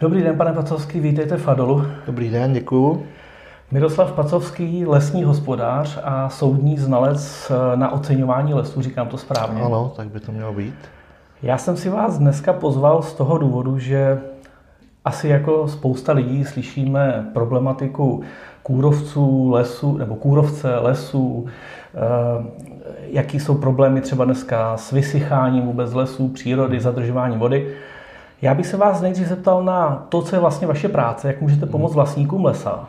Dobrý 0.00 0.22
den, 0.22 0.36
pane 0.36 0.52
Pacovský, 0.52 1.00
vítejte 1.00 1.36
v 1.36 1.42
Fadolu. 1.42 1.84
Dobrý 2.06 2.30
den, 2.30 2.52
děkuju. 2.52 3.02
Miroslav 3.70 4.12
Pacovský, 4.12 4.86
lesní 4.86 5.24
hospodář 5.24 5.98
a 6.02 6.28
soudní 6.28 6.78
znalec 6.78 7.52
na 7.74 7.92
oceňování 7.92 8.54
lesů, 8.54 8.82
říkám 8.82 9.08
to 9.08 9.18
správně. 9.18 9.62
Ano, 9.62 9.92
tak 9.96 10.08
by 10.08 10.20
to 10.20 10.32
mělo 10.32 10.52
být. 10.52 10.74
Já 11.42 11.58
jsem 11.58 11.76
si 11.76 11.88
vás 11.88 12.18
dneska 12.18 12.52
pozval 12.52 13.02
z 13.02 13.14
toho 13.14 13.38
důvodu, 13.38 13.78
že 13.78 14.20
asi 15.04 15.28
jako 15.28 15.68
spousta 15.68 16.12
lidí 16.12 16.44
slyšíme 16.44 17.30
problematiku 17.32 18.22
kůrovců, 18.62 19.50
lesů, 19.50 19.96
nebo 19.96 20.14
kůrovce, 20.14 20.78
lesů, 20.78 21.46
eh, 21.94 21.98
jaký 23.02 23.40
jsou 23.40 23.54
problémy 23.54 24.00
třeba 24.00 24.24
dneska 24.24 24.76
s 24.76 24.92
vysycháním 24.92 25.62
vůbec 25.62 25.92
lesů, 25.92 26.28
přírody, 26.28 26.80
zadržování 26.80 27.36
vody. 27.38 27.74
Já 28.42 28.54
bych 28.54 28.66
se 28.66 28.76
vás 28.76 29.00
nejdřív 29.00 29.28
zeptal 29.28 29.64
na 29.64 30.06
to, 30.08 30.22
co 30.22 30.36
je 30.36 30.40
vlastně 30.40 30.66
vaše 30.66 30.88
práce, 30.88 31.28
jak 31.28 31.40
můžete 31.40 31.66
pomoct 31.66 31.94
vlastníkům 31.94 32.44
lesa. 32.44 32.88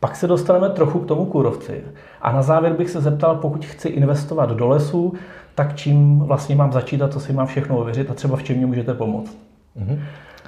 Pak 0.00 0.16
se 0.16 0.26
dostaneme 0.26 0.70
trochu 0.70 0.98
k 0.98 1.06
tomu 1.06 1.24
kůrovci. 1.24 1.84
A 2.22 2.32
na 2.32 2.42
závěr 2.42 2.72
bych 2.72 2.90
se 2.90 3.00
zeptal, 3.00 3.36
pokud 3.36 3.64
chci 3.64 3.88
investovat 3.88 4.50
do 4.50 4.68
lesů, 4.68 5.14
tak 5.54 5.76
čím 5.76 6.18
vlastně 6.18 6.56
mám 6.56 6.72
začít 6.72 7.02
a 7.02 7.08
co 7.08 7.20
si 7.20 7.32
mám 7.32 7.46
všechno 7.46 7.78
ověřit 7.78 8.10
a 8.10 8.14
třeba 8.14 8.36
v 8.36 8.42
čem 8.42 8.56
mě 8.56 8.66
můžete 8.66 8.94
pomoct. 8.94 9.36
Mm-hmm. 9.78 9.98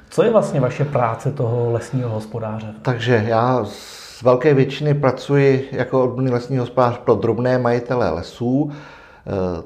Co 0.09 0.23
je 0.23 0.31
vlastně 0.31 0.59
vaše 0.59 0.85
práce 0.85 1.31
toho 1.31 1.71
lesního 1.71 2.09
hospodáře? 2.09 2.73
Takže 2.81 3.23
já 3.27 3.65
z 3.65 4.21
velké 4.23 4.53
většiny 4.53 4.93
pracuji 4.93 5.69
jako 5.71 6.03
odborný 6.03 6.31
lesní 6.31 6.57
hospodář 6.57 6.97
pro 6.97 7.15
drobné 7.15 7.57
majitele 7.57 8.09
lesů. 8.09 8.71
E, 8.71 9.63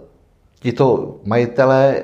tito 0.60 1.16
majitele, 1.26 2.02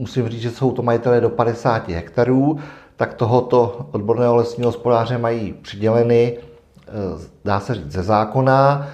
musím 0.00 0.28
říct, 0.28 0.40
že 0.40 0.50
jsou 0.50 0.72
to 0.72 0.82
majitele 0.82 1.20
do 1.20 1.30
50 1.30 1.88
hektarů, 1.88 2.58
tak 2.96 3.14
tohoto 3.14 3.86
odborného 3.92 4.36
lesního 4.36 4.68
hospodáře 4.68 5.18
mají 5.18 5.52
přiděleny, 5.52 6.38
e, 6.38 6.92
dá 7.44 7.60
se 7.60 7.74
říct, 7.74 7.92
ze 7.92 8.02
zákona. 8.02 8.86
E, 8.86 8.88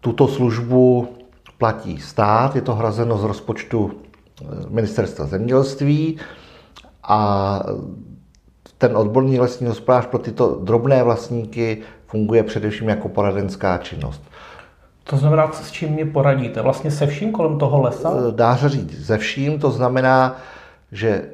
tuto 0.00 0.28
službu 0.28 1.08
platí 1.58 1.98
stát, 1.98 2.56
je 2.56 2.62
to 2.62 2.74
hrazeno 2.74 3.18
z 3.18 3.24
rozpočtu 3.24 3.90
ministerstva 4.68 5.26
zemědělství 5.26 6.18
a 7.02 7.60
ten 8.78 8.96
odborný 8.96 9.40
lesní 9.40 9.66
hospodář 9.66 10.06
pro 10.06 10.18
tyto 10.18 10.60
drobné 10.62 11.02
vlastníky 11.02 11.82
funguje 12.06 12.42
především 12.42 12.88
jako 12.88 13.08
poradenská 13.08 13.78
činnost. 13.78 14.22
To 15.10 15.16
znamená, 15.16 15.52
s 15.52 15.70
čím 15.70 15.88
mě 15.88 16.06
poradíte? 16.06 16.62
Vlastně 16.62 16.90
se 16.90 17.06
vším 17.06 17.32
kolem 17.32 17.58
toho 17.58 17.80
lesa? 17.82 18.30
Dá 18.30 18.56
se 18.56 18.68
říct 18.68 19.06
se 19.06 19.18
vším, 19.18 19.58
to 19.58 19.70
znamená, 19.70 20.36
že 20.92 21.24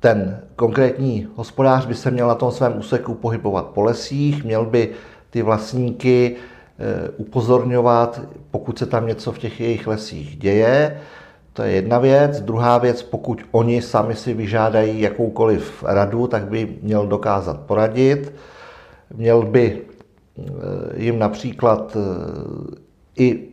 ten 0.00 0.40
konkrétní 0.56 1.28
hospodář 1.34 1.86
by 1.86 1.94
se 1.94 2.10
měl 2.10 2.28
na 2.28 2.34
tom 2.34 2.50
svém 2.50 2.78
úseku 2.78 3.14
pohybovat 3.14 3.66
po 3.66 3.82
lesích, 3.82 4.44
měl 4.44 4.64
by 4.64 4.90
ty 5.30 5.42
vlastníky 5.42 6.36
eh, 6.36 7.10
upozorňovat, 7.16 8.20
pokud 8.50 8.78
se 8.78 8.86
tam 8.86 9.06
něco 9.06 9.32
v 9.32 9.38
těch 9.38 9.60
jejich 9.60 9.86
lesích 9.86 10.36
děje, 10.36 11.00
to 11.52 11.62
je 11.62 11.72
jedna 11.72 11.98
věc. 11.98 12.40
Druhá 12.40 12.78
věc, 12.78 13.02
pokud 13.02 13.42
oni 13.50 13.82
sami 13.82 14.14
si 14.14 14.34
vyžádají 14.34 15.00
jakoukoliv 15.00 15.84
radu, 15.86 16.26
tak 16.26 16.44
by 16.44 16.76
měl 16.82 17.06
dokázat 17.06 17.60
poradit. 17.60 18.32
Měl 19.14 19.42
by 19.42 19.82
eh, 19.82 19.97
jim 20.96 21.18
například 21.18 21.96
eh, 21.96 22.76
i 23.16 23.48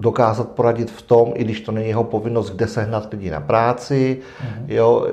dokázat 0.00 0.48
poradit 0.48 0.90
v 0.90 1.02
tom, 1.02 1.32
i 1.34 1.44
když 1.44 1.60
to 1.60 1.72
není 1.72 1.88
jeho 1.88 2.04
povinnost, 2.04 2.50
kde 2.50 2.66
sehnat 2.66 3.12
lidi 3.12 3.30
na 3.30 3.40
práci, 3.40 4.18
mm-hmm. 4.20 4.64
jo, 4.68 5.08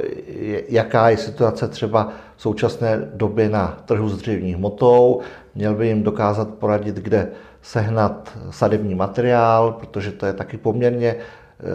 jaká 0.69 1.09
je 1.09 1.17
situace 1.17 1.67
třeba 1.67 2.09
v 2.35 2.41
současné 2.41 3.09
době 3.13 3.49
na 3.49 3.77
trhu 3.85 4.09
s 4.09 4.17
dřevní 4.17 4.53
hmotou, 4.53 5.21
měl 5.55 5.75
by 5.75 5.87
jim 5.87 6.03
dokázat 6.03 6.49
poradit, 6.49 6.95
kde 6.95 7.27
sehnat 7.61 8.37
sadební 8.49 8.95
materiál, 8.95 9.71
protože 9.71 10.11
to 10.11 10.25
je 10.25 10.33
taky 10.33 10.57
poměrně 10.57 11.15
Eh, 11.59 11.65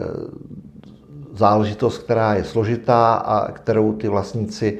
záležitost, 1.32 1.98
která 1.98 2.34
je 2.34 2.44
složitá 2.44 3.14
a 3.14 3.52
kterou 3.52 3.92
ty 3.92 4.08
vlastníci 4.08 4.78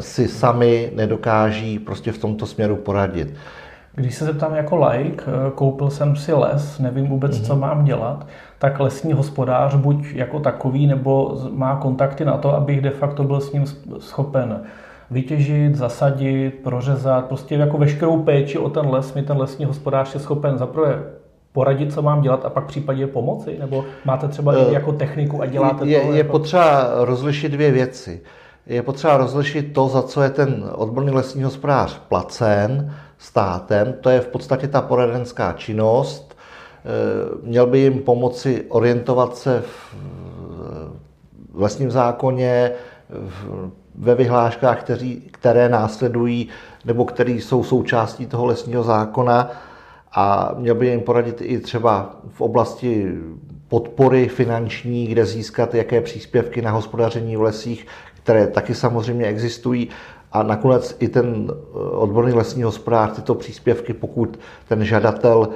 si 0.00 0.28
sami 0.28 0.92
nedokáží 0.94 1.78
prostě 1.78 2.12
v 2.12 2.18
tomto 2.18 2.46
směru 2.46 2.76
poradit. 2.76 3.34
Když 3.94 4.14
se 4.14 4.24
zeptám 4.24 4.54
jako 4.54 4.76
like, 4.76 5.24
koupil 5.54 5.90
jsem 5.90 6.16
si 6.16 6.32
les, 6.32 6.78
nevím 6.78 7.06
vůbec, 7.06 7.38
mm-hmm. 7.38 7.46
co 7.46 7.52
mhm. 7.52 7.60
mám 7.60 7.84
dělat, 7.84 8.26
tak 8.58 8.80
lesní 8.80 9.12
hospodář 9.12 9.74
buď 9.74 10.06
jako 10.14 10.40
takový, 10.40 10.86
nebo 10.86 11.38
má 11.50 11.76
kontakty 11.76 12.24
na 12.24 12.36
to, 12.36 12.54
abych 12.54 12.80
de 12.80 12.90
facto 12.90 13.24
byl 13.24 13.40
s 13.40 13.52
ním 13.52 13.64
schopen 13.98 14.60
vytěžit, 15.10 15.74
zasadit, 15.74 16.50
prořezat, 16.64 17.24
prostě 17.24 17.54
jako 17.54 17.78
veškerou 17.78 18.22
péči 18.22 18.58
o 18.58 18.70
ten 18.70 18.88
les 18.88 19.14
mi 19.14 19.22
ten 19.22 19.36
lesní 19.36 19.64
hospodář 19.64 20.14
je 20.14 20.20
schopen 20.20 20.58
zaprvé 20.58 21.02
poradit, 21.52 21.92
co 21.92 22.02
mám 22.02 22.20
dělat 22.20 22.44
a 22.44 22.50
pak 22.50 22.64
případně 22.64 23.06
pomoci? 23.06 23.56
Nebo 23.58 23.84
máte 24.04 24.28
třeba 24.28 24.54
eh, 24.54 24.72
jako 24.72 24.92
techniku 24.92 25.42
a 25.42 25.46
děláte 25.46 25.86
je, 25.86 26.00
to? 26.00 26.12
Je 26.12 26.18
jako... 26.18 26.32
potřeba 26.32 26.90
rozlišit 26.94 27.52
dvě 27.52 27.70
věci. 27.70 28.20
Je 28.66 28.82
potřeba 28.82 29.16
rozlišit 29.16 29.72
to, 29.72 29.88
za 29.88 30.02
co 30.02 30.22
je 30.22 30.30
ten 30.30 30.70
odborný 30.74 31.10
lesní 31.10 31.42
hospodář 31.42 31.98
placen 32.08 32.94
státem. 33.18 33.94
To 34.00 34.10
je 34.10 34.20
v 34.20 34.28
podstatě 34.28 34.68
ta 34.68 34.80
poradenská 34.80 35.52
činnost. 35.52 36.36
Eh, 36.36 37.38
měl 37.42 37.66
by 37.66 37.78
jim 37.78 37.98
pomoci 37.98 38.64
orientovat 38.68 39.36
se 39.36 39.62
v 39.62 39.94
lesním 41.54 41.90
zákoně, 41.90 42.72
ve 43.94 44.14
vyhláškách, 44.14 44.80
kteří, 44.80 45.22
které 45.32 45.68
následují 45.68 46.48
nebo 46.84 47.04
které 47.04 47.30
jsou 47.30 47.64
součástí 47.64 48.26
toho 48.26 48.46
lesního 48.46 48.82
zákona 48.82 49.50
a 50.12 50.54
měl 50.56 50.74
by 50.74 50.86
jim 50.86 51.00
poradit 51.00 51.40
i 51.40 51.58
třeba 51.58 52.16
v 52.28 52.40
oblasti 52.40 53.12
podpory 53.68 54.28
finanční, 54.28 55.06
kde 55.06 55.26
získat 55.26 55.74
jaké 55.74 56.00
příspěvky 56.00 56.62
na 56.62 56.70
hospodaření 56.70 57.36
v 57.36 57.42
lesích, 57.42 57.86
které 58.26 58.46
taky 58.46 58.74
samozřejmě 58.74 59.26
existují. 59.26 59.88
A 60.32 60.42
nakonec 60.42 60.96
i 60.98 61.08
ten 61.08 61.46
eh, 61.50 61.78
odborný 61.78 62.32
lesní 62.32 62.62
hospodář 62.62 63.10
tyto 63.12 63.34
příspěvky, 63.34 63.92
pokud 63.92 64.38
ten 64.68 64.84
žadatel 64.84 65.48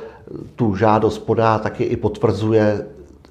tu 0.57 0.77
žádost 0.77 1.19
podá, 1.19 1.59
taky 1.59 1.85
i 1.85 1.97
potvrzuje, 1.97 2.87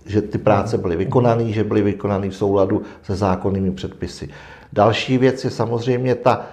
že 0.05 0.21
ty 0.21 0.37
práce 0.37 0.77
byly 0.77 0.95
vykonané, 0.95 1.43
že 1.55 1.63
byly 1.63 1.81
vykonané 1.81 2.29
v 2.29 2.35
souladu 2.35 2.81
se 3.03 3.15
zákonnými 3.15 3.71
předpisy. 3.71 4.29
Další 4.73 5.17
věc 5.17 5.43
je 5.43 5.49
samozřejmě 5.49 6.15
ta 6.15 6.45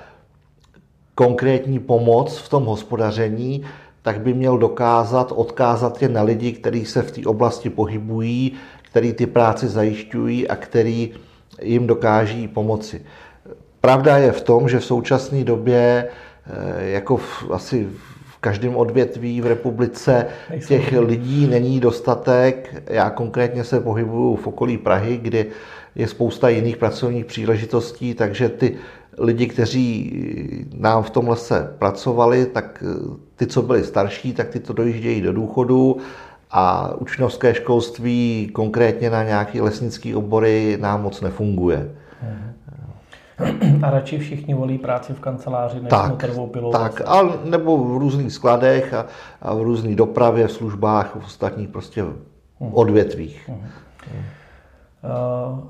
konkrétní 1.15 1.79
pomoc 1.79 2.39
v 2.39 2.49
tom 2.49 2.65
hospodaření, 2.65 3.67
tak 4.03 4.21
by 4.21 4.35
měl 4.35 4.59
dokázat 4.59 5.33
odkázat 5.35 6.03
je 6.03 6.09
na 6.09 6.23
lidi, 6.23 6.53
kteří 6.53 6.85
se 6.85 7.03
v 7.03 7.11
té 7.11 7.21
oblasti 7.27 7.71
pohybují, 7.71 8.53
který 8.83 9.13
ty 9.13 9.27
práce 9.27 9.69
zajišťují 9.69 10.49
a 10.49 10.57
který 10.57 11.15
jim 11.63 11.87
dokáží 11.87 12.49
pomoci. 12.49 13.03
Pravda 13.81 14.19
je 14.19 14.33
v 14.33 14.41
tom, 14.41 14.69
že 14.69 14.79
v 14.79 14.85
současné 14.85 15.45
době, 15.45 16.09
eh, 16.47 16.91
jako 16.91 17.17
v, 17.17 17.51
asi 17.51 17.89
v 18.27 18.39
každém 18.41 18.77
odvětví 18.77 19.41
v 19.41 19.47
republice, 19.47 20.27
těch 20.69 20.93
lidí 20.99 21.47
není 21.47 21.81
dostatek. 21.81 22.83
Já 22.87 23.11
konkrétně 23.11 23.65
se 23.65 23.81
pohybuju 23.81 24.37
v 24.37 24.47
okolí 24.47 24.79
Prahy, 24.79 25.17
kde 25.17 25.47
je 25.95 26.09
spousta 26.09 26.49
jiných 26.49 26.77
pracovních 26.77 27.25
příležitostí, 27.25 28.15
takže 28.15 28.49
ty 28.49 28.77
lidi, 29.19 29.47
kteří 29.47 30.13
nám 30.75 31.03
v 31.03 31.11
tom 31.11 31.29
lese 31.29 31.75
pracovali, 31.79 32.47
tak 32.47 32.85
eh, 32.87 33.17
ty, 33.37 33.47
co 33.47 33.63
byli 33.63 33.85
starší, 33.85 34.33
tak 34.33 34.49
ty 34.49 34.61
to 34.61 34.73
dojíždějí 34.73 35.21
do 35.21 35.33
důchodu 35.33 35.97
a 36.51 36.95
učňovské 36.95 37.55
školství 37.55 38.51
konkrétně 38.53 39.11
na 39.11 39.25
nějaké 39.25 39.63
lesnické 39.63 40.17
obory 40.17 40.79
nám 40.81 41.03
moc 41.03 41.21
nefunguje. 41.21 41.91
A 43.83 43.91
radši 43.91 44.19
všichni 44.19 44.55
volí 44.55 44.79
práci 44.79 45.13
v 45.13 45.21
kanceláři 45.21 45.81
než 45.81 45.91
tak, 45.91 46.11
motorovou 46.11 46.47
pilou? 46.47 46.73
Tak, 46.73 47.03
a, 47.07 47.23
nebo 47.45 47.79
v 47.79 47.99
různých 47.99 48.33
skladech 48.33 48.95
a, 48.95 49.07
a 49.43 49.55
v 49.55 49.63
různé 49.63 49.95
dopravě, 49.95 50.47
v 50.47 50.53
službách, 50.53 51.17
v 51.17 51.25
ostatních 51.25 51.69
prostě 51.69 52.03
mhm. 52.03 52.15
odvětvích. 52.75 53.51
Uh-huh. 53.51 54.21
Eh, 55.05 55.09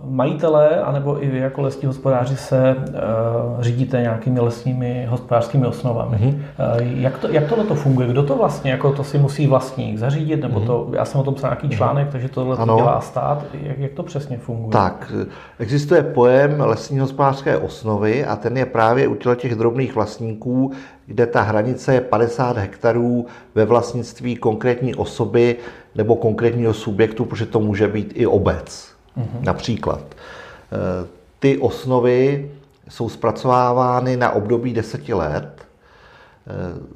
majitelé, 0.05 0.81
anebo 0.81 1.25
i 1.25 1.28
vy 1.28 1.38
jako 1.38 1.62
lesní 1.62 1.87
hospodáři 1.87 2.37
se 2.37 2.76
uh, 2.76 3.61
řídíte 3.61 4.00
nějakými 4.00 4.40
lesními 4.40 5.06
hospodářskými 5.11 5.67
osnovami. 5.67 6.17
Mm-hmm. 6.17 6.34
Uh, 6.34 7.00
jak, 7.00 7.19
to, 7.19 7.28
jak 7.28 7.49
tohle 7.49 7.64
to 7.64 7.75
funguje? 7.75 8.08
Kdo 8.08 8.23
to 8.23 8.37
vlastně, 8.37 8.70
jako 8.70 8.93
to 8.93 9.05
si 9.05 9.19
musí 9.19 9.46
vlastník 9.46 9.99
zařídit, 9.99 10.40
nebo 10.40 10.61
mm-hmm. 10.61 10.67
to, 10.67 10.88
já 10.93 11.05
jsem 11.05 11.20
o 11.20 11.25
tom 11.25 11.34
psal 11.34 11.50
nějaký 11.50 11.67
mhm. 11.67 11.76
článek, 11.76 12.08
mm-hmm. 12.08 12.12
takže 12.12 12.28
tohle 12.28 12.56
to 12.56 12.64
dělá 12.64 13.00
stát. 13.00 13.44
Jak, 13.62 13.78
jak 13.78 13.93
to 13.93 14.02
přesně 14.02 14.38
funguje? 14.38 14.73
Tak, 14.73 15.12
existuje 15.58 16.02
pojem 16.02 16.61
lesní 16.61 16.99
hospodářské 16.99 17.58
osnovy 17.58 18.25
a 18.25 18.37
ten 18.37 18.56
je 18.56 18.67
právě 18.67 19.08
u 19.08 19.14
těch 19.14 19.55
drobných 19.55 19.94
vlastníků, 19.94 20.72
kde 21.06 21.26
ta 21.26 21.43
hranice 21.43 21.94
je 21.94 22.00
50 22.00 22.56
hektarů 22.56 23.26
ve 23.55 23.64
vlastnictví 23.64 24.37
konkrétní 24.37 24.94
osoby 24.94 25.56
nebo 25.94 26.17
konkrétního 26.17 26.75
subjektu, 26.75 27.25
protože 27.25 27.46
to 27.46 27.61
může 27.61 27.88
být 27.88 28.12
i 28.14 28.26
obec. 28.26 28.95
Mm-hmm. 29.17 29.41
Například. 29.41 30.01
Eh, 30.03 31.07
ty 31.39 31.59
osnovy 31.59 32.51
jsou 32.89 33.09
zpracovávány 33.09 34.17
na 34.17 34.31
období 34.31 34.73
deseti 34.73 35.15
let. 35.15 35.67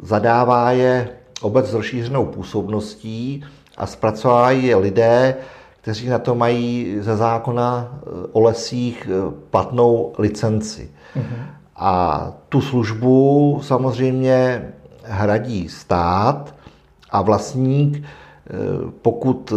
Zadává 0.03 0.73
je 0.73 1.09
obec 1.41 1.67
s 1.67 1.75
rozšířenou 1.75 2.27
působností 2.27 3.45
a 3.77 3.87
zpracovávají 3.87 4.67
je 4.67 4.77
lidé, 4.77 5.37
kteří 5.81 6.09
na 6.09 6.19
to 6.19 6.35
mají 6.35 6.97
ze 7.01 7.17
zákona 7.17 7.99
o 8.33 8.41
lesích 8.41 9.09
platnou 9.51 10.13
licenci. 10.19 10.91
Mm-hmm. 11.17 11.45
A 11.77 12.33
tu 12.49 12.61
službu 12.61 13.61
samozřejmě 13.63 14.69
hradí 15.05 15.69
stát 15.69 16.55
a 17.11 17.23
vlastník, 17.23 17.97
eh, 17.99 18.07
pokud 19.02 19.52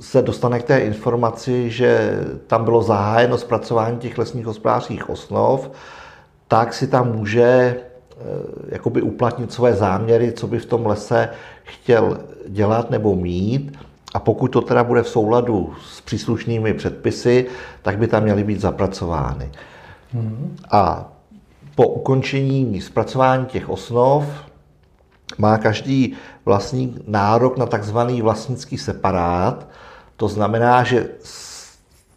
se 0.00 0.22
dostane 0.22 0.60
k 0.60 0.62
té 0.62 0.78
informaci, 0.78 1.70
že 1.70 2.20
tam 2.46 2.64
bylo 2.64 2.82
zahájeno 2.82 3.38
zpracování 3.38 3.98
těch 3.98 4.18
lesních 4.18 4.46
hospodářských 4.46 5.10
osnov, 5.10 5.70
tak 6.48 6.74
si 6.74 6.86
tam 6.86 7.12
může 7.12 7.42
eh, 7.42 7.76
jakoby 8.68 9.02
uplatnit 9.02 9.52
své 9.52 9.74
záměry, 9.74 10.32
co 10.32 10.46
by 10.46 10.58
v 10.58 10.66
tom 10.66 10.86
lese 10.86 11.28
chtěl 11.62 12.18
dělat 12.48 12.90
nebo 12.90 13.16
mít. 13.16 13.78
A 14.14 14.18
pokud 14.18 14.48
to 14.48 14.60
teda 14.60 14.84
bude 14.84 15.02
v 15.02 15.08
souladu 15.08 15.74
s 15.86 16.00
příslušnými 16.00 16.74
předpisy, 16.74 17.46
tak 17.82 17.98
by 17.98 18.06
tam 18.06 18.22
měly 18.22 18.44
být 18.44 18.60
zapracovány. 18.60 19.50
Hmm. 20.12 20.56
A 20.70 21.12
po 21.74 21.88
ukončení 21.88 22.80
zpracování 22.80 23.46
těch 23.46 23.68
osnov 23.68 24.49
má 25.38 25.58
každý 25.58 26.16
vlastník 26.44 26.98
nárok 27.06 27.56
na 27.56 27.66
takzvaný 27.66 28.22
vlastnický 28.22 28.78
separát. 28.78 29.68
To 30.16 30.28
znamená, 30.28 30.84
že 30.84 31.08
z 31.22 31.60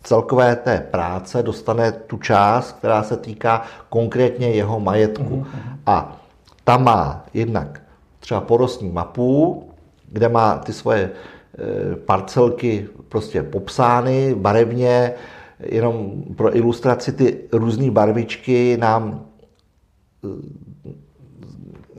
celkové 0.03 0.55
té 0.55 0.87
práce 0.91 1.43
dostane 1.43 1.91
tu 1.91 2.17
část, 2.17 2.71
která 2.71 3.03
se 3.03 3.17
týká 3.17 3.61
konkrétně 3.89 4.49
jeho 4.49 4.79
majetku. 4.79 5.23
Mm-hmm. 5.23 5.77
A 5.85 6.17
tam 6.63 6.83
má 6.83 7.25
jednak 7.33 7.81
třeba 8.19 8.41
porostní 8.41 8.89
mapu, 8.89 9.63
kde 10.11 10.29
má 10.29 10.57
ty 10.57 10.73
svoje 10.73 11.09
e, 11.09 11.95
parcelky 11.95 12.87
prostě 13.09 13.43
popsány 13.43 14.35
barevně, 14.35 15.13
jenom 15.59 16.23
pro 16.35 16.57
ilustraci 16.57 17.11
ty 17.11 17.39
různé 17.51 17.91
barvičky 17.91 18.77
nám 18.77 19.25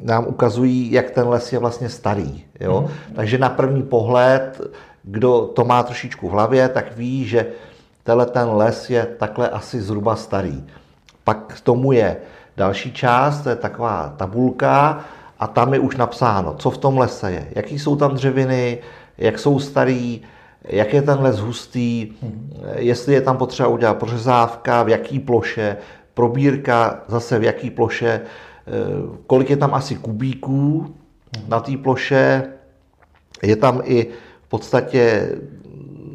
nám 0.05 0.27
ukazují, 0.27 0.93
jak 0.93 1.11
ten 1.11 1.29
les 1.29 1.53
je 1.53 1.59
vlastně 1.59 1.89
starý. 1.89 2.45
Jo? 2.61 2.81
Mm. 2.81 3.15
Takže 3.15 3.39
na 3.39 3.49
první 3.49 3.83
pohled, 3.83 4.61
kdo 5.03 5.51
to 5.55 5.65
má 5.65 5.83
trošičku 5.83 6.29
v 6.29 6.33
hlavě, 6.33 6.69
tak 6.69 6.97
ví, 6.97 7.25
že 7.25 7.47
tenhle 8.03 8.27
ten 8.27 8.49
les 8.49 8.91
je 8.91 9.07
takhle 9.19 9.49
asi 9.49 9.81
zhruba 9.81 10.17
starý. 10.17 10.65
Pak 11.25 11.53
k 11.57 11.61
tomu 11.61 11.93
je 11.93 12.17
další 12.57 12.93
část, 12.93 13.41
to 13.41 13.49
je 13.49 13.57
taková 13.57 14.15
tabulka 14.17 15.05
a 15.39 15.47
tam 15.47 15.75
je 15.75 15.81
už 15.81 15.97
napsáno, 15.97 16.55
co 16.55 16.71
v 16.71 16.79
tom 16.79 16.99
lese 16.99 17.33
je, 17.33 17.47
jaký 17.55 17.79
jsou 17.79 17.97
tam 17.97 18.15
dřeviny, 18.15 18.79
jak 19.19 19.39
jsou 19.39 19.59
starý, 19.59 20.23
jak 20.65 20.93
je 20.95 21.03
ten 21.03 21.21
les 21.21 21.39
hustý, 21.39 22.13
mm. 22.23 22.57
jestli 22.75 23.15
je 23.15 23.21
tam 23.21 23.37
potřeba 23.37 23.69
udělat 23.69 23.95
pořezávka, 23.95 24.83
v 24.83 24.89
jaký 24.89 25.19
ploše, 25.19 25.77
probírka 26.15 27.01
zase 27.09 27.39
v 27.39 27.45
jaký 27.45 27.71
ploše, 27.71 28.21
kolik 29.27 29.51
je 29.51 29.57
tam 29.57 29.75
asi 29.75 29.95
kubíků 29.95 30.95
na 31.49 31.61
té 31.61 31.77
ploše, 31.77 32.43
je 33.43 33.57
tam 33.57 33.81
i 33.85 34.07
v 34.43 34.49
podstatě 34.49 35.33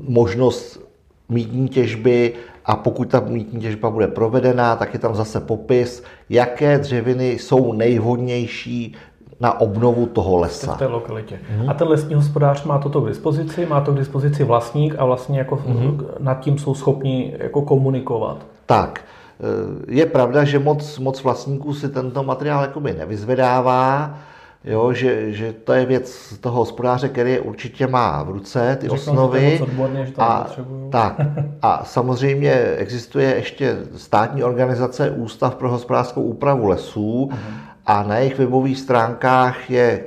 možnost 0.07 0.89
mítní 1.29 1.69
těžby 1.69 2.33
a 2.65 2.75
pokud 2.75 3.09
ta 3.09 3.19
mítní 3.19 3.61
těžba 3.61 3.89
bude 3.89 4.07
provedena, 4.07 4.75
tak 4.75 4.93
je 4.93 4.99
tam 4.99 5.15
zase 5.15 5.39
popis, 5.39 6.03
jaké 6.29 6.77
dřeviny 6.77 7.31
jsou 7.31 7.73
nejvhodnější 7.73 8.95
na 9.39 9.61
obnovu 9.61 10.05
toho 10.05 10.37
lesa. 10.37 10.75
V 10.75 10.77
té 10.77 10.85
lokalitě. 10.85 11.39
Mm-hmm. 11.39 11.69
A 11.69 11.73
ten 11.73 11.87
lesní 11.87 12.15
hospodář 12.15 12.63
má 12.63 12.79
toto 12.79 13.01
k 13.01 13.07
dispozici, 13.07 13.65
má 13.65 13.81
to 13.81 13.91
k 13.91 13.97
dispozici 13.97 14.43
vlastník 14.43 14.95
a 14.97 15.05
vlastně 15.05 15.39
jako 15.39 15.55
mm-hmm. 15.55 16.05
nad 16.19 16.39
tím 16.39 16.57
jsou 16.57 16.73
schopni 16.73 17.35
jako 17.39 17.61
komunikovat. 17.61 18.45
Tak, 18.65 19.01
Eh, 19.01 19.18
je 19.87 20.05
pravda, 20.05 20.43
že 20.43 20.59
moc, 20.59 20.99
moc 20.99 21.23
vlastníků 21.23 21.73
si 21.73 21.89
tento 21.89 22.23
materiál 22.23 22.61
jakoby 22.61 22.93
nevyzvedává, 22.93 24.17
jo, 24.63 24.93
že, 24.93 25.33
že 25.33 25.53
to 25.53 25.73
je 25.73 25.85
věc 25.85 26.37
toho 26.39 26.55
hospodáře, 26.55 27.09
který 27.09 27.31
je 27.31 27.39
určitě 27.39 27.87
má 27.87 28.23
v 28.23 28.29
ruce, 28.29 28.77
ty 28.79 28.87
Řeknou, 28.89 28.95
osnovy. 28.95 29.55
Že 29.57 29.63
odborně, 29.63 30.05
že 30.05 30.11
to 30.11 30.21
a, 30.21 30.47
tak, 30.91 31.15
a 31.61 31.83
samozřejmě 31.83 32.53
existuje 32.77 33.35
ještě 33.35 33.77
státní 33.95 34.43
organizace 34.43 35.11
Ústav 35.11 35.55
pro 35.55 35.69
hospodářskou 35.71 36.21
úpravu 36.21 36.67
lesů 36.67 37.29
uh-huh. 37.31 37.37
a 37.85 38.03
na 38.03 38.17
jejich 38.17 38.37
webových 38.37 38.79
stránkách 38.79 39.69
je 39.69 40.03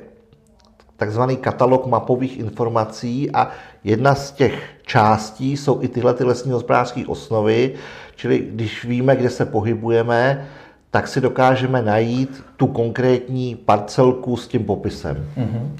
takzvaný 0.97 1.37
katalog 1.37 1.87
mapových 1.87 2.39
informací 2.39 3.31
a 3.31 3.51
jedna 3.85 4.15
z 4.15 4.33
těch 4.33 4.55
částí 4.83 5.57
jsou 5.57 5.83
i 5.83 5.89
tyhle 5.89 6.15
ty 6.15 6.25
lesní 6.25 6.53
hospodářské 6.53 7.07
osnovy, 7.07 7.75
čili 8.23 8.39
když 8.39 8.85
víme, 8.85 9.17
kde 9.17 9.31
se 9.31 9.47
pohybujeme, 9.47 10.47
tak 10.91 11.09
si 11.09 11.21
dokážeme 11.21 11.83
najít 11.83 12.45
tu 12.57 12.67
konkrétní 12.67 13.57
parcelku 13.57 14.37
s 14.37 14.49
tím 14.49 14.65
popisem. 14.65 15.27
Mm-hmm. 15.37 15.71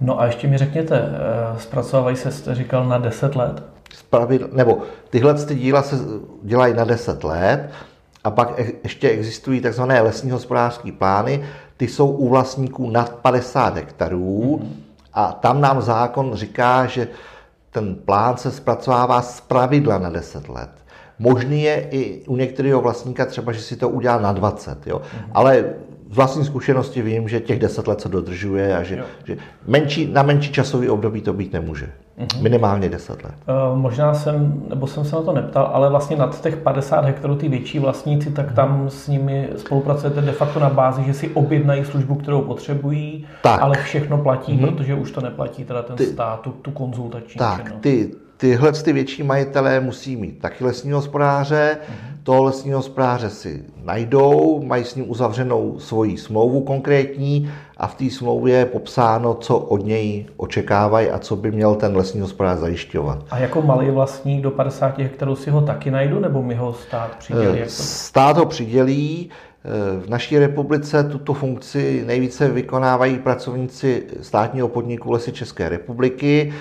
No 0.00 0.20
a 0.20 0.26
ještě 0.26 0.48
mi 0.48 0.58
řekněte, 0.58 0.98
eh, 0.98 1.60
zpracovávají 1.60 2.16
se, 2.16 2.32
jste 2.32 2.54
říkal, 2.54 2.84
na 2.84 2.98
10 2.98 3.36
let? 3.36 3.62
Spravidl, 3.94 4.48
nebo 4.52 4.78
tyhle 5.10 5.34
ty 5.34 5.54
díla 5.54 5.82
se 5.82 5.96
dělají 6.42 6.74
na 6.74 6.84
10 6.84 7.24
let 7.24 7.70
a 8.24 8.30
pak 8.30 8.60
e- 8.60 8.72
ještě 8.82 9.08
existují 9.08 9.60
takzvané 9.60 10.00
lesní 10.00 10.30
hospodářské 10.30 10.92
plány, 10.92 11.44
ty 11.76 11.88
jsou 11.88 12.10
u 12.10 12.28
vlastníků 12.28 12.90
nad 12.90 13.14
50 13.14 13.74
hektarů 13.74 14.60
mm-hmm. 14.62 14.68
a 15.12 15.32
tam 15.32 15.60
nám 15.60 15.82
zákon 15.82 16.34
říká, 16.34 16.86
že 16.86 17.08
ten 17.70 17.94
plán 17.94 18.36
se 18.36 18.50
zpracovává 18.50 19.22
z 19.22 19.40
pravidla 19.40 19.98
na 19.98 20.10
10 20.10 20.48
let. 20.48 20.83
Možný 21.18 21.62
je 21.62 21.88
i 21.90 22.22
u 22.26 22.36
některého 22.36 22.80
vlastníka 22.80 23.24
třeba, 23.24 23.52
že 23.52 23.60
si 23.60 23.76
to 23.76 23.88
udělá 23.88 24.18
na 24.18 24.32
20, 24.32 24.86
jo. 24.86 24.98
Mm-hmm. 24.98 25.30
Ale 25.32 25.64
z 26.10 26.16
vlastní 26.16 26.44
zkušenosti 26.44 27.02
vím, 27.02 27.28
že 27.28 27.40
těch 27.40 27.58
10 27.58 27.86
let 27.88 28.00
se 28.00 28.08
dodržuje 28.08 28.76
a 28.76 28.82
že, 28.82 29.04
že 29.24 29.36
menší, 29.66 30.06
na 30.12 30.22
menší 30.22 30.52
časový 30.52 30.88
období 30.88 31.20
to 31.20 31.32
být 31.32 31.52
nemůže. 31.52 31.86
Mm-hmm. 32.18 32.42
Minimálně 32.42 32.88
10 32.88 33.24
let. 33.24 33.34
Uh, 33.72 33.78
možná 33.78 34.14
jsem, 34.14 34.62
nebo 34.68 34.86
jsem 34.86 35.04
se 35.04 35.16
na 35.16 35.22
to 35.22 35.32
neptal, 35.32 35.70
ale 35.72 35.90
vlastně 35.90 36.16
nad 36.16 36.40
těch 36.42 36.56
50 36.56 37.04
hektarů 37.04 37.36
ty 37.36 37.48
větší 37.48 37.78
vlastníci, 37.78 38.30
tak 38.30 38.52
tam 38.52 38.90
s 38.90 39.08
nimi 39.08 39.48
spolupracujete 39.56 40.20
de 40.20 40.32
facto 40.32 40.60
na 40.60 40.70
bázi, 40.70 41.04
že 41.04 41.14
si 41.14 41.28
objednají 41.28 41.84
službu, 41.84 42.14
kterou 42.14 42.42
potřebují, 42.42 43.26
tak. 43.42 43.62
ale 43.62 43.76
všechno 43.76 44.18
platí, 44.18 44.52
mm-hmm. 44.52 44.74
protože 44.74 44.94
už 44.94 45.10
to 45.10 45.20
neplatí 45.20 45.64
teda 45.64 45.82
ten 45.82 45.96
ty, 45.96 46.06
stát, 46.06 46.40
tu, 46.40 46.50
tu 46.50 46.70
konzultační 46.70 47.38
Tak, 47.38 47.62
činnost. 47.62 47.80
ty, 47.80 48.14
tyhle 48.44 48.72
ty 48.72 48.92
větší 48.92 49.22
majitelé 49.22 49.80
musí 49.80 50.16
mít 50.16 50.38
taky 50.38 50.64
lesního 50.64 50.98
hospodáře, 50.98 51.78
mm-hmm. 51.80 52.16
toho 52.22 52.44
lesního 52.44 52.78
hospodáře 52.78 53.30
si 53.30 53.64
najdou, 53.84 54.62
mají 54.64 54.84
s 54.84 54.94
ním 54.94 55.10
uzavřenou 55.10 55.78
svoji 55.78 56.16
smlouvu 56.16 56.60
konkrétní 56.60 57.50
a 57.76 57.86
v 57.86 57.94
té 57.94 58.10
smlouvě 58.10 58.56
je 58.56 58.66
popsáno, 58.66 59.34
co 59.34 59.58
od 59.58 59.86
něj 59.86 60.26
očekávají 60.36 61.10
a 61.10 61.18
co 61.18 61.36
by 61.36 61.50
měl 61.50 61.74
ten 61.74 61.96
lesní 61.96 62.20
hospodář 62.20 62.58
zajišťovat. 62.58 63.24
A 63.30 63.38
jako 63.38 63.62
malý 63.62 63.90
vlastník 63.90 64.42
do 64.42 64.50
50 64.50 64.98
hektarů 64.98 65.36
si 65.36 65.50
ho 65.50 65.60
taky 65.60 65.90
najdu, 65.90 66.20
nebo 66.20 66.42
mi 66.42 66.54
ho 66.54 66.72
stát 66.72 67.16
přidělí? 67.16 67.58
Jak 67.58 67.66
to... 67.66 67.72
Stát 67.72 68.36
ho 68.36 68.46
přidělí, 68.46 69.30
v 70.00 70.08
naší 70.08 70.38
republice 70.38 71.04
tuto 71.04 71.34
funkci 71.34 72.04
nejvíce 72.06 72.48
vykonávají 72.48 73.18
pracovníci 73.18 74.02
státního 74.20 74.68
podniku 74.68 75.12
Lesy 75.12 75.32
České 75.32 75.68
republiky. 75.68 76.52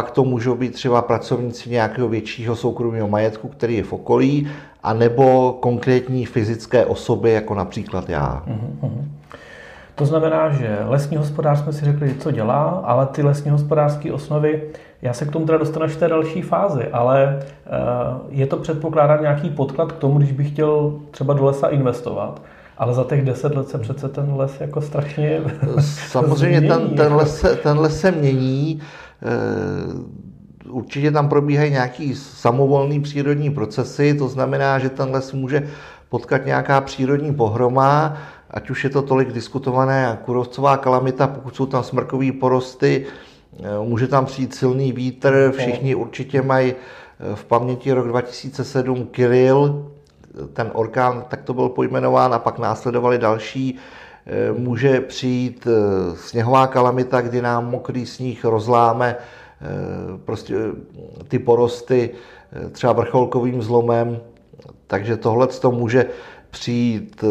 Pak 0.00 0.10
to 0.10 0.24
můžou 0.24 0.54
být 0.54 0.72
třeba 0.72 1.02
pracovníci 1.02 1.70
nějakého 1.70 2.08
většího 2.08 2.56
soukromého 2.56 3.08
majetku, 3.08 3.48
který 3.48 3.76
je 3.76 3.82
v 3.82 3.92
okolí, 3.92 4.48
a 4.82 4.92
nebo 4.92 5.52
konkrétní 5.60 6.26
fyzické 6.26 6.86
osoby, 6.86 7.32
jako 7.32 7.54
například 7.54 8.08
já. 8.08 8.42
Uh-huh. 8.46 9.04
To 9.94 10.06
znamená, 10.06 10.50
že 10.50 10.78
lesní 10.84 11.16
hospodář 11.16 11.62
jsme 11.62 11.72
si 11.72 11.84
řekli, 11.84 12.14
co 12.14 12.30
dělá, 12.30 12.82
ale 12.84 13.06
ty 13.06 13.22
lesní 13.22 13.50
hospodářské 13.50 14.12
osnovy, 14.12 14.62
já 15.02 15.12
se 15.12 15.24
k 15.24 15.32
tomu 15.32 15.46
teda 15.46 15.58
dostanu 15.58 15.84
až 15.84 15.92
v 15.92 15.98
té 15.98 16.08
další 16.08 16.42
fázi, 16.42 16.88
ale 16.92 17.38
eh, 17.38 17.70
je 18.28 18.46
to 18.46 18.56
předpokládá 18.56 19.16
nějaký 19.16 19.50
podklad 19.50 19.92
k 19.92 19.96
tomu, 19.98 20.18
když 20.18 20.32
bych 20.32 20.48
chtěl 20.48 20.92
třeba 21.10 21.34
do 21.34 21.44
lesa 21.44 21.68
investovat. 21.68 22.42
Ale 22.78 22.94
za 22.94 23.04
těch 23.04 23.24
deset 23.24 23.56
let 23.56 23.68
se 23.68 23.78
přece 23.78 24.08
ten 24.08 24.34
les 24.36 24.60
jako 24.60 24.80
strašně 24.80 25.40
Samozřejmě 26.08 26.60
ten, 26.68 26.90
ten, 26.96 27.14
les, 27.14 27.44
ten 27.62 27.78
les 27.78 28.00
se 28.00 28.10
mění. 28.10 28.80
Eh, 29.22 30.70
určitě 30.70 31.10
tam 31.10 31.28
probíhají 31.28 31.70
nějaký 31.70 32.14
samovolný 32.14 33.00
přírodní 33.00 33.50
procesy, 33.50 34.14
to 34.14 34.28
znamená, 34.28 34.78
že 34.78 34.88
ten 34.88 35.10
les 35.10 35.32
může 35.32 35.68
potkat 36.08 36.46
nějaká 36.46 36.80
přírodní 36.80 37.34
pohroma, 37.34 38.16
ať 38.50 38.70
už 38.70 38.84
je 38.84 38.90
to 38.90 39.02
tolik 39.02 39.32
diskutované 39.32 40.18
kurovcová 40.24 40.76
kalamita, 40.76 41.26
pokud 41.26 41.56
jsou 41.56 41.66
tam 41.66 41.82
smrkové 41.82 42.32
porosty, 42.32 43.06
eh, 43.58 43.62
může 43.84 44.06
tam 44.06 44.26
přijít 44.26 44.54
silný 44.54 44.92
vítr, 44.92 45.52
všichni 45.56 45.94
určitě 45.94 46.42
mají 46.42 46.74
eh, 46.74 47.36
v 47.36 47.44
paměti 47.44 47.92
rok 47.92 48.08
2007 48.08 49.06
Kiril, 49.06 49.90
ten 50.52 50.70
orkán, 50.74 51.24
tak 51.28 51.42
to 51.42 51.54
byl 51.54 51.68
pojmenován, 51.68 52.34
a 52.34 52.38
pak 52.38 52.58
následovali 52.58 53.18
další. 53.18 53.78
Eh, 54.30 54.52
může 54.52 55.00
přijít 55.00 55.66
eh, 55.66 56.16
sněhová 56.16 56.66
kalamita, 56.66 57.20
kdy 57.20 57.42
nám 57.42 57.70
mokrý 57.70 58.06
sníh 58.06 58.44
rozláme 58.44 59.16
prostě 60.24 60.54
ty 61.28 61.38
porosty 61.38 62.10
třeba 62.72 62.92
vrcholkovým 62.92 63.62
zlomem, 63.62 64.20
takže 64.86 65.16
tohle 65.16 65.46
to 65.46 65.70
může 65.70 66.06
přijít 66.50 67.24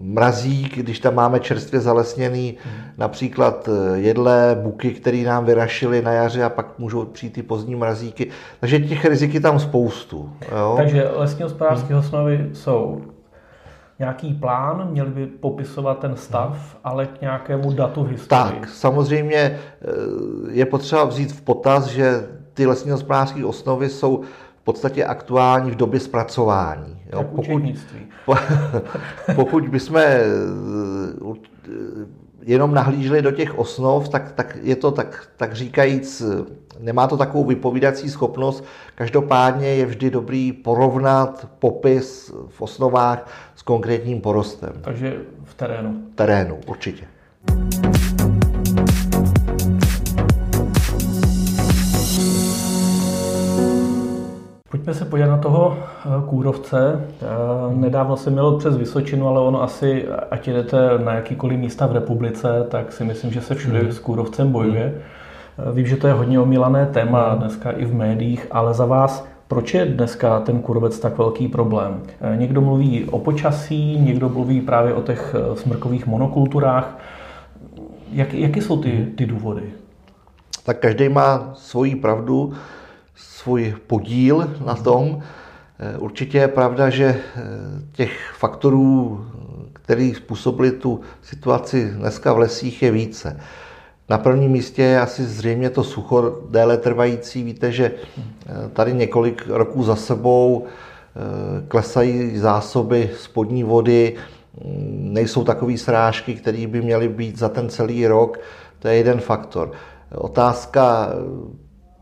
mrazík, 0.00 0.78
když 0.78 1.00
tam 1.00 1.14
máme 1.14 1.40
čerstvě 1.40 1.80
zalesněný 1.80 2.54
například 2.98 3.68
eh, 3.68 3.98
jedlé 3.98 4.58
buky, 4.62 4.90
které 4.90 5.22
nám 5.22 5.44
vyrašily 5.44 6.02
na 6.02 6.12
jaře 6.12 6.44
a 6.44 6.48
pak 6.48 6.78
můžou 6.78 7.04
přijít 7.04 7.32
ty 7.32 7.42
pozdní 7.42 7.74
mrazíky. 7.74 8.30
Takže 8.60 8.80
těch 8.80 9.04
riziky 9.04 9.40
tam 9.40 9.58
spoustu. 9.58 10.30
Jo? 10.52 10.74
Takže 10.76 11.08
lesní 11.16 11.42
hospodářské 11.42 11.88
hmm. 11.88 11.98
osnovy 11.98 12.50
jsou 12.52 13.02
nějaký 13.98 14.34
plán, 14.34 14.88
měli 14.90 15.10
by 15.10 15.26
popisovat 15.26 15.98
ten 15.98 16.16
stav, 16.16 16.52
hmm. 16.52 16.80
ale 16.84 17.06
k 17.06 17.20
nějakému 17.20 17.72
datu 17.72 18.04
v 18.04 18.08
historii. 18.08 18.60
Tak, 18.60 18.68
samozřejmě 18.68 19.36
eh, 19.36 19.58
je 20.50 20.66
potřeba 20.66 21.04
vzít 21.04 21.32
v 21.32 21.40
potaz, 21.40 21.86
že 21.86 22.28
ty 22.54 22.66
lesní 22.66 22.90
hospodářské 22.90 23.44
osnovy 23.44 23.88
jsou 23.88 24.24
podstatě 24.66 25.04
aktuální 25.04 25.70
v 25.70 25.74
době 25.74 26.00
zpracování. 26.00 27.02
Jo? 27.12 27.24
pokud, 27.24 27.62
pokud 29.34 29.68
bychom 29.68 29.96
eh, 29.96 30.22
jenom 32.42 32.74
nahlíželi 32.74 33.22
do 33.22 33.30
těch 33.30 33.58
osnov, 33.58 34.08
tak, 34.08 34.32
tak 34.32 34.58
je 34.62 34.76
to 34.76 34.90
tak, 34.90 35.28
tak 35.36 35.54
říkajíc, 35.54 36.22
nemá 36.80 37.06
to 37.06 37.16
takovou 37.16 37.44
vypovídací 37.44 38.10
schopnost. 38.10 38.64
Každopádně 38.94 39.68
je 39.68 39.86
vždy 39.86 40.10
dobrý 40.10 40.52
porovnat 40.52 41.48
popis 41.58 42.34
v 42.48 42.62
osnovách 42.62 43.30
konkrétním 43.66 44.20
porostem. 44.20 44.72
Takže 44.80 45.16
v 45.44 45.54
terénu. 45.54 45.94
V 46.12 46.14
terénu, 46.14 46.58
určitě. 46.66 47.04
Pojďme 54.70 54.94
se 54.94 55.04
podívat 55.04 55.28
na 55.28 55.38
toho 55.38 55.78
eh, 55.78 56.08
kůrovce. 56.28 57.06
Eh, 57.22 57.26
nedávno 57.74 58.16
jsem 58.16 58.32
měl 58.32 58.58
přes 58.58 58.76
Vysočinu, 58.76 59.28
ale 59.28 59.40
ono 59.40 59.62
asi, 59.62 60.08
ať 60.30 60.48
jdete 60.48 60.98
na 61.04 61.14
jakýkoliv 61.14 61.58
místa 61.58 61.86
v 61.86 61.92
republice, 61.92 62.66
tak 62.68 62.92
si 62.92 63.04
myslím, 63.04 63.32
že 63.32 63.40
se 63.40 63.54
všude 63.54 63.78
hmm. 63.78 63.92
s 63.92 63.98
kůrovcem 63.98 64.52
bojuje. 64.52 64.94
Hmm. 65.58 65.74
Vím, 65.74 65.86
že 65.86 65.96
to 65.96 66.06
je 66.06 66.12
hodně 66.12 66.40
omílané 66.40 66.86
téma 66.86 67.30
hmm. 67.30 67.38
dneska 67.38 67.70
i 67.70 67.84
v 67.84 67.94
médiích, 67.94 68.46
ale 68.50 68.74
za 68.74 68.84
vás, 68.84 69.35
proč 69.48 69.74
je 69.74 69.86
dneska 69.86 70.40
ten 70.40 70.58
kůrovec 70.60 70.98
tak 70.98 71.18
velký 71.18 71.48
problém? 71.48 72.02
Někdo 72.36 72.60
mluví 72.60 73.04
o 73.04 73.18
počasí, 73.18 74.00
někdo 74.00 74.28
mluví 74.28 74.60
právě 74.60 74.94
o 74.94 75.02
těch 75.02 75.34
smrkových 75.54 76.06
monokulturách. 76.06 76.98
Jak, 78.12 78.34
jaké 78.34 78.62
jsou 78.62 78.82
ty, 78.82 79.06
ty 79.16 79.26
důvody? 79.26 79.72
Tak 80.64 80.78
každý 80.78 81.08
má 81.08 81.50
svoji 81.54 81.96
pravdu 81.96 82.52
svůj 83.16 83.74
podíl 83.86 84.50
na 84.66 84.74
tom. 84.74 85.22
Eh, 85.78 85.98
určitě 85.98 86.38
je 86.38 86.48
pravda, 86.48 86.90
že 86.90 87.04
eh, 87.04 87.42
těch 87.92 88.32
faktorů, 88.38 89.26
který 89.72 90.14
způsobili 90.14 90.72
tu 90.72 91.00
situaci 91.22 91.90
dneska 91.90 92.32
v 92.32 92.38
lesích, 92.38 92.82
je 92.82 92.90
více. 92.90 93.40
Na 94.08 94.18
prvním 94.18 94.50
místě 94.50 94.82
je 94.82 95.00
asi 95.00 95.24
zřejmě 95.24 95.70
to 95.70 95.84
sucho 95.84 96.40
déle 96.50 96.76
trvající. 96.76 97.42
Víte, 97.42 97.72
že 97.72 97.92
eh, 97.94 98.68
tady 98.72 98.94
několik 98.94 99.46
roků 99.48 99.82
za 99.82 99.96
sebou 99.96 100.66
klesají 101.68 102.38
zásoby 102.38 103.10
spodní 103.18 103.64
vody, 103.64 104.16
mm, 104.64 105.08
nejsou 105.12 105.44
takové 105.44 105.78
srážky, 105.78 106.34
které 106.34 106.66
by 106.66 106.82
měly 106.82 107.08
být 107.08 107.38
za 107.38 107.48
ten 107.48 107.68
celý 107.68 108.06
rok. 108.06 108.40
To 108.78 108.88
je 108.88 108.94
jeden 108.94 109.20
faktor. 109.20 109.72
Otázka 110.14 111.10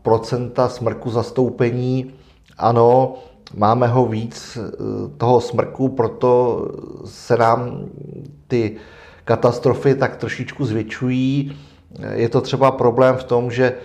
procenta 0.01 0.69
smrku 0.69 1.09
zastoupení. 1.09 2.13
Ano, 2.57 3.15
máme 3.57 3.87
ho 3.87 4.05
víc 4.05 4.57
eh, 4.57 4.71
toho 5.17 5.41
smrku, 5.41 5.89
proto 5.89 6.61
se 7.05 7.37
nám 7.37 7.85
ty 8.47 8.75
katastrofy 9.23 9.95
tak 9.95 10.15
trošičku 10.15 10.65
zvětšují. 10.65 11.55
Je 12.13 12.29
to 12.29 12.41
třeba 12.41 12.71
problém 12.71 13.15
v 13.15 13.23
tom, 13.23 13.51
že 13.51 13.65
eh, 13.65 13.75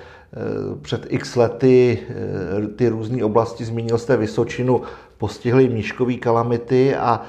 před 0.82 1.06
x 1.08 1.36
lety 1.36 1.98
eh, 2.08 2.66
ty 2.66 2.88
různé 2.88 3.24
oblasti, 3.24 3.64
zmínil 3.64 3.98
jste 3.98 4.16
Vysočinu, 4.16 4.82
postihly 5.18 5.68
míškové 5.68 6.14
kalamity 6.14 6.96
a 6.96 7.20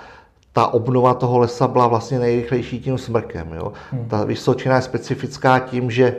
ta 0.53 0.67
obnova 0.67 1.13
toho 1.13 1.39
lesa 1.39 1.67
byla 1.67 1.87
vlastně 1.87 2.19
nejrychlejší 2.19 2.79
tím 2.79 2.97
smrkem. 2.97 3.53
Jo. 3.53 3.73
Hmm. 3.91 4.05
Ta 4.05 4.25
Vysočina 4.25 4.75
je 4.75 4.81
specifická 4.81 5.59
tím, 5.59 5.91
že 5.91 6.15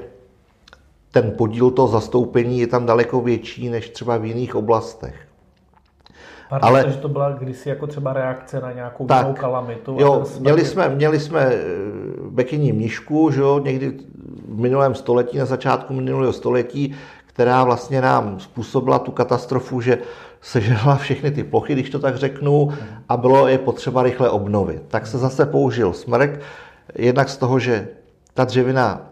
ten 1.10 1.30
podíl 1.30 1.70
toho 1.70 1.88
zastoupení 1.88 2.60
je 2.60 2.66
tam 2.66 2.86
daleko 2.86 3.20
větší 3.20 3.68
než 3.68 3.88
třeba 3.88 4.16
v 4.16 4.24
jiných 4.24 4.54
oblastech. 4.54 5.14
Pardon, 6.48 6.68
Ale 6.68 6.90
že 6.90 6.96
to 6.96 7.08
byla 7.08 7.32
kdysi 7.32 7.68
jako 7.68 7.86
třeba 7.86 8.12
reakce 8.12 8.60
na 8.60 8.72
nějakou 8.72 9.06
tak, 9.06 9.26
jinou 9.26 9.34
kalamitu. 9.34 9.96
Jo, 10.00 10.24
měli 10.40 10.64
jsme, 10.64 10.88
měli 10.88 11.20
jsme 11.20 11.40
eh, 11.40 11.60
bekyní 12.32 12.72
mnišku, 12.72 13.30
že 13.30 13.40
jo, 13.40 13.60
někdy 13.64 13.92
v 14.48 14.60
minulém 14.60 14.94
století, 14.94 15.38
na 15.38 15.44
začátku 15.44 15.94
minulého 15.94 16.32
století, 16.32 16.94
která 17.26 17.64
vlastně 17.64 18.00
nám 18.00 18.40
způsobila 18.40 18.98
tu 18.98 19.10
katastrofu, 19.10 19.80
že 19.80 19.98
sežrala 20.40 20.96
všechny 20.96 21.30
ty 21.30 21.44
plochy, 21.44 21.72
když 21.72 21.90
to 21.90 21.98
tak 21.98 22.16
řeknu, 22.16 22.72
a 23.08 23.16
bylo 23.16 23.48
je 23.48 23.58
potřeba 23.58 24.02
rychle 24.02 24.30
obnovit. 24.30 24.82
Tak 24.88 25.06
se 25.06 25.18
zase 25.18 25.46
použil 25.46 25.92
smrk, 25.92 26.40
jednak 26.94 27.28
z 27.28 27.36
toho, 27.36 27.58
že 27.58 27.88
ta 28.34 28.44
dřevina 28.44 29.08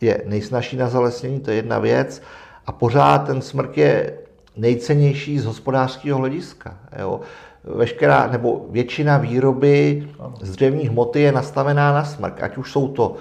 je 0.00 0.22
nejsnažší 0.26 0.76
na 0.76 0.88
zalesnění, 0.88 1.40
to 1.40 1.50
je 1.50 1.56
jedna 1.56 1.78
věc. 1.78 2.22
A 2.66 2.72
pořád 2.72 3.18
ten 3.18 3.42
smrk 3.42 3.76
je 3.76 4.18
nejcennější 4.56 5.38
z 5.38 5.44
hospodářského 5.44 6.18
hlediska. 6.18 6.78
Jo. 6.98 7.20
Veškerá 7.66 8.26
nebo 8.26 8.66
většina 8.70 9.18
výroby 9.18 10.08
z 10.40 10.50
dřevní 10.50 10.88
hmoty 10.88 11.20
je 11.20 11.32
nastavená 11.32 11.92
na 11.92 12.04
smrk, 12.04 12.42
ať 12.42 12.56
už 12.56 12.72
jsou 12.72 12.88
to, 12.88 13.14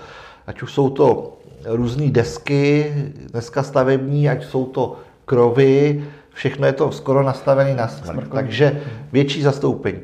ať 0.47 0.61
už 0.61 0.73
jsou 0.73 0.89
to 0.89 1.37
různé 1.65 2.11
desky, 2.11 2.93
dneska 3.31 3.63
stavební, 3.63 4.29
ať 4.29 4.45
jsou 4.45 4.65
to 4.65 4.95
krovy, 5.25 6.03
všechno 6.33 6.67
je 6.67 6.73
to 6.73 6.91
skoro 6.91 7.23
nastavené 7.23 7.75
na 7.75 7.87
smrk. 7.87 8.05
Smrkový. 8.05 8.31
Takže 8.31 8.81
větší 9.11 9.41
zastoupení. 9.41 10.01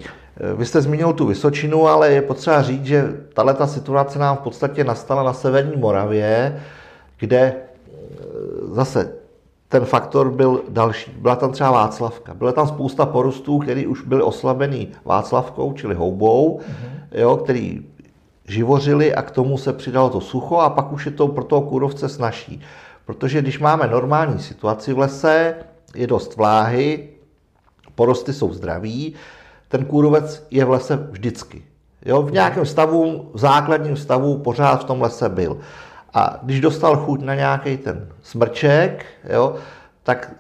Vy 0.56 0.66
jste 0.66 0.82
zmínil 0.82 1.14
tu 1.14 1.28
Vysočinu, 1.28 1.88
ale 1.88 2.12
je 2.12 2.22
potřeba 2.22 2.62
říct, 2.62 2.86
že 2.86 3.14
tato 3.34 3.68
situace 3.68 4.20
nám 4.20 4.38
v 4.38 4.40
podstatě 4.40 4.84
nastala 4.84 5.24
na 5.24 5.34
severní 5.34 5.78
Moravě, 5.78 6.62
kde 7.20 7.40
e, 7.40 7.56
zase 8.72 9.21
ten 9.72 9.86
faktor 9.86 10.32
byl 10.32 10.62
další. 10.70 11.12
Byla 11.12 11.36
tam 11.36 11.52
třeba 11.52 11.72
Václavka. 11.72 12.34
Byla 12.34 12.52
tam 12.52 12.68
spousta 12.68 13.06
porostů, 13.06 13.60
které 13.60 13.88
už 13.88 14.02
byly 14.02 14.22
oslabený 14.22 14.88
Václavkou, 15.06 15.74
čili 15.74 15.96
houbou, 15.96 16.60
mm-hmm. 16.60 17.20
jo, 17.20 17.38
který 17.38 17.86
živořili 18.48 19.16
a 19.16 19.22
k 19.22 19.32
tomu 19.32 19.58
se 19.58 19.74
přidalo 19.74 20.10
to 20.10 20.22
sucho 20.22 20.58
a 20.58 20.70
pak 20.70 20.92
už 20.92 21.06
je 21.06 21.12
to 21.12 21.28
pro 21.28 21.44
toho 21.44 21.62
kůrovce 21.62 22.10
snažší. 22.10 22.62
Protože 23.06 23.42
když 23.42 23.60
máme 23.60 23.88
normální 23.88 24.40
situaci 24.40 24.94
v 24.94 25.00
lese, 25.00 25.56
je 25.96 26.08
dost 26.08 26.36
vláhy, 26.36 27.10
porosty 27.96 28.34
jsou 28.34 28.54
zdraví, 28.54 29.14
ten 29.68 29.86
kůrovec 29.86 30.48
je 30.52 30.66
v 30.66 30.70
lese 30.70 31.08
vždycky. 31.12 31.64
Jo, 32.06 32.22
v 32.22 32.32
nějakém 32.32 32.66
stavu, 32.66 33.30
v 33.34 33.40
základním 33.40 33.98
stavu 33.98 34.38
pořád 34.38 34.82
v 34.82 34.84
tom 34.84 35.02
lese 35.02 35.30
byl. 35.30 35.58
A 36.14 36.40
když 36.44 36.62
dostal 36.62 36.98
chuť 36.98 37.22
na 37.22 37.36
nějaký 37.36 37.78
ten 37.78 38.08
smrček, 38.22 39.06
jo, 39.30 39.56
tak 40.04 40.34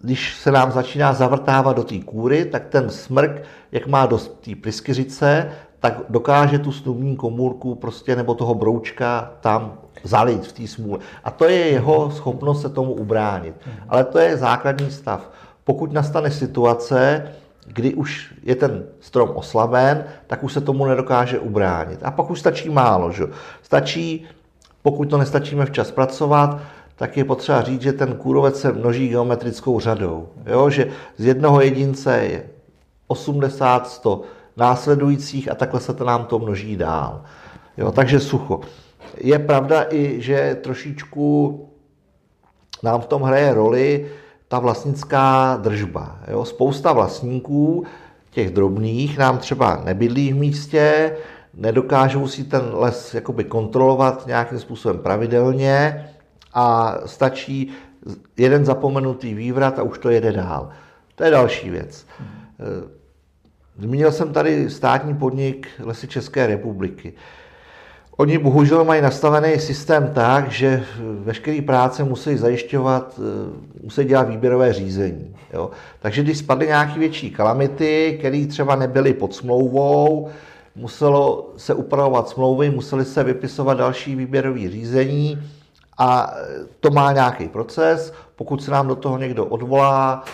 když 0.00 0.34
se 0.34 0.52
nám 0.52 0.72
začíná 0.72 1.12
zavrtávat 1.12 1.76
do 1.76 1.84
té 1.84 1.98
kůry, 1.98 2.44
tak 2.44 2.66
ten 2.68 2.90
smrk, 2.90 3.42
jak 3.72 3.86
má 3.86 4.06
do 4.06 4.18
té 4.18 4.54
pryskyřice, 4.62 5.50
tak 5.80 6.00
dokáže 6.08 6.58
tu 6.58 6.72
snubní 6.72 7.16
komůrku 7.16 7.74
prostě 7.74 8.16
nebo 8.16 8.34
toho 8.34 8.54
broučka 8.54 9.30
tam 9.40 9.78
zalít 10.02 10.46
v 10.46 10.52
té 10.52 10.66
smůle. 10.66 10.98
A 11.24 11.30
to 11.30 11.44
je 11.44 11.58
jeho 11.58 12.10
schopnost 12.10 12.62
se 12.62 12.68
tomu 12.68 12.92
ubránit. 12.92 13.54
Ale 13.88 14.04
to 14.04 14.18
je 14.18 14.36
základní 14.36 14.90
stav. 14.90 15.30
Pokud 15.64 15.92
nastane 15.92 16.30
situace, 16.30 17.28
kdy 17.66 17.94
už 17.94 18.34
je 18.42 18.56
ten 18.56 18.84
strom 19.00 19.30
oslaben, 19.34 20.04
tak 20.26 20.44
už 20.44 20.52
se 20.52 20.60
tomu 20.60 20.86
nedokáže 20.86 21.38
ubránit. 21.38 22.00
A 22.02 22.10
pak 22.10 22.30
už 22.30 22.40
stačí 22.40 22.70
málo. 22.70 23.12
Že? 23.12 23.24
Stačí, 23.62 24.26
pokud 24.82 25.10
to 25.10 25.18
nestačíme 25.18 25.66
včas 25.66 25.90
pracovat, 25.90 26.60
tak 26.96 27.16
je 27.16 27.24
potřeba 27.24 27.62
říct, 27.62 27.82
že 27.82 27.92
ten 27.92 28.14
kůrovec 28.14 28.60
se 28.60 28.72
množí 28.72 29.08
geometrickou 29.08 29.80
řadou. 29.80 30.28
Jo? 30.46 30.70
Že 30.70 30.90
z 31.16 31.24
jednoho 31.24 31.60
jedince 31.60 32.18
je 32.18 32.46
80, 33.06 33.86
100 33.88 34.22
následujících 34.56 35.50
a 35.50 35.54
takhle 35.54 35.80
se 35.80 35.94
to 35.94 36.04
nám 36.04 36.24
to 36.24 36.38
množí 36.38 36.76
dál. 36.76 37.22
Jo? 37.76 37.92
Takže 37.92 38.20
sucho. 38.20 38.60
Je 39.18 39.38
pravda 39.38 39.86
i, 39.90 40.20
že 40.20 40.58
trošičku 40.62 41.68
nám 42.82 43.00
v 43.00 43.06
tom 43.06 43.22
hraje 43.22 43.54
roli 43.54 44.06
ta 44.48 44.58
vlastnická 44.58 45.56
držba. 45.56 46.18
Jo? 46.28 46.44
Spousta 46.44 46.92
vlastníků, 46.92 47.84
těch 48.30 48.50
drobných, 48.50 49.18
nám 49.18 49.38
třeba 49.38 49.82
nebydlí 49.84 50.32
v 50.32 50.36
místě, 50.36 51.16
nedokážou 51.54 52.28
si 52.28 52.44
ten 52.44 52.62
les 52.72 53.14
jakoby 53.14 53.44
kontrolovat 53.44 54.26
nějakým 54.26 54.58
způsobem 54.58 54.98
pravidelně 54.98 56.06
a 56.54 56.96
stačí 57.06 57.72
jeden 58.36 58.64
zapomenutý 58.64 59.34
vývrat 59.34 59.78
a 59.78 59.82
už 59.82 59.98
to 59.98 60.10
jede 60.10 60.32
dál. 60.32 60.70
To 61.14 61.24
je 61.24 61.30
další 61.30 61.70
věc. 61.70 62.06
Zmínil 63.78 64.12
jsem 64.12 64.32
tady 64.32 64.70
státní 64.70 65.14
podnik 65.14 65.68
Lesy 65.78 66.08
České 66.08 66.46
republiky. 66.46 67.12
Oni 68.16 68.38
bohužel 68.38 68.84
mají 68.84 69.02
nastavený 69.02 69.58
systém 69.58 70.10
tak, 70.14 70.50
že 70.50 70.84
veškeré 71.00 71.62
práce 71.62 72.04
musí 72.04 72.36
zajišťovat, 72.36 73.20
eh, 73.22 73.82
musí 73.82 74.04
dělat 74.04 74.28
výběrové 74.28 74.72
řízení. 74.72 75.36
Jo? 75.52 75.70
Takže 76.00 76.22
když 76.22 76.38
spadly 76.38 76.66
nějaké 76.66 76.98
větší 76.98 77.30
kalamity, 77.30 78.16
které 78.18 78.46
třeba 78.46 78.76
nebyly 78.76 79.14
pod 79.14 79.34
smlouvou, 79.34 80.28
muselo 80.76 81.52
se 81.56 81.74
upravovat 81.74 82.28
smlouvy, 82.28 82.70
museli 82.70 83.04
se 83.04 83.24
vypisovat 83.24 83.78
další 83.78 84.14
výběrové 84.14 84.70
řízení 84.70 85.38
a 85.98 86.34
to 86.80 86.90
má 86.90 87.12
nějaký 87.12 87.48
proces. 87.48 88.12
Pokud 88.36 88.62
se 88.62 88.70
nám 88.70 88.88
do 88.88 88.96
toho 88.96 89.18
někdo 89.18 89.46
odvolá, 89.46 90.24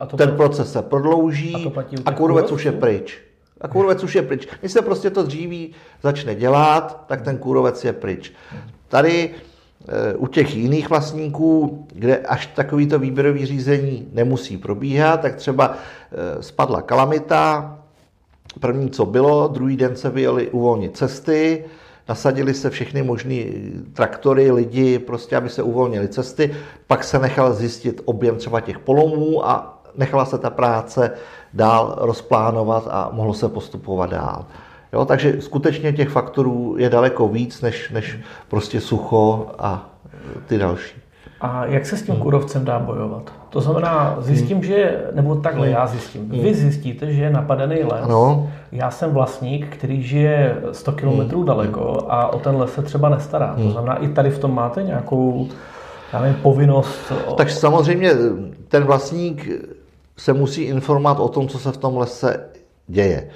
a 0.00 0.06
to 0.06 0.16
ten 0.16 0.36
proces 0.36 0.72
se 0.72 0.82
prodlouží 0.82 1.72
a, 1.76 1.82
a 2.04 2.12
kurvec 2.12 2.52
už 2.52 2.64
je 2.64 2.72
pryč. 2.72 3.27
A 3.60 3.68
kůrovec 3.68 4.04
už 4.04 4.14
je 4.14 4.22
pryč. 4.22 4.48
Když 4.60 4.72
se 4.72 4.82
prostě 4.82 5.10
to 5.10 5.22
dříví 5.22 5.74
začne 6.02 6.34
dělat, 6.34 7.04
tak 7.06 7.22
ten 7.22 7.38
kůrovec 7.38 7.84
je 7.84 7.92
pryč. 7.92 8.32
Tady 8.88 9.30
eh, 9.88 10.14
u 10.14 10.26
těch 10.26 10.56
jiných 10.56 10.90
vlastníků, 10.90 11.86
kde 11.92 12.16
až 12.18 12.46
takovýto 12.46 12.98
výběrový 12.98 13.46
řízení 13.46 14.08
nemusí 14.12 14.56
probíhat, 14.56 15.20
tak 15.20 15.36
třeba 15.36 15.76
eh, 15.76 16.42
spadla 16.42 16.82
kalamita, 16.82 17.78
první, 18.60 18.90
co 18.90 19.06
bylo, 19.06 19.48
druhý 19.48 19.76
den 19.76 19.96
se 19.96 20.10
vyjeli 20.10 20.50
uvolnit 20.50 20.96
cesty, 20.96 21.64
nasadili 22.08 22.54
se 22.54 22.70
všechny 22.70 23.02
možné 23.02 23.44
traktory, 23.92 24.50
lidi, 24.50 24.98
prostě, 24.98 25.36
aby 25.36 25.48
se 25.48 25.62
uvolnili 25.62 26.08
cesty, 26.08 26.54
pak 26.86 27.04
se 27.04 27.18
nechal 27.18 27.52
zjistit 27.52 28.00
objem 28.04 28.36
třeba 28.36 28.60
těch 28.60 28.78
polomů 28.78 29.46
a 29.46 29.77
nechala 29.98 30.24
se 30.24 30.38
ta 30.38 30.50
práce 30.50 31.10
dál 31.54 31.94
rozplánovat 31.98 32.88
a 32.90 33.08
mohlo 33.12 33.34
se 33.34 33.48
postupovat 33.48 34.10
dál. 34.10 34.44
Jo, 34.92 35.04
takže 35.04 35.36
skutečně 35.40 35.92
těch 35.92 36.08
faktorů 36.08 36.76
je 36.78 36.90
daleko 36.90 37.28
víc, 37.28 37.62
než, 37.62 37.90
než 37.90 38.18
prostě 38.48 38.80
sucho 38.80 39.46
a 39.58 39.90
ty 40.46 40.58
další. 40.58 40.94
A 41.40 41.66
jak 41.66 41.86
se 41.86 41.96
s 41.96 42.02
tím 42.02 42.16
kůrovcem 42.16 42.64
dá 42.64 42.78
bojovat? 42.78 43.32
To 43.50 43.60
znamená, 43.60 44.16
zjistím, 44.20 44.62
že, 44.62 45.04
nebo 45.14 45.34
takhle 45.34 45.68
já 45.68 45.86
zjistím, 45.86 46.28
vy 46.28 46.54
zjistíte, 46.54 47.12
že 47.12 47.22
je 47.22 47.30
napadený 47.30 47.82
les. 47.82 48.02
Ano. 48.02 48.50
Já 48.72 48.90
jsem 48.90 49.10
vlastník, 49.10 49.66
který 49.66 50.02
žije 50.02 50.56
100 50.72 50.92
kilometrů 50.92 51.42
daleko 51.42 52.06
a 52.08 52.32
o 52.32 52.38
ten 52.38 52.56
les 52.56 52.72
se 52.72 52.82
třeba 52.82 53.08
nestará. 53.08 53.54
To 53.62 53.70
znamená, 53.70 53.96
i 53.96 54.08
tady 54.08 54.30
v 54.30 54.38
tom 54.38 54.54
máte 54.54 54.82
nějakou 54.82 55.48
já 56.12 56.20
nevím, 56.20 56.36
povinnost. 56.42 57.12
Tak 57.36 57.50
samozřejmě 57.50 58.10
ten 58.68 58.84
vlastník 58.84 59.48
se 60.18 60.32
musí 60.32 60.62
informovat 60.62 61.20
o 61.20 61.28
tom, 61.28 61.48
co 61.48 61.58
se 61.58 61.72
v 61.72 61.76
tom 61.76 61.96
lese 61.96 62.50
děje. 62.86 63.30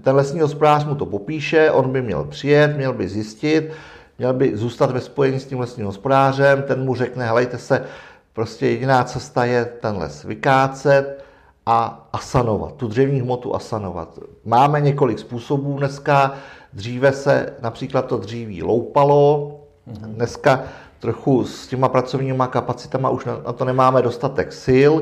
Ten 0.00 0.16
lesní 0.16 0.40
hospodář 0.40 0.84
mu 0.84 0.94
to 0.94 1.06
popíše, 1.06 1.70
on 1.70 1.92
by 1.92 2.02
měl 2.02 2.24
přijet, 2.24 2.76
měl 2.76 2.92
by 2.92 3.08
zjistit, 3.08 3.70
měl 4.18 4.32
by 4.32 4.56
zůstat 4.56 4.90
ve 4.90 5.00
spojení 5.00 5.40
s 5.40 5.46
tím 5.46 5.60
lesním 5.60 5.86
hospodářem, 5.86 6.62
ten 6.62 6.84
mu 6.84 6.94
řekne, 6.94 7.26
helejte 7.26 7.58
se, 7.58 7.84
prostě 8.32 8.66
jediná 8.66 9.04
cesta 9.04 9.44
je 9.44 9.64
ten 9.64 9.96
les 9.96 10.24
vykácet 10.24 11.24
a 11.66 12.08
asanovat, 12.12 12.74
tu 12.74 12.88
dřevní 12.88 13.20
hmotu 13.20 13.54
asanovat. 13.54 14.18
Máme 14.44 14.80
několik 14.80 15.18
způsobů 15.18 15.78
dneska, 15.78 16.34
dříve 16.72 17.12
se 17.12 17.52
například 17.62 18.06
to 18.06 18.16
dříví 18.16 18.62
loupalo, 18.62 19.56
dneska 19.86 20.62
trochu 21.00 21.44
s 21.44 21.66
těma 21.66 21.88
pracovníma 21.88 22.46
kapacitama 22.46 23.10
už 23.10 23.24
na 23.24 23.52
to 23.52 23.64
nemáme 23.64 24.02
dostatek 24.02 24.52
sil, 24.64 24.92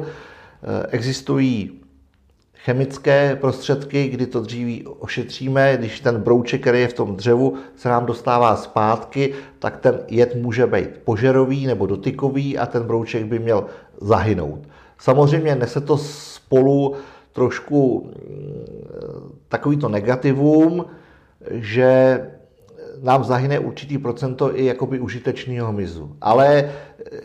existují 0.90 1.81
chemické 2.55 3.37
prostředky, 3.37 4.09
kdy 4.09 4.27
to 4.27 4.40
dříví 4.40 4.87
ošetříme, 4.87 5.77
když 5.77 6.01
ten 6.01 6.21
brouček, 6.21 6.61
který 6.61 6.81
je 6.81 6.88
v 6.88 6.92
tom 6.92 7.16
dřevu, 7.16 7.55
se 7.77 7.88
nám 7.88 8.07
dostává 8.07 8.57
zpátky, 8.57 9.35
tak 9.59 9.77
ten 9.77 10.01
jed 10.09 10.35
může 10.35 10.66
být 10.66 10.88
požerový 11.05 11.66
nebo 11.66 11.87
dotykový 11.87 12.59
a 12.59 12.66
ten 12.66 12.83
brouček 12.83 13.25
by 13.25 13.38
měl 13.38 13.66
zahynout. 14.01 14.61
Samozřejmě 14.99 15.55
nese 15.55 15.81
to 15.81 15.97
spolu 15.99 16.94
trošku 17.33 18.11
mm, 18.29 19.38
takovýto 19.49 19.88
negativum, 19.88 20.85
že 21.51 22.21
nám 23.03 23.25
zahyne 23.25 23.59
určitý 23.59 23.99
procento 23.99 24.59
i 24.59 24.64
jakoby 24.64 25.01
užitečného 25.01 25.68
hmyzu. 25.68 26.16
Ale 26.21 26.47
eh, 26.59 27.21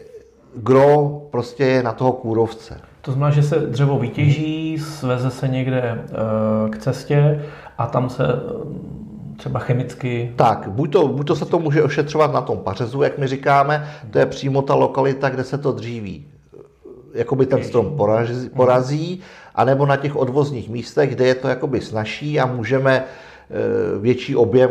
gro 0.55 1.21
prostě 1.31 1.65
je 1.65 1.83
na 1.83 1.93
toho 1.93 2.11
kůrovce. 2.11 2.92
To 3.05 3.11
znamená, 3.11 3.31
že 3.31 3.43
se 3.43 3.59
dřevo 3.59 3.99
vytěží, 3.99 4.79
sveze 4.79 5.31
se 5.31 5.47
někde 5.47 5.81
eh, 5.81 6.69
k 6.69 6.77
cestě 6.77 7.43
a 7.77 7.87
tam 7.87 8.09
se 8.09 8.23
eh, 8.23 9.37
třeba 9.37 9.59
chemicky... 9.59 10.33
Tak, 10.35 10.67
buď 10.67 10.91
to, 10.91 11.07
buď 11.07 11.27
to 11.27 11.35
se 11.35 11.45
to 11.45 11.59
může 11.59 11.83
ošetřovat 11.83 12.33
na 12.33 12.41
tom 12.41 12.57
pařezu, 12.57 13.01
jak 13.01 13.17
my 13.17 13.27
říkáme, 13.27 13.89
to 14.11 14.19
je 14.19 14.25
přímo 14.25 14.61
ta 14.61 14.75
lokalita, 14.75 15.29
kde 15.29 15.43
se 15.43 15.57
to 15.57 15.71
dříví 15.71 16.25
eh, 16.25 16.59
jakoby 17.13 17.45
ten 17.45 17.63
strom 17.63 17.97
porazí, 17.97 18.49
porazí, 18.49 19.19
anebo 19.55 19.85
na 19.85 19.95
těch 19.95 20.15
odvozních 20.15 20.69
místech, 20.69 21.15
kde 21.15 21.27
je 21.27 21.35
to 21.35 21.47
jakoby 21.47 21.81
snažší 21.81 22.39
a 22.39 22.45
můžeme 22.45 23.03
větší 23.99 24.35
objem 24.35 24.69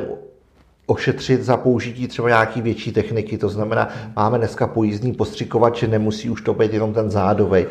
ošetřit 0.86 1.42
za 1.42 1.56
použití 1.56 2.08
třeba 2.08 2.28
nějaký 2.28 2.62
větší 2.62 2.92
techniky. 2.92 3.38
To 3.38 3.48
znamená, 3.48 3.88
máme 4.16 4.38
dneska 4.38 4.66
pojízdní 4.66 5.12
postřikovače, 5.12 5.88
nemusí 5.88 6.30
už 6.30 6.42
to 6.42 6.54
být 6.54 6.72
jenom 6.72 6.92
ten 6.92 7.10
zádovej. 7.10 7.66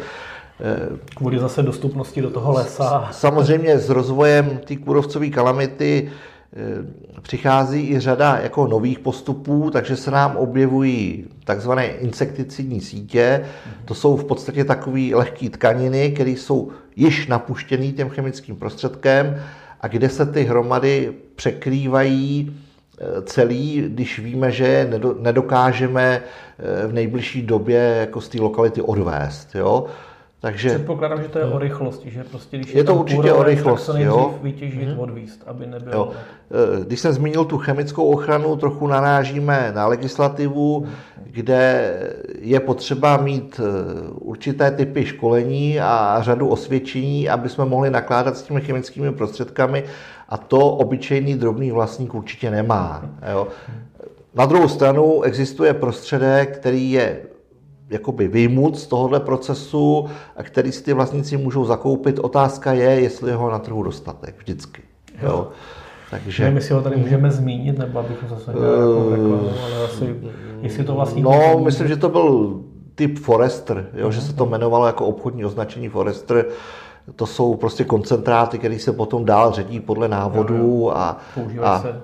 Kvůli 1.15 1.39
zase 1.39 1.63
dostupnosti 1.63 2.21
do 2.21 2.29
toho 2.29 2.51
lesa. 2.51 3.09
Samozřejmě 3.11 3.79
s 3.79 3.89
rozvojem 3.89 4.59
té 4.65 4.75
kůrovcové 4.75 5.29
kalamity 5.29 6.11
eh, 6.53 7.21
přichází 7.21 7.89
i 7.89 7.99
řada 7.99 8.39
jako 8.43 8.67
nových 8.67 8.99
postupů, 8.99 9.69
takže 9.71 9.95
se 9.95 10.11
nám 10.11 10.37
objevují 10.37 11.25
takzvané 11.45 11.85
insekticidní 11.87 12.81
sítě. 12.81 13.45
To 13.85 13.93
jsou 13.93 14.17
v 14.17 14.25
podstatě 14.25 14.65
takové 14.65 15.01
lehké 15.13 15.49
tkaniny, 15.49 16.11
které 16.11 16.31
jsou 16.31 16.71
již 16.95 17.27
napuštěné 17.27 17.91
těm 17.91 18.09
chemickým 18.09 18.55
prostředkem 18.55 19.41
a 19.81 19.87
kde 19.87 20.09
se 20.09 20.25
ty 20.25 20.43
hromady 20.43 21.13
překrývají 21.35 22.57
eh, 22.99 23.21
celý, 23.21 23.81
když 23.81 24.19
víme, 24.19 24.51
že 24.51 24.89
nedokážeme 25.19 26.21
eh, 26.23 26.87
v 26.87 26.93
nejbližší 26.93 27.41
době 27.41 27.97
jako 27.99 28.21
z 28.21 28.29
té 28.29 28.41
lokality 28.41 28.81
odvést. 28.81 29.55
Jo? 29.55 29.85
Takže, 30.41 30.69
Předpokládám, 30.69 31.21
že 31.21 31.27
to 31.27 31.39
je 31.39 31.45
o 31.45 31.59
rychlosti, 31.59 32.11
že 32.11 32.23
prostě 32.23 32.57
když 32.57 32.73
je, 32.73 32.79
je 32.79 32.83
to 32.83 32.95
určitě 32.95 33.33
o 33.33 33.43
rychlosti, 33.43 33.91
tak 33.91 34.01
jo. 34.01 34.39
vytěžit, 34.41 34.89
mm-hmm. 34.89 34.99
odvíst, 34.99 35.43
aby 35.45 35.67
nebylo... 35.67 35.95
Jo. 35.95 36.11
Eh, 36.51 36.85
když 36.85 36.99
jsem 36.99 37.13
zmínil 37.13 37.45
tu 37.45 37.57
chemickou 37.57 38.11
ochranu, 38.11 38.55
trochu 38.55 38.87
narážíme 38.87 39.71
na 39.75 39.87
legislativu, 39.87 40.87
kde 41.23 41.93
je 42.39 42.59
potřeba 42.59 43.17
mít 43.17 43.59
eh, 43.63 44.07
určité 44.13 44.71
typy 44.71 45.05
školení 45.05 45.79
a 45.79 46.17
řadu 46.21 46.47
osvědčení, 46.47 47.29
aby 47.29 47.49
jsme 47.49 47.65
mohli 47.65 47.89
nakládat 47.89 48.37
s 48.37 48.43
těmi 48.43 48.61
chemickými 48.61 49.11
prostředkami 49.11 49.83
a 50.29 50.37
to 50.37 50.59
obyčejný 50.59 51.35
drobný 51.35 51.71
vlastník 51.71 52.13
určitě 52.13 52.51
nemá. 52.51 53.05
Jo. 53.31 53.47
Na 54.35 54.45
druhou 54.45 54.67
stranu 54.67 55.21
existuje 55.21 55.73
prostředek, 55.73 56.57
který 56.57 56.91
je 56.91 57.19
jakoby 57.91 58.27
vyjmut 58.27 58.79
z 58.79 58.87
tohohle 58.87 59.19
procesu, 59.19 60.05
který 60.43 60.71
si 60.71 60.83
ty 60.83 60.93
vlastníci 60.93 61.37
můžou 61.37 61.65
zakoupit. 61.65 62.19
Otázka 62.19 62.73
je, 62.73 62.89
jestli 62.89 63.31
ho 63.31 63.51
na 63.51 63.59
trhu 63.59 63.83
dostatek 63.83 64.35
vždycky. 64.37 64.81
Jo. 65.21 65.29
jo. 65.29 65.47
Takže... 66.11 66.43
Nevím, 66.43 66.57
jestli 66.57 66.73
ho 66.73 66.81
tady 66.81 66.95
můžeme 66.95 67.31
zmínit, 67.31 67.77
nebo 67.77 67.99
abychom 67.99 68.29
zase 68.29 68.53
dělali 68.53 68.77
jako 68.77 69.09
reklamu, 69.09 69.49
ale 69.65 69.85
asi, 69.85 70.15
jestli 70.61 70.83
to 70.83 70.95
vlastně... 70.95 71.23
No, 71.23 71.59
myslím, 71.63 71.87
že 71.87 71.95
to 71.95 72.09
byl 72.09 72.59
typ 72.95 73.19
Forester, 73.19 73.89
jo, 73.93 74.11
že 74.11 74.21
se 74.21 74.33
to 74.33 74.45
jmenovalo 74.45 74.87
jako 74.87 75.05
obchodní 75.05 75.45
označení 75.45 75.89
Forester. 75.89 76.45
To 77.15 77.25
jsou 77.25 77.55
prostě 77.55 77.83
koncentráty, 77.83 78.57
které 78.57 78.79
se 78.79 78.91
potom 78.91 79.25
dál 79.25 79.51
ředí 79.51 79.79
podle 79.79 80.07
návodů 80.07 80.97
a, 80.97 81.17
a 81.61 81.79
se 81.79 82.01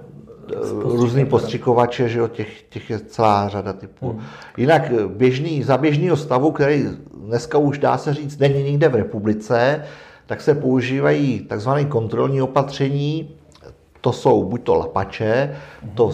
různý 0.83 1.25
postřikovače, 1.25 2.10
že 2.10 2.19
jo, 2.19 2.27
těch, 2.27 2.62
těch 2.62 2.89
je 2.89 2.99
celá 2.99 3.49
řada 3.49 3.73
typů. 3.73 4.10
Hmm. 4.10 4.21
Jinak 4.57 4.91
běžný, 5.07 5.63
za 5.63 5.77
běžného 5.77 6.17
stavu, 6.17 6.51
který 6.51 6.86
dneska 7.25 7.57
už 7.57 7.77
dá 7.77 7.97
se 7.97 8.13
říct, 8.13 8.38
není 8.38 8.63
nikde 8.63 8.89
v 8.89 8.95
republice, 8.95 9.83
tak 10.25 10.41
se 10.41 10.55
používají 10.55 11.39
takzvané 11.39 11.86
kontrolní 11.86 12.41
opatření, 12.41 13.36
to 14.01 14.13
jsou 14.13 14.43
buď 14.43 14.63
to 14.63 14.75
lapače, 14.75 15.55
hmm. 15.81 15.91
to 15.91 16.12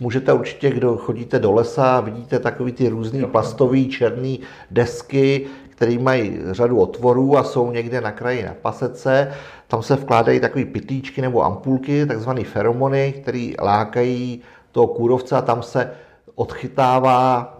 můžete 0.00 0.32
určitě, 0.32 0.70
kdo 0.70 0.96
chodíte 0.96 1.38
do 1.38 1.52
lesa, 1.52 2.00
vidíte 2.00 2.38
takový 2.38 2.72
ty 2.72 2.88
různý 2.88 3.24
plastový 3.24 3.88
černý 3.88 4.40
desky, 4.70 5.46
které 5.78 5.98
mají 5.98 6.38
řadu 6.50 6.80
otvorů 6.80 7.38
a 7.38 7.44
jsou 7.44 7.70
někde 7.70 8.00
na 8.00 8.12
kraji 8.12 8.44
na 8.44 8.54
pasece. 8.62 9.32
Tam 9.68 9.82
se 9.82 9.96
vkládají 9.96 10.40
takové 10.40 10.64
pitlíčky 10.64 11.22
nebo 11.22 11.44
ampulky, 11.44 12.06
takzvané 12.06 12.44
feromony, 12.44 13.14
které 13.22 13.52
lákají 13.62 14.40
toho 14.72 14.86
kůrovce 14.86 15.36
a 15.36 15.42
tam 15.42 15.62
se 15.62 15.90
odchytává 16.34 17.54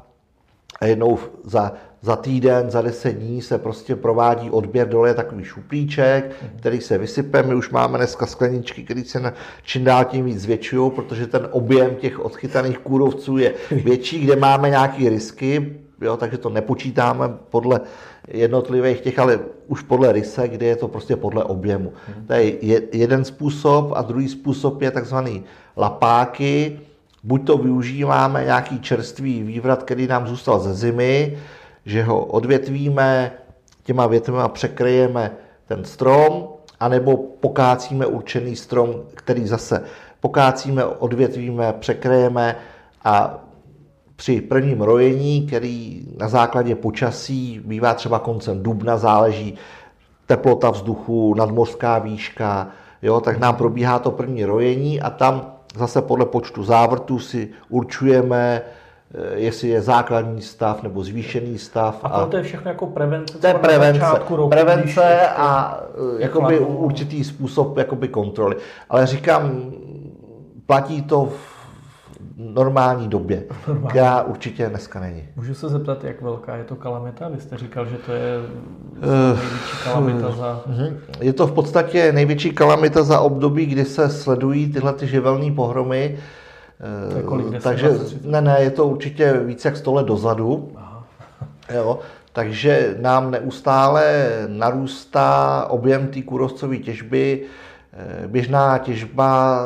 a 0.81 0.87
jednou 0.87 1.18
za, 1.44 1.73
za 2.03 2.16
týden, 2.16 2.71
za 2.71 2.83
deset 2.83 3.12
dní 3.12 3.42
se 3.42 3.59
prostě 3.59 3.97
provádí 3.97 4.51
odběr 4.51 4.88
dole 4.88 5.14
takový 5.14 5.44
šuplíček, 5.44 6.37
který 6.59 6.81
se 6.81 6.99
vysype. 6.99 7.42
My 7.42 7.55
už 7.55 7.71
máme 7.71 7.99
dneska 7.99 8.27
skleničky, 8.27 8.83
které 8.83 9.05
se 9.05 9.21
na, 9.21 9.33
čím 9.62 9.85
dál 9.85 10.05
tím 10.05 10.25
víc 10.25 10.40
zvětšují, 10.40 10.90
protože 10.90 11.27
ten 11.27 11.49
objem 11.51 11.94
těch 11.94 12.21
odchytaných 12.21 12.79
kůrovců 12.79 13.38
je 13.38 13.55
větší, 13.71 14.21
kde 14.21 14.37
máme 14.37 14.71
nějaké 14.71 15.09
risky, 15.09 15.79
jo, 16.01 16.16
takže 16.16 16.38
to 16.38 16.49
nepočítáme 16.49 17.29
podle 17.51 17.81
jednotlivých 18.30 19.00
těch, 19.00 19.18
ale 19.18 19.40
už 19.66 19.82
podle 19.82 20.12
ryse, 20.12 20.48
kde 20.48 20.66
je 20.66 20.76
to 20.76 20.88
prostě 20.88 21.16
podle 21.16 21.44
objemu. 21.44 21.92
To 22.26 22.32
je 22.32 22.82
jeden 22.92 23.24
způsob 23.24 23.92
a 23.94 24.02
druhý 24.02 24.28
způsob 24.28 24.82
je 24.82 24.90
takzvaný 24.90 25.44
lapáky, 25.76 26.80
buď 27.22 27.46
to 27.46 27.58
využíváme 27.58 28.44
nějaký 28.44 28.80
čerstvý 28.80 29.42
vývrat, 29.42 29.82
který 29.82 30.06
nám 30.06 30.26
zůstal 30.26 30.60
ze 30.60 30.74
zimy, 30.74 31.38
že 31.86 32.02
ho 32.02 32.24
odvětvíme, 32.24 33.32
těma 33.84 34.06
větvima 34.06 34.48
překryjeme 34.48 35.30
ten 35.68 35.84
strom, 35.84 36.48
anebo 36.80 37.16
pokácíme 37.16 38.06
určený 38.06 38.56
strom, 38.56 38.94
který 39.14 39.46
zase 39.46 39.84
pokácíme, 40.20 40.84
odvětvíme, 40.84 41.72
překryjeme 41.72 42.56
a 43.04 43.44
při 44.18 44.40
prvním 44.40 44.81
rojení, 44.81 45.46
který 45.46 46.02
na 46.18 46.28
základě 46.28 46.74
počasí 46.74 47.61
bývá 47.64 47.94
třeba 47.94 48.18
koncem 48.18 48.62
dubna, 48.62 48.96
záleží 48.96 49.54
teplota 50.26 50.70
vzduchu, 50.70 51.35
nadmořská 51.35 51.98
výška, 51.98 52.68
jo, 53.02 53.20
tak 53.20 53.38
nám 53.38 53.57
probíhá 53.57 53.98
to 53.98 54.11
první 54.11 54.44
rojení 54.44 55.00
a 55.00 55.11
tam 55.11 55.52
zase 55.76 56.02
podle 56.02 56.26
počtu 56.26 56.64
závrtů 56.64 57.18
si 57.18 57.48
určujeme, 57.68 58.62
eh, 58.62 59.38
jestli 59.38 59.68
je 59.68 59.83
základní 59.83 60.42
stav 60.42 60.83
nebo 60.83 61.04
zvýšený 61.04 61.59
stav. 61.59 62.00
A, 62.02 62.09
a 62.09 62.26
to 62.26 62.37
je 62.37 62.42
všechno 62.42 62.70
jako 62.70 62.87
prevence? 62.87 63.38
To 63.38 63.46
je 63.46 63.54
prevence, 63.54 64.18
roku, 64.18 64.48
prevence 64.48 65.28
a 65.28 65.81
eh, 66.18 66.22
jakoby 66.22 66.59
určitý 66.59 67.24
způsob 67.24 67.76
jakoby 67.76 68.09
kontroly. 68.09 68.57
Ale 68.90 69.07
říkám, 69.07 69.72
platí 70.66 71.02
to 71.02 71.24
v 71.24 71.58
normální 72.38 73.09
době, 73.09 73.42
normální. 73.68 73.88
která 73.88 74.22
určitě 74.22 74.68
dneska 74.68 75.01
není. 75.01 75.29
Můžu 75.37 75.55
se 75.55 75.68
zeptat, 75.68 76.05
jak 76.05 76.22
velká 76.22 76.57
je 76.57 76.64
to 76.64 76.77
kalamita? 76.77 77.29
Vy 77.29 77.40
jste 77.40 77.57
říkal, 77.57 77.87
že 77.87 77.96
to 77.96 78.12
je 78.12 78.38
uh, 78.38 79.38
největší 79.38 79.77
kalamita 79.85 80.31
za... 80.31 80.62
Uh, 80.66 80.92
je 81.20 81.33
to 81.33 81.46
v 81.46 81.53
podstatě 81.53 82.12
největší 82.12 82.51
kalamita 82.51 83.03
za 83.03 83.20
období, 83.20 83.66
kdy 83.66 83.85
se 83.85 84.09
sledují 84.09 84.72
tyhle 84.72 84.92
ty 84.92 85.07
živelné 85.07 85.53
pohromy. 85.53 86.18
To 87.11 87.16
je 87.16 87.22
kolik, 87.22 87.62
Takže 87.62 87.90
ne, 88.24 88.40
ne, 88.40 88.57
je 88.61 88.70
to 88.70 88.87
určitě 88.87 89.33
více 89.33 89.68
jak 89.68 89.77
100 89.77 89.94
let 89.94 90.07
dozadu. 90.07 90.72
Aha. 90.77 91.05
Jo, 91.74 91.98
takže 92.33 92.96
nám 93.01 93.31
neustále 93.31 94.29
narůstá 94.46 95.66
objem 95.70 96.07
té 96.07 96.22
kůrovcové 96.22 96.77
těžby. 96.77 97.42
Eh, 97.92 98.29
běžná 98.29 98.79
těžba 98.79 99.59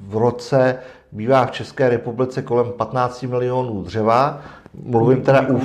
v 0.00 0.16
roce 0.16 0.78
bývá 1.12 1.46
v 1.46 1.50
České 1.50 1.88
republice 1.88 2.42
kolem 2.42 2.72
15 2.76 3.22
milionů 3.22 3.82
dřeva, 3.82 4.40
mluvím 4.84 5.22
teda 5.22 5.46
u 5.50 5.60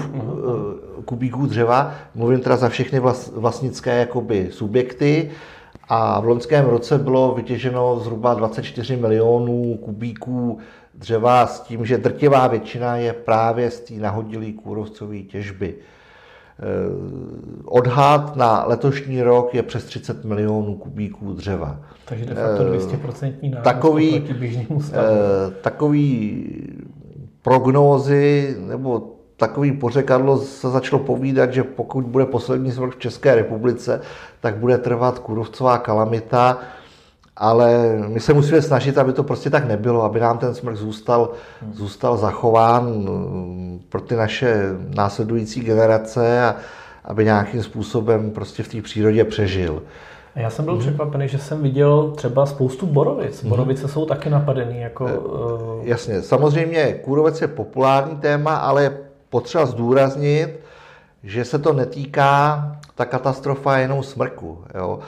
kubíků 1.06 1.46
dřeva, 1.46 1.94
mluvím 2.16 2.40
teda 2.40 2.58
za 2.58 2.70
všechny 2.70 3.02
vlastnické 3.36 4.00
jakoby 4.00 4.50
subjekty. 4.52 5.32
A 5.90 6.20
v 6.20 6.26
loňském 6.26 6.66
roce 6.66 6.98
bylo 6.98 7.36
vytěženo 7.36 8.00
zhruba 8.00 8.34
24 8.34 8.96
milionů 8.96 9.78
kubíků 9.86 10.60
dřeva 10.94 11.48
s 11.48 11.62
tím, 11.62 11.86
že 11.86 11.98
drtivá 11.98 12.48
většina 12.48 12.96
je 12.96 13.14
právě 13.14 13.72
z 13.72 13.80
té 13.80 13.94
nahodilé 13.94 14.52
kůrovcové 14.52 15.20
těžby. 15.20 15.76
Eh, 16.60 16.66
odhad 17.66 18.36
na 18.36 18.64
letošní 18.68 19.22
rok 19.22 19.54
je 19.54 19.64
přes 19.64 19.86
30 19.86 20.26
milionů 20.26 20.76
kubíků 20.76 21.34
dřeva. 21.34 21.80
Takže 22.06 22.26
de 22.26 22.36
facto 22.36 22.64
200% 22.64 23.34
eh, 23.44 23.50
nárůst 23.50 23.64
takový, 23.64 24.20
proti 24.20 24.34
běžnému 24.34 24.82
stavu. 24.82 25.08
Eh, 25.08 25.52
takový 25.62 26.46
prognózy 27.42 28.56
nebo 28.60 29.14
takový 29.38 29.72
pořekadlo 29.72 30.38
se 30.38 30.70
začalo 30.70 31.04
povídat, 31.04 31.54
že 31.54 31.64
pokud 31.64 32.06
bude 32.06 32.26
poslední 32.26 32.72
smrt 32.72 32.92
v 32.92 33.00
České 33.00 33.36
republice, 33.36 34.02
tak 34.40 34.56
bude 34.56 34.78
trvat 34.78 35.20
kůrovcová 35.20 35.78
kalamita 35.78 36.60
ale 37.38 37.96
my 38.08 38.20
se 38.20 38.34
musíme 38.34 38.62
snažit, 38.62 38.98
aby 38.98 39.14
to 39.14 39.24
prostě 39.24 39.50
tak 39.50 39.66
nebylo, 39.66 40.04
aby 40.04 40.20
nám 40.20 40.38
ten 40.38 40.54
smrk 40.54 40.76
zůstal, 40.76 41.30
zůstal 41.74 42.18
zachován 42.18 42.86
mm, 42.86 43.82
pro 43.90 44.02
ty 44.02 44.16
naše 44.16 44.64
následující 44.96 45.62
generace 45.62 46.44
a 46.44 46.56
aby 47.06 47.26
nějakým 47.26 47.64
způsobem 47.64 48.32
prostě 48.32 48.64
v 48.64 48.68
té 48.68 48.82
přírodě 48.82 49.24
přežil. 49.24 49.84
A 50.36 50.40
já 50.40 50.50
jsem 50.50 50.66
byl 50.66 50.74
mm. 50.74 50.80
překvapený, 50.80 51.28
že 51.28 51.38
jsem 51.38 51.62
viděl 51.62 52.12
třeba 52.12 52.46
spoustu 52.46 52.86
borovic. 52.86 53.42
Mhm. 53.42 53.50
Borovice 53.50 53.84
mm. 53.84 53.90
jsou 53.90 54.06
taky 54.06 54.30
napadený. 54.30 54.82
Jako, 54.82 55.06
uh... 55.06 55.88
Jasně, 55.88 56.22
samozřejmě 56.22 56.94
kůrovec 56.94 57.42
je 57.42 57.48
populární 57.48 58.16
téma, 58.16 58.56
ale 58.56 58.98
potřeba 59.30 59.66
zdůraznit, 59.66 60.60
že 61.24 61.46
se 61.46 61.60
to 61.60 61.74
netýká 61.74 62.72
ta 62.96 63.06
katastrofa 63.06 63.78
jenom 63.78 64.04
smrku. 64.04 64.64
Jo. 64.76 65.00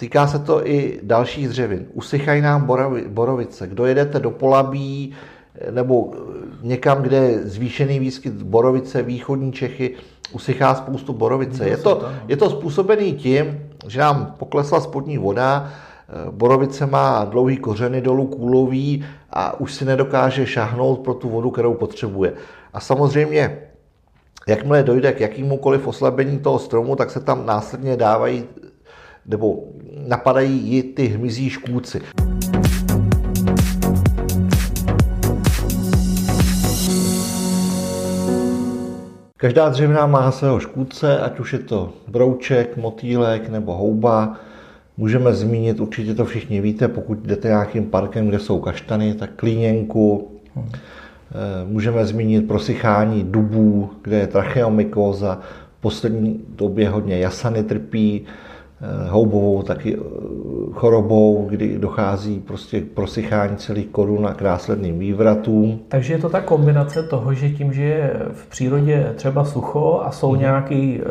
Týká 0.00 0.26
se 0.26 0.38
to 0.38 0.66
i 0.66 1.00
dalších 1.02 1.48
dřevin. 1.48 1.86
Usychají 1.92 2.42
nám 2.42 2.68
borovice. 3.08 3.66
Kdo 3.66 3.86
jedete 3.86 4.18
do 4.18 4.30
Polabí 4.30 5.12
eh, 5.54 5.72
nebo 5.72 6.12
eh, 6.12 6.18
někam, 6.62 7.02
kde 7.02 7.16
je 7.16 7.38
zvýšený 7.38 7.98
výskyt 7.98 8.32
borovice, 8.32 9.02
východní 9.02 9.52
Čechy, 9.52 9.94
usychá 10.32 10.74
spoustu 10.74 11.12
borovice. 11.12 11.68
Je 11.68 11.76
to, 11.76 12.08
je 12.28 12.36
to 12.36 12.50
způsobený 12.50 13.12
tím, 13.12 13.68
že 13.86 14.00
nám 14.00 14.34
poklesla 14.38 14.80
spodní 14.80 15.18
voda, 15.18 15.68
eh, 15.68 16.30
borovice 16.30 16.86
má 16.86 17.24
dlouhý 17.24 17.56
kořeny 17.56 18.00
dolů 18.00 18.26
kůlový 18.26 19.04
a 19.30 19.60
už 19.60 19.74
si 19.74 19.84
nedokáže 19.84 20.46
šahnout 20.46 21.00
pro 21.00 21.14
tu 21.14 21.28
vodu, 21.28 21.50
kterou 21.50 21.74
potřebuje. 21.74 22.32
A 22.72 22.80
samozřejmě, 22.80 23.58
jakmile 24.48 24.82
dojde 24.82 25.12
k 25.12 25.20
jakémukoliv 25.20 25.86
oslabení 25.86 26.38
toho 26.38 26.58
stromu, 26.58 26.96
tak 26.96 27.10
se 27.10 27.20
tam 27.20 27.46
následně 27.46 27.96
dávají 27.96 28.44
nebo 29.26 29.64
napadají 30.08 30.58
ji 30.58 30.82
ty 30.82 31.06
hmyzí 31.06 31.50
škůdci. 31.50 32.00
Každá 39.36 39.68
dřevina 39.68 40.06
má 40.06 40.30
svého 40.32 40.60
škůdce, 40.60 41.20
ať 41.20 41.40
už 41.40 41.52
je 41.52 41.58
to 41.58 41.92
brouček, 42.08 42.76
motýlek 42.76 43.48
nebo 43.48 43.74
houba. 43.74 44.36
Můžeme 44.96 45.34
zmínit, 45.34 45.80
určitě 45.80 46.14
to 46.14 46.24
všichni 46.24 46.60
víte, 46.60 46.88
pokud 46.88 47.18
jdete 47.18 47.48
nějakým 47.48 47.84
parkem, 47.84 48.28
kde 48.28 48.38
jsou 48.38 48.60
kaštany, 48.60 49.14
tak 49.14 49.30
klíněnku. 49.36 50.30
Můžeme 51.66 52.06
zmínit 52.06 52.48
prosychání 52.48 53.24
dubů, 53.24 53.90
kde 54.02 54.16
je 54.16 54.26
tracheomykóza. 54.26 55.38
V 55.78 55.80
poslední 55.80 56.40
době 56.48 56.88
hodně 56.88 57.18
jasany 57.18 57.62
trpí. 57.62 58.24
Eh, 58.82 59.08
houbovou 59.10 59.62
taky 59.62 59.96
eh, 59.96 60.00
chorobou, 60.72 61.46
kdy 61.50 61.78
dochází 61.78 62.40
prostě 62.40 62.80
k 62.80 62.88
prosychání 62.88 63.56
celých 63.56 63.86
korun 63.86 64.26
a 64.26 64.34
k 64.34 64.42
následným 64.42 64.98
vývratům. 64.98 65.80
Takže 65.88 66.12
je 66.12 66.18
to 66.18 66.28
ta 66.28 66.40
kombinace 66.40 67.02
toho, 67.02 67.34
že 67.34 67.50
tím, 67.50 67.72
že 67.72 67.82
je 67.82 68.16
v 68.32 68.46
přírodě 68.46 69.12
třeba 69.16 69.44
sucho 69.44 70.00
a 70.04 70.10
jsou 70.10 70.32
mm. 70.32 70.38
nějaký 70.38 71.00
uh, 71.00 71.06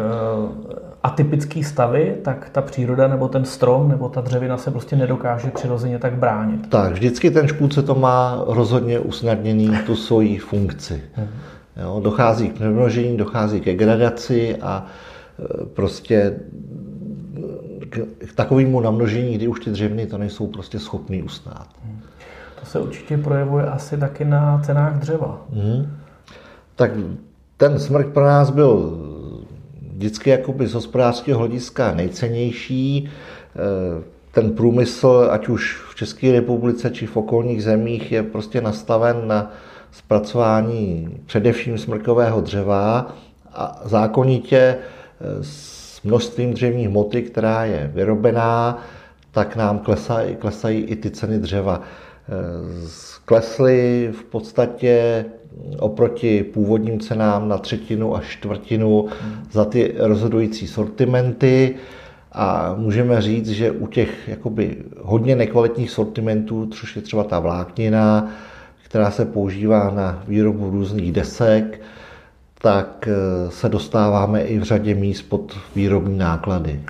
atypický 1.03 1.63
stavy, 1.63 2.15
tak 2.21 2.49
ta 2.49 2.61
příroda 2.61 3.07
nebo 3.07 3.27
ten 3.27 3.45
strom 3.45 3.89
nebo 3.89 4.09
ta 4.09 4.21
dřevina 4.21 4.57
se 4.57 4.71
prostě 4.71 4.95
nedokáže 4.95 5.51
přirozeně 5.51 5.99
tak 5.99 6.13
bránit. 6.13 6.69
Tak, 6.69 6.91
vždycky 6.91 7.31
ten 7.31 7.47
škůdce 7.47 7.81
to 7.81 7.95
má 7.95 8.43
rozhodně 8.47 8.99
usnadněný 8.99 9.71
tu 9.85 9.95
svoji 9.95 10.37
funkci. 10.37 11.01
Mm. 11.17 11.27
Jo, 11.83 11.99
dochází 12.03 12.49
k 12.49 12.59
množení, 12.59 13.17
dochází 13.17 13.61
ke 13.61 13.73
gradaci 13.73 14.55
a 14.61 14.85
prostě 15.73 16.39
k, 17.89 17.99
k 18.27 18.33
takovému 18.35 18.81
namnožení, 18.81 19.35
kdy 19.35 19.47
už 19.47 19.59
ty 19.59 19.69
dřeviny 19.69 20.07
to 20.07 20.17
nejsou 20.17 20.47
prostě 20.47 20.79
schopný 20.79 21.23
ustát. 21.23 21.67
Hmm. 21.85 22.01
To 22.59 22.65
se 22.65 22.79
určitě 22.79 23.17
projevuje 23.17 23.65
asi 23.65 23.97
taky 23.97 24.25
na 24.25 24.61
cenách 24.65 24.99
dřeva. 24.99 25.45
Hmm. 25.53 25.97
Tak 26.75 26.91
ten 27.57 27.79
smrk 27.79 28.07
pro 28.07 28.25
nás 28.25 28.49
byl 28.49 28.97
vždycky 29.93 30.29
jakoby 30.29 30.67
z 30.67 30.73
hospodářského 30.73 31.39
hlediska 31.39 31.93
nejcennější. 31.93 33.09
Eh, 33.55 34.03
ten 34.31 34.51
průmysl, 34.51 35.27
ať 35.31 35.47
už 35.47 35.81
v 35.89 35.95
České 35.95 36.31
republice 36.31 36.89
či 36.89 37.05
v 37.05 37.17
okolních 37.17 37.63
zemích, 37.63 38.11
je 38.11 38.23
prostě 38.23 38.61
nastaven 38.61 39.27
na 39.27 39.51
zpracování 39.91 41.09
především 41.25 41.77
smrkového 41.77 42.41
dřeva 42.41 43.15
a 43.53 43.81
zákonitě 43.85 44.57
eh, 44.57 45.43
množstvím 46.03 46.53
dřevní 46.53 46.87
hmoty, 46.87 47.21
která 47.21 47.65
je 47.65 47.91
vyrobená, 47.93 48.83
tak 49.31 49.55
nám 49.55 49.79
klesají, 49.79 50.35
klesají 50.35 50.79
i 50.79 50.95
ty 50.95 51.11
ceny 51.11 51.39
dřeva. 51.39 51.81
Eh, 51.81 52.87
klesly 53.25 54.09
v 54.11 54.23
podstatě 54.23 55.25
oproti 55.79 56.43
původním 56.43 56.99
cenám 56.99 57.49
na 57.49 57.57
třetinu 57.57 58.15
až 58.15 58.27
čtvrtinu 58.27 59.05
za 59.51 59.65
ty 59.65 59.95
rozhodující 59.97 60.67
sortimenty. 60.67 61.75
A 62.31 62.75
můžeme 62.77 63.21
říct, 63.21 63.49
že 63.49 63.71
u 63.71 63.87
těch 63.87 64.27
jakoby 64.27 64.77
hodně 65.01 65.35
nekvalitních 65.35 65.91
sortimentů, 65.91 66.65
což 66.65 66.95
je 66.95 67.01
třeba 67.01 67.23
ta 67.23 67.39
vláknina, 67.39 68.31
která 68.83 69.11
se 69.11 69.25
používá 69.25 69.91
na 69.91 70.23
výrobu 70.27 70.69
různých 70.69 71.11
desek, 71.11 71.81
tak 72.61 73.07
eh, 73.07 73.51
se 73.51 73.69
dostáváme 73.69 74.41
i 74.41 74.59
v 74.59 74.63
řadě 74.63 74.95
míst 74.95 75.21
pod 75.21 75.57
výrobní 75.75 76.17
náklady. 76.17 76.81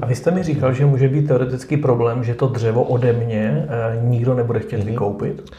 A 0.00 0.06
vy 0.06 0.14
jste 0.14 0.30
mi 0.30 0.42
říkal, 0.42 0.72
že 0.72 0.86
může 0.86 1.08
být 1.08 1.28
teoretický 1.28 1.76
problém, 1.76 2.24
že 2.24 2.34
to 2.34 2.46
dřevo 2.46 2.82
ode 2.82 3.12
mě 3.12 3.66
eh, 3.68 4.00
nikdo 4.02 4.34
nebude 4.34 4.60
chtět 4.60 4.80
mm-hmm. 4.80 4.84
vykoupit? 4.86 5.52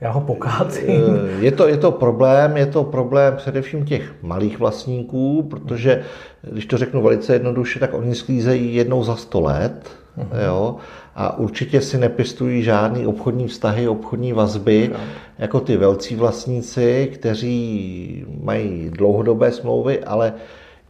Já 0.00 0.10
ho 0.10 0.20
pokácím. 0.20 1.02
Eh, 1.28 1.44
je 1.44 1.52
to, 1.52 1.68
je 1.68 1.76
to 1.76 1.92
problém, 1.92 2.56
je 2.56 2.66
to 2.66 2.84
problém 2.84 3.36
především 3.36 3.84
těch 3.84 4.14
malých 4.22 4.58
vlastníků, 4.58 5.42
protože, 5.42 6.02
když 6.42 6.66
to 6.66 6.78
řeknu 6.78 7.02
velice 7.02 7.32
jednoduše, 7.32 7.80
tak 7.80 7.94
oni 7.94 8.14
sklízejí 8.14 8.74
jednou 8.74 9.04
za 9.04 9.16
sto 9.16 9.40
let, 9.40 9.90
uh-huh. 10.18 10.44
jo, 10.46 10.76
a 11.14 11.38
určitě 11.38 11.80
si 11.80 11.98
nepěstují 11.98 12.62
žádný 12.62 13.06
obchodní 13.06 13.48
vztahy, 13.48 13.88
obchodní 13.88 14.32
vazby, 14.32 14.90
no. 14.92 15.00
jako 15.38 15.60
ty 15.60 15.76
velcí 15.76 16.16
vlastníci, 16.16 17.10
kteří 17.14 18.26
mají 18.42 18.90
dlouhodobé 18.90 19.52
smlouvy, 19.52 20.04
ale 20.04 20.32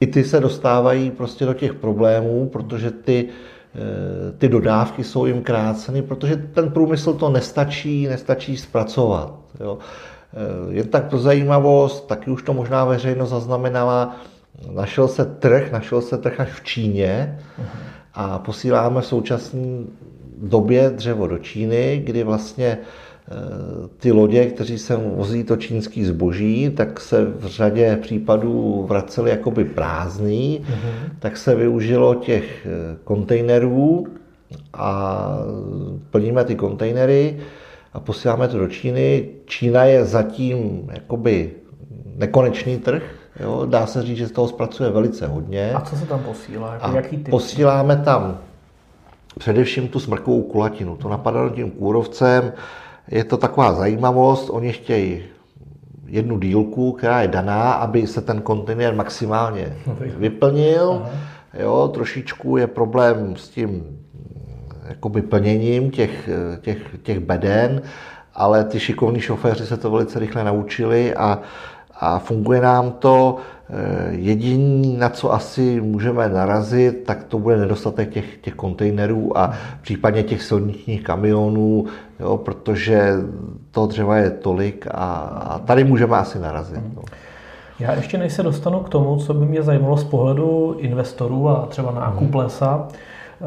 i 0.00 0.06
ty 0.06 0.24
se 0.24 0.40
dostávají 0.40 1.10
prostě 1.10 1.44
do 1.46 1.54
těch 1.54 1.74
problémů, 1.74 2.48
protože 2.48 2.90
ty 2.90 3.28
Eh, 3.74 4.32
ty 4.32 4.48
dodávky 4.48 5.04
jsou 5.04 5.26
jim 5.26 5.42
kráceny, 5.42 6.02
protože 6.02 6.36
ten 6.36 6.70
průmysl 6.70 7.14
to 7.14 7.30
nestačí, 7.30 8.06
nestačí 8.06 8.56
zpracovat. 8.56 9.34
Jo. 9.60 9.78
Eh, 10.32 10.74
jen 10.74 10.88
tak 10.88 11.08
pro 11.08 11.18
zajímavost, 11.18 12.06
taky 12.06 12.30
už 12.30 12.42
to 12.42 12.54
možná 12.54 12.84
veřejnost 12.84 13.30
zaznamenala, 13.30 14.16
našel 14.70 15.08
se 15.08 15.24
trh, 15.24 15.72
našel 15.72 16.00
se 16.00 16.18
trh 16.18 16.40
až 16.40 16.48
v 16.48 16.64
Číně 16.64 17.38
a 18.14 18.38
posíláme 18.38 19.00
v 19.00 19.06
současné 19.06 19.60
době 20.42 20.90
dřevo 20.90 21.26
do 21.26 21.38
Číny, 21.38 22.02
kdy 22.04 22.22
vlastně 22.22 22.78
Eh, 23.28 23.88
ty 23.98 24.12
lodě, 24.12 24.46
kteří 24.46 24.78
sem 24.78 25.00
vozí 25.00 25.44
to 25.44 25.56
čínský 25.56 26.04
zboží, 26.04 26.70
tak 26.70 27.00
se 27.00 27.24
v 27.24 27.46
řadě 27.46 27.98
případů 28.02 28.84
vraceli 28.88 29.30
jakoby 29.30 29.64
prázdný, 29.64 30.60
mm-hmm. 30.60 31.10
tak 31.18 31.36
se 31.36 31.54
využilo 31.54 32.14
těch 32.14 32.66
eh, 32.66 32.96
kontejnerů 33.04 34.06
a 34.72 35.28
plníme 36.10 36.44
ty 36.44 36.54
kontejnery 36.54 37.40
a 37.92 38.00
posíláme 38.00 38.48
to 38.48 38.58
do 38.58 38.68
Číny. 38.68 39.28
Čína 39.46 39.84
je 39.84 40.04
zatím 40.04 40.90
jakoby 40.92 41.50
nekonečný 42.16 42.78
trh, 42.78 43.02
jo? 43.40 43.66
dá 43.66 43.86
se 43.86 44.02
říct, 44.02 44.18
že 44.18 44.26
z 44.26 44.32
toho 44.32 44.48
zpracuje 44.48 44.90
velice 44.90 45.26
hodně. 45.26 45.72
A 45.72 45.80
co 45.80 45.96
se 45.96 46.06
tam 46.06 46.20
posílá? 46.20 46.74
Jako 46.74 46.86
a 46.86 46.92
jaký 46.92 47.16
typ? 47.16 47.30
Posíláme 47.30 47.96
tam 47.96 48.38
především 49.38 49.88
tu 49.88 50.00
smrkovou 50.00 50.42
kulatinu. 50.42 50.96
To 50.96 51.08
napadalo 51.08 51.50
tím 51.50 51.70
kůrovcem, 51.70 52.52
je 53.08 53.24
to 53.24 53.36
taková 53.36 53.72
zajímavost, 53.72 54.50
oni 54.50 54.72
chtějí 54.72 55.22
jednu 56.06 56.38
dílku, 56.38 56.92
která 56.92 57.22
je 57.22 57.28
daná, 57.28 57.72
aby 57.72 58.06
se 58.06 58.20
ten 58.20 58.40
kontejner 58.40 58.94
maximálně 58.94 59.76
vyplnil. 60.16 61.06
Jo, 61.60 61.90
trošičku 61.94 62.56
je 62.56 62.66
problém 62.66 63.36
s 63.36 63.48
tím 63.48 63.98
jakoby 64.88 65.22
plněním 65.22 65.90
těch, 65.90 66.28
těch, 66.60 66.78
těch 67.02 67.20
beden, 67.20 67.82
ale 68.34 68.64
ty 68.64 68.80
šikovní 68.80 69.20
šoféři 69.20 69.66
se 69.66 69.76
to 69.76 69.90
velice 69.90 70.18
rychle 70.18 70.44
naučili 70.44 71.14
a, 71.14 71.38
a 72.04 72.18
funguje 72.18 72.60
nám 72.60 72.92
to. 72.92 73.36
Eh, 73.70 74.08
jediný, 74.10 74.96
na 74.96 75.08
co 75.08 75.32
asi 75.32 75.80
můžeme 75.80 76.28
narazit, 76.28 77.04
tak 77.04 77.24
to 77.24 77.38
bude 77.38 77.56
nedostatek 77.56 78.10
těch, 78.10 78.36
těch 78.36 78.54
kontejnerů 78.54 79.38
a 79.38 79.52
případně 79.80 80.22
těch 80.22 80.42
silničních 80.42 81.02
kamionů, 81.02 81.84
jo, 82.20 82.36
protože 82.36 83.12
to 83.70 83.86
dřeva 83.86 84.16
je 84.16 84.30
tolik 84.30 84.86
a, 84.90 85.14
a 85.50 85.58
tady 85.58 85.84
můžeme 85.84 86.16
asi 86.16 86.38
narazit. 86.38 86.82
No. 86.96 87.02
Já 87.80 87.92
ještě 87.92 88.18
než 88.18 88.32
se 88.32 88.42
dostanu 88.42 88.80
k 88.80 88.88
tomu, 88.88 89.16
co 89.16 89.34
by 89.34 89.46
mě 89.46 89.62
zajímalo 89.62 89.96
z 89.96 90.04
pohledu 90.04 90.76
investorů 90.78 91.48
a 91.48 91.66
třeba 91.66 91.92
nákup 91.92 92.30
hmm. 92.30 92.36
lesa, 92.36 92.88
eh, 92.88 93.44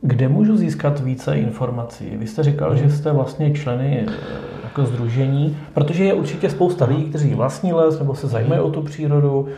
kde 0.00 0.28
můžu 0.28 0.56
získat 0.56 1.00
více 1.00 1.36
informací? 1.38 2.16
Vy 2.16 2.26
jste 2.26 2.42
říkal, 2.42 2.70
hmm. 2.70 2.78
že 2.78 2.90
jste 2.90 3.12
vlastně 3.12 3.52
členy 3.52 4.06
eh, 4.78 4.80
jako 4.80 4.92
združení, 4.92 5.56
protože 5.74 6.04
je 6.04 6.14
určitě 6.14 6.50
spousta 6.50 6.84
lidí, 6.84 7.04
kteří 7.04 7.34
vlastní 7.34 7.72
les 7.72 7.98
nebo 7.98 8.14
se 8.14 8.26
zajímají 8.26 8.60
o 8.60 8.70
tu 8.70 8.82
přírodu 8.82 9.48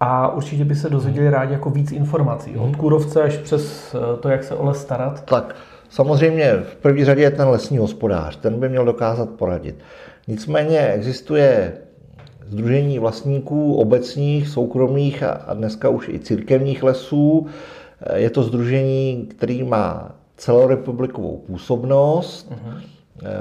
a 0.00 0.34
určitě 0.34 0.64
by 0.64 0.74
se 0.74 0.90
dozvěděli 0.90 1.30
rádi 1.30 1.52
jako 1.52 1.70
víc 1.70 1.92
informací. 1.92 2.56
Od 2.56 2.76
kůrovce 2.76 3.22
až 3.22 3.36
přes 3.36 3.94
eh, 3.94 4.16
to, 4.20 4.28
jak 4.28 4.44
se 4.44 4.54
o 4.54 4.64
les 4.64 4.80
starat. 4.80 5.24
Tak 5.24 5.56
samozřejmě 5.88 6.52
v 6.52 6.76
první 6.76 7.04
řadě 7.04 7.22
je 7.22 7.30
ten 7.30 7.48
lesní 7.48 7.78
hospodář, 7.78 8.36
ten 8.36 8.60
by 8.60 8.68
měl 8.68 8.84
dokázat 8.84 9.30
poradit. 9.30 9.76
Nicméně 10.28 10.78
existuje 10.78 11.72
Združení 12.48 12.98
vlastníků 12.98 13.74
obecních, 13.74 14.48
soukromých 14.48 15.22
a 15.22 15.54
dneska 15.54 15.88
už 15.88 16.08
i 16.08 16.18
církevních 16.18 16.82
lesů. 16.82 17.46
Je 18.14 18.30
to 18.30 18.42
združení, 18.42 19.26
který 19.30 19.62
má 19.62 20.14
celorepublikovou 20.36 21.36
působnost. 21.36 22.52
Uh-huh 22.52 22.82
Eh, 22.82 22.91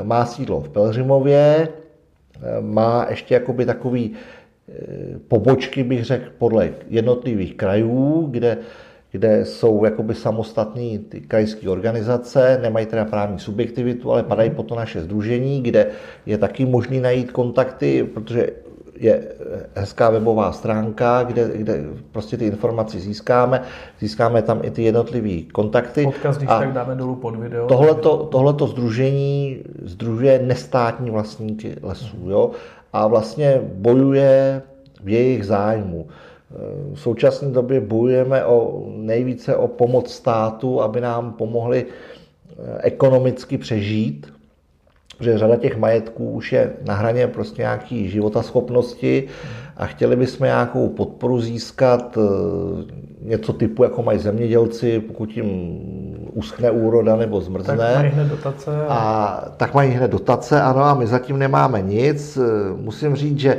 má 0.03 0.25
sídlo 0.25 0.61
v 0.61 0.69
Pelřimově, 0.69 1.67
eh, 1.67 2.61
má 2.61 3.07
ještě 3.09 3.33
jakoby 3.33 3.65
takový 3.65 4.11
eh, 4.69 5.19
pobočky, 5.27 5.83
bych 5.83 6.05
řekl, 6.05 6.25
podle 6.37 6.69
jednotlivých 6.89 7.55
krajů, 7.55 8.27
kde, 8.31 8.57
kde 9.11 9.45
jsou 9.45 9.85
jakoby 9.85 10.15
samostatné 10.15 10.97
ty 11.09 11.21
krajské 11.21 11.69
organizace, 11.69 12.59
nemají 12.61 12.85
teda 12.85 13.05
právní 13.05 13.39
subjektivitu, 13.39 14.11
ale 14.11 14.23
padají 14.23 14.49
po 14.49 14.63
to 14.63 14.75
naše 14.75 15.01
združení, 15.01 15.61
kde 15.61 15.87
je 16.25 16.37
taky 16.37 16.65
možný 16.65 16.99
najít 16.99 17.31
kontakty, 17.31 18.03
protože 18.03 18.47
je 19.01 19.23
hezká 19.75 20.09
webová 20.09 20.51
stránka, 20.51 21.23
kde, 21.23 21.49
kde 21.53 21.83
prostě 22.11 22.37
ty 22.37 22.45
informace 22.45 22.99
získáme. 22.99 23.61
Získáme 23.99 24.41
tam 24.41 24.59
i 24.63 24.71
ty 24.71 24.83
jednotlivé 24.83 25.51
kontakty. 25.51 26.05
Odkaz, 26.05 26.37
když 26.37 26.49
a 26.49 26.59
tak 26.59 26.73
dáme 26.73 26.95
dolů 26.95 27.15
pod 27.15 27.35
video. 27.35 27.67
Tohleto, 27.67 28.17
tohleto 28.17 28.67
združení 28.67 29.63
združuje 29.83 30.39
nestátní 30.39 31.09
vlastníky 31.09 31.75
lesů. 31.81 32.17
Jo? 32.29 32.51
A 32.93 33.07
vlastně 33.07 33.61
bojuje 33.73 34.61
v 35.03 35.09
jejich 35.09 35.45
zájmu. 35.45 36.07
V 36.93 36.99
současné 36.99 37.49
době 37.49 37.81
bojujeme 37.81 38.45
o, 38.45 38.83
nejvíce 38.95 39.55
o 39.55 39.67
pomoc 39.67 40.13
státu, 40.13 40.81
aby 40.81 41.01
nám 41.01 41.33
pomohli 41.33 41.85
ekonomicky 42.79 43.57
přežít, 43.57 44.33
protože 45.21 45.37
řada 45.37 45.55
těch 45.55 45.77
majetků 45.77 46.31
už 46.31 46.53
je 46.53 46.73
na 46.85 46.93
hraně 46.93 47.27
prostě 47.27 47.61
nějaký 47.61 48.09
životaschopnosti 48.09 49.27
a 49.77 49.85
chtěli 49.85 50.15
bychom 50.15 50.45
nějakou 50.45 50.89
podporu 50.89 51.41
získat, 51.41 52.17
eh, 52.17 53.21
něco 53.21 53.53
typu, 53.53 53.83
jako 53.83 54.03
mají 54.03 54.19
zemědělci, 54.19 54.99
pokud 54.99 55.37
jim 55.37 55.79
uschne 56.33 56.71
úroda 56.71 57.15
nebo 57.15 57.41
zmrzne. 57.41 57.77
Tak 57.77 57.97
mají 57.97 58.09
hned 58.09 58.27
dotace. 58.27 58.71
A... 58.87 58.93
a 58.93 59.49
tak 59.57 59.73
mají 59.73 59.91
hned 59.91 60.11
dotace, 60.11 60.61
ano, 60.61 60.83
a 60.83 60.93
my 60.93 61.07
zatím 61.07 61.39
nemáme 61.39 61.81
nic. 61.81 62.37
Eh, 62.37 62.41
musím 62.75 63.15
říct, 63.15 63.39
že 63.39 63.57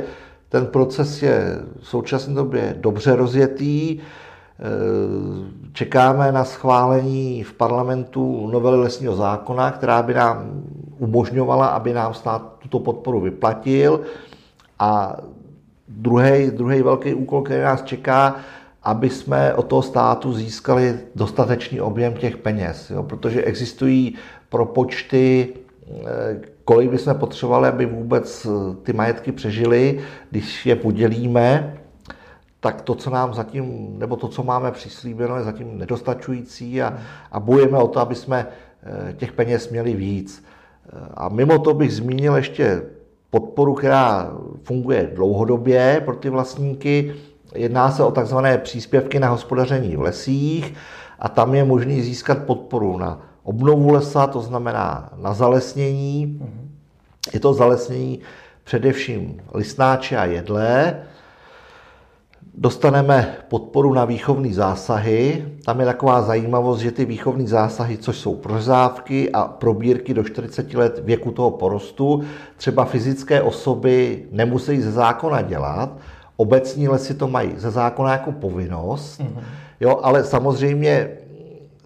ten 0.49 0.65
proces 0.65 1.23
je 1.23 1.59
v 1.79 1.87
současné 1.87 2.35
době 2.35 2.75
dobře 2.79 3.15
rozjetý. 3.15 3.99
Eh, 4.63 5.49
čekáme 5.73 6.31
na 6.31 6.43
schválení 6.43 7.43
v 7.43 7.53
parlamentu 7.53 8.47
novely 8.51 8.77
lesního 8.77 9.15
zákona, 9.15 9.71
která 9.71 10.03
by 10.03 10.13
nám 10.13 10.63
umožňovala, 10.97 11.67
aby 11.67 11.93
nám 11.93 12.13
stát 12.13 12.55
tuto 12.59 12.79
podporu 12.79 13.19
vyplatil. 13.19 14.01
A 14.79 15.17
druhý, 15.87 16.81
velký 16.81 17.13
úkol, 17.13 17.41
který 17.41 17.61
nás 17.61 17.83
čeká, 17.83 18.35
aby 18.83 19.09
jsme 19.09 19.53
od 19.53 19.67
toho 19.67 19.81
státu 19.81 20.33
získali 20.33 20.99
dostatečný 21.15 21.81
objem 21.81 22.13
těch 22.13 22.37
peněz. 22.37 22.89
Jo? 22.89 23.03
Protože 23.03 23.43
existují 23.43 24.15
propočty, 24.49 25.53
eh, 25.91 26.39
kolik 26.65 26.89
bychom 26.89 27.15
potřebovali, 27.15 27.67
aby 27.67 27.85
vůbec 27.85 28.47
ty 28.83 28.93
majetky 28.93 29.31
přežily, 29.31 29.99
když 30.31 30.65
je 30.65 30.75
podělíme, 30.75 31.77
tak 32.63 32.81
to, 32.81 32.95
co 32.95 33.09
nám 33.09 33.33
zatím, 33.33 33.95
nebo 33.99 34.15
to, 34.15 34.27
co 34.27 34.43
máme 34.43 34.71
přislíbeno, 34.71 35.37
je 35.37 35.43
zatím 35.43 35.77
nedostačující 35.77 36.81
a, 36.81 36.97
a 37.31 37.39
bojujeme 37.39 37.77
o 37.77 37.87
to, 37.87 37.99
aby 37.99 38.15
jsme 38.15 38.47
eh, 38.47 39.13
těch 39.13 39.31
peněz 39.31 39.69
měli 39.69 39.93
víc. 39.93 40.45
A 41.13 41.29
mimo 41.29 41.59
to 41.59 41.73
bych 41.73 41.93
zmínil 41.93 42.35
ještě 42.35 42.81
podporu, 43.29 43.73
která 43.73 44.31
funguje 44.63 45.11
dlouhodobě 45.15 46.01
pro 46.05 46.15
ty 46.15 46.29
vlastníky. 46.29 47.15
Jedná 47.55 47.91
se 47.91 48.03
o 48.03 48.11
takzvané 48.11 48.57
příspěvky 48.57 49.19
na 49.19 49.29
hospodaření 49.29 49.95
v 49.95 50.01
lesích 50.01 50.73
a 51.19 51.29
tam 51.29 51.55
je 51.55 51.63
možný 51.63 52.01
získat 52.01 52.37
podporu 52.45 52.97
na 52.97 53.21
obnovu 53.43 53.91
lesa, 53.91 54.27
to 54.27 54.41
znamená 54.41 55.09
na 55.17 55.33
zalesnění. 55.33 56.41
Je 57.33 57.39
to 57.39 57.53
zalesnění 57.53 58.19
především 58.63 59.41
listnáče 59.53 60.17
a 60.17 60.25
jedlé. 60.25 61.03
Dostaneme 62.57 63.37
podporu 63.47 63.93
na 63.93 64.05
výchovné 64.05 64.53
zásahy. 64.53 65.45
Tam 65.65 65.79
je 65.79 65.85
taková 65.85 66.21
zajímavost, 66.21 66.79
že 66.79 66.91
ty 66.91 67.05
výchovné 67.05 67.47
zásahy, 67.47 67.97
což 67.97 68.17
jsou 68.17 68.35
prořezávky 68.35 69.31
a 69.31 69.47
probírky 69.47 70.13
do 70.13 70.23
40 70.23 70.73
let 70.73 71.01
věku 71.03 71.31
toho 71.31 71.51
porostu, 71.51 72.23
třeba 72.57 72.85
fyzické 72.85 73.41
osoby 73.41 74.25
nemusí 74.31 74.81
ze 74.81 74.91
zákona 74.91 75.41
dělat, 75.41 75.97
obecní 76.37 76.87
lesy 76.87 77.13
to 77.13 77.27
mají 77.27 77.53
ze 77.57 77.71
zákona 77.71 78.11
jako 78.11 78.31
povinnost, 78.31 79.21
mm-hmm. 79.21 79.43
jo, 79.79 79.99
ale 80.03 80.23
samozřejmě 80.23 81.09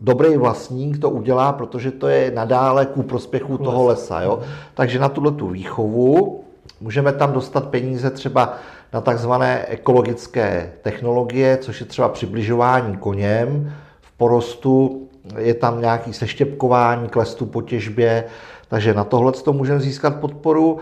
dobrý 0.02 0.38
vlastník 0.38 1.00
to 1.00 1.10
udělá, 1.10 1.54
protože 1.54 1.92
to 1.92 2.08
je 2.08 2.32
nadále 2.32 2.86
ku 2.86 3.04
prospěchu 3.04 3.58
toho 3.58 3.86
lesa. 3.86 4.22
Jo? 4.22 4.40
Takže 4.74 5.00
na 5.00 5.10
tuhle 5.10 5.32
tu 5.32 5.48
výchovu 5.48 6.44
můžeme 6.82 7.14
tam 7.14 7.32
dostat 7.32 7.68
peníze 7.68 8.10
třeba 8.10 8.54
na 8.94 9.02
takzvané 9.02 9.66
ekologické 9.66 10.74
technologie, 10.82 11.58
což 11.58 11.80
je 11.80 11.86
třeba 11.86 12.10
přibližování 12.10 12.98
koněm 12.98 13.74
v 14.02 14.12
porostu, 14.12 15.08
je 15.38 15.54
tam 15.54 15.82
nějaký 15.82 16.14
seštěpkování 16.14 17.10
klestu 17.10 17.46
po 17.46 17.62
těžbě, 17.62 18.24
takže 18.68 18.94
na 18.94 19.04
tohle 19.04 19.32
to 19.32 19.54
můžeme 19.54 19.80
získat 19.80 20.20
podporu. 20.20 20.80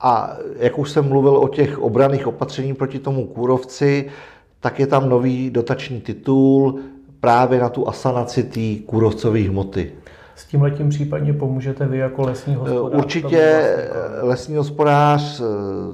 A 0.00 0.36
jak 0.58 0.78
už 0.78 0.90
jsem 0.90 1.08
mluvil 1.08 1.36
o 1.36 1.48
těch 1.48 1.78
obraných 1.78 2.26
opatření 2.26 2.74
proti 2.74 2.98
tomu 2.98 3.26
kůrovci, 3.26 4.10
tak 4.60 4.80
je 4.80 4.86
tam 4.86 5.08
nový 5.08 5.50
dotační 5.50 6.00
titul 6.00 6.80
právě 7.20 7.60
na 7.60 7.68
tu 7.68 7.88
asanaci 7.88 8.42
té 8.42 8.86
kůrovcové 8.86 9.40
hmoty. 9.40 9.92
S 10.34 10.44
tím 10.44 10.62
letím 10.62 10.88
případně 10.88 11.32
pomůžete 11.32 11.86
vy 11.86 11.98
jako 11.98 12.22
lesní 12.22 12.54
hospodář? 12.54 12.98
Určitě 12.98 13.76
lesní 14.20 14.56
hospodář 14.56 15.40
eh, 15.40 15.44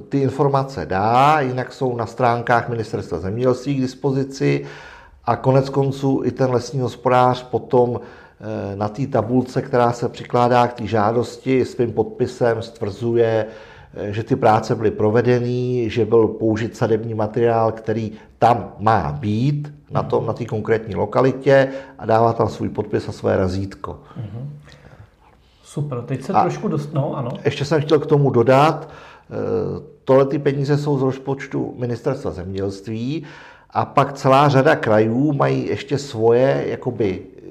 ty 0.09 0.19
informace 0.19 0.85
dá, 0.85 1.39
jinak 1.39 1.73
jsou 1.73 1.95
na 1.95 2.05
stránkách 2.05 2.69
Ministerstva 2.69 3.19
zemědělství 3.19 3.75
k 3.75 3.81
dispozici 3.81 4.65
a 5.25 5.35
konec 5.35 5.69
konců 5.69 6.21
i 6.25 6.31
ten 6.31 6.51
lesní 6.51 6.79
hospodář 6.79 7.43
potom 7.43 7.99
eh, 8.01 8.75
na 8.75 8.89
té 8.89 9.07
tabulce, 9.07 9.61
která 9.61 9.91
se 9.91 10.09
přikládá 10.09 10.67
k 10.67 10.73
té 10.73 10.87
žádosti 10.87 11.65
svým 11.65 11.91
podpisem 11.91 12.61
stvrzuje, 12.61 13.45
eh, 13.93 14.13
že 14.13 14.23
ty 14.23 14.35
práce 14.35 14.75
byly 14.75 14.91
provedeny, 14.91 15.89
že 15.89 16.05
byl 16.05 16.27
použit 16.27 16.77
sadební 16.77 17.13
materiál, 17.13 17.71
který 17.71 18.11
tam 18.39 18.73
má 18.79 19.11
být, 19.11 19.78
na 19.91 20.03
tom, 20.03 20.25
na 20.25 20.33
té 20.33 20.45
konkrétní 20.45 20.95
lokalitě 20.95 21.67
a 21.99 22.05
dává 22.05 22.33
tam 22.33 22.49
svůj 22.49 22.69
podpis 22.69 23.09
a 23.09 23.11
své 23.11 23.37
razítko. 23.37 23.99
Mm-hmm. 24.17 24.47
Super, 25.63 26.01
teď 26.01 26.23
se 26.23 26.33
a 26.33 26.41
trošku 26.41 26.67
dost... 26.67 26.93
No, 26.93 27.17
ano. 27.17 27.31
Ještě 27.45 27.65
jsem 27.65 27.81
chtěl 27.81 27.99
k 27.99 28.05
tomu 28.05 28.29
dodat, 28.29 28.89
eh, 28.89 29.35
tohle 30.03 30.25
ty 30.25 30.39
peníze 30.39 30.77
jsou 30.77 30.99
z 30.99 31.01
rozpočtu 31.01 31.73
ministerstva 31.77 32.31
zemědělství 32.31 33.23
a 33.69 33.85
pak 33.85 34.13
celá 34.13 34.49
řada 34.49 34.75
krajů 34.75 35.33
mají 35.33 35.67
ještě 35.67 35.97
svoje 35.97 36.63
jakoby 36.67 37.19
eh, 37.21 37.41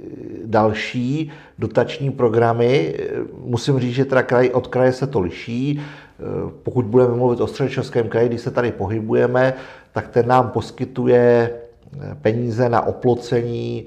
další 0.44 1.30
dotační 1.58 2.10
programy. 2.10 2.94
Eh, 2.98 3.08
musím 3.44 3.80
říct, 3.80 3.94
že 3.94 4.04
teda 4.04 4.22
kraj, 4.22 4.50
od 4.52 4.66
kraje 4.66 4.92
se 4.92 5.06
to 5.06 5.20
liší. 5.20 5.80
Pokud 6.62 6.84
budeme 6.84 7.14
mluvit 7.14 7.40
o 7.40 7.46
středočeském 7.46 8.08
kraji, 8.08 8.28
když 8.28 8.40
se 8.40 8.50
tady 8.50 8.72
pohybujeme, 8.72 9.54
tak 9.92 10.08
ten 10.08 10.28
nám 10.28 10.50
poskytuje 10.50 11.50
peníze 12.22 12.68
na 12.68 12.86
oplocení 12.86 13.86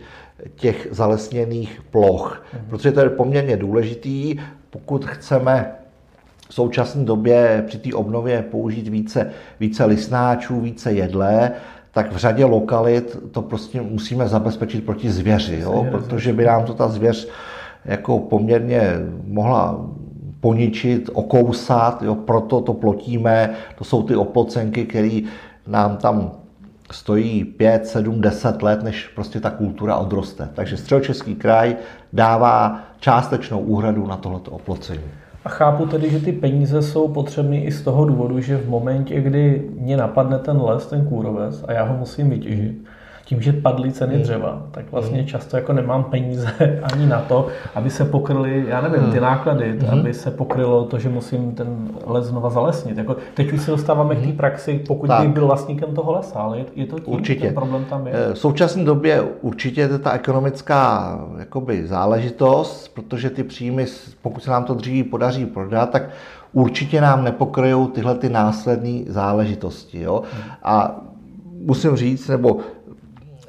těch 0.55 0.87
zalesněných 0.91 1.81
ploch, 1.91 2.45
mhm. 2.53 2.65
protože 2.69 2.91
to 2.91 2.99
je 2.99 3.09
poměrně 3.09 3.57
důležitý, 3.57 4.35
pokud 4.69 5.05
chceme 5.05 5.71
v 6.49 6.53
současné 6.53 7.05
době 7.05 7.63
při 7.67 7.77
té 7.77 7.93
obnově 7.93 8.41
použít 8.41 8.87
více, 8.87 9.31
více 9.59 9.85
lisnáčů, 9.85 10.61
více 10.61 10.91
jedlé, 10.91 11.51
tak 11.91 12.13
v 12.13 12.17
řadě 12.17 12.45
lokalit 12.45 13.17
to 13.31 13.41
prostě 13.41 13.81
musíme 13.81 14.27
zabezpečit 14.27 14.85
proti 14.85 15.11
zvěři, 15.11 15.59
jo? 15.59 15.87
protože 15.91 16.33
by 16.33 16.45
nám 16.45 16.65
to 16.65 16.73
ta 16.73 16.87
zvěř 16.87 17.27
jako 17.85 18.19
poměrně 18.19 18.93
mohla 19.27 19.85
poničit, 20.39 21.09
okousat, 21.13 22.01
jo? 22.01 22.15
proto 22.15 22.61
to 22.61 22.73
plotíme, 22.73 23.49
to 23.77 23.83
jsou 23.83 24.03
ty 24.03 24.15
oplocenky, 24.15 24.85
které 24.85 25.19
nám 25.67 25.97
tam 25.97 26.31
stojí 26.93 27.43
5, 27.43 27.87
7, 27.87 28.21
10 28.21 28.61
let, 28.61 28.83
než 28.83 29.07
prostě 29.07 29.39
ta 29.39 29.49
kultura 29.49 29.95
odroste. 29.95 30.49
Takže 30.53 30.77
středočeský 30.77 31.35
kraj 31.35 31.75
dává 32.13 32.79
částečnou 32.99 33.59
úhradu 33.59 34.07
na 34.07 34.17
tohleto 34.17 34.51
oplocení. 34.51 35.03
A 35.45 35.49
chápu 35.49 35.85
tedy, 35.85 36.09
že 36.09 36.19
ty 36.19 36.31
peníze 36.31 36.81
jsou 36.81 37.07
potřebné 37.07 37.57
i 37.57 37.71
z 37.71 37.81
toho 37.81 38.05
důvodu, 38.05 38.41
že 38.41 38.57
v 38.57 38.69
momentě, 38.69 39.21
kdy 39.21 39.69
mě 39.79 39.97
napadne 39.97 40.39
ten 40.39 40.61
les, 40.61 40.85
ten 40.85 41.05
kůrovec 41.05 41.63
a 41.67 41.71
já 41.71 41.83
ho 41.83 41.97
musím 41.97 42.29
vytěžit, 42.29 42.75
tím, 43.31 43.41
že 43.41 43.53
padly 43.53 43.91
ceny 43.91 44.13
hmm. 44.13 44.23
dřeva, 44.23 44.61
tak 44.71 44.91
vlastně 44.91 45.17
hmm. 45.17 45.27
často 45.27 45.57
jako 45.57 45.73
nemám 45.73 46.03
peníze 46.03 46.47
ani 46.93 47.05
na 47.05 47.21
to, 47.21 47.47
aby 47.75 47.89
se 47.89 48.05
pokryly, 48.05 48.65
já 48.67 48.81
nevím, 48.81 48.99
ty 48.99 49.17
hmm. 49.17 49.21
náklady, 49.21 49.71
hmm. 49.79 49.99
aby 49.99 50.13
se 50.13 50.31
pokrylo 50.31 50.85
to, 50.85 50.99
že 50.99 51.09
musím 51.09 51.51
ten 51.51 51.89
les 52.05 52.25
znova 52.25 52.49
zalesnit. 52.49 52.97
Jako 52.97 53.15
teď 53.33 53.53
už 53.53 53.61
se 53.61 53.71
dostáváme 53.71 54.15
hmm. 54.15 54.23
k 54.23 54.27
té 54.27 54.33
praxi, 54.33 54.83
pokud 54.87 55.07
tak. 55.07 55.21
bych 55.21 55.29
byl 55.29 55.45
vlastníkem 55.45 55.95
toho 55.95 56.11
lesa, 56.11 56.39
ale 56.39 56.57
je, 56.57 56.65
je 56.75 56.85
to 56.85 56.99
tím, 56.99 57.13
určitě. 57.13 57.45
ten 57.45 57.53
problém 57.53 57.85
tam 57.85 58.07
je. 58.07 58.13
Eh, 58.13 58.33
v 58.33 58.37
současné 58.37 58.83
době 58.83 59.21
určitě 59.41 59.81
je 59.81 59.87
to 59.87 59.99
ta 59.99 60.11
ekonomická 60.11 61.19
jakoby, 61.39 61.87
záležitost, 61.87 62.87
protože 62.87 63.29
ty 63.29 63.43
příjmy, 63.43 63.85
pokud 64.21 64.43
se 64.43 64.51
nám 64.51 64.63
to 64.63 64.73
dříví 64.73 65.03
podaří 65.03 65.45
prodat, 65.45 65.89
tak 65.89 66.03
určitě 66.53 67.01
nám 67.01 67.23
nepokryjou 67.23 67.87
tyhle 67.87 68.15
ty 68.15 68.29
následné 68.29 68.99
záležitosti. 69.07 70.01
Jo? 70.01 70.21
A 70.63 71.01
musím 71.65 71.95
říct, 71.95 72.27
nebo 72.27 72.57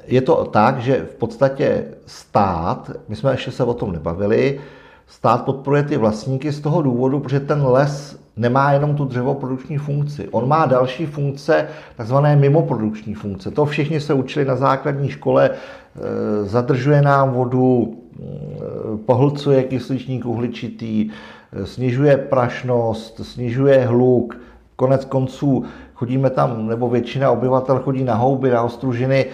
je 0.07 0.21
to 0.21 0.45
tak, 0.45 0.79
že 0.79 1.05
v 1.11 1.15
podstatě 1.15 1.85
stát, 2.05 2.91
my 3.07 3.15
jsme 3.15 3.31
ještě 3.31 3.51
se 3.51 3.63
o 3.63 3.73
tom 3.73 3.91
nebavili, 3.91 4.59
stát 5.07 5.45
podporuje 5.45 5.83
ty 5.83 5.97
vlastníky 5.97 6.51
z 6.51 6.59
toho 6.59 6.81
důvodu, 6.81 7.19
protože 7.19 7.39
ten 7.39 7.65
les 7.65 8.23
nemá 8.37 8.71
jenom 8.71 8.95
tu 8.95 9.05
dřevoprodukční 9.05 9.77
funkci. 9.77 10.27
On 10.31 10.47
má 10.47 10.65
další 10.65 11.05
funkce, 11.05 11.67
takzvané 11.95 12.35
mimoprodukční 12.35 13.13
funkce. 13.13 13.51
To 13.51 13.65
všichni 13.65 13.99
se 13.99 14.13
učili 14.13 14.45
na 14.45 14.55
základní 14.55 15.09
škole, 15.09 15.49
e, 15.49 16.45
zadržuje 16.45 17.01
nám 17.01 17.31
vodu, 17.31 17.93
e, 17.93 18.97
pohlcuje 18.97 19.63
kysličník 19.63 20.25
uhličitý, 20.25 21.09
e, 21.53 21.65
snižuje 21.65 22.17
prašnost, 22.17 23.21
snižuje 23.23 23.85
hluk, 23.85 24.37
konec 24.75 25.05
konců 25.05 25.63
chodíme 25.93 26.29
tam, 26.29 26.67
nebo 26.67 26.89
většina 26.89 27.31
obyvatel 27.31 27.79
chodí 27.79 28.03
na 28.03 28.15
houby, 28.15 28.49
na 28.49 28.61
ostružiny, 28.61 29.25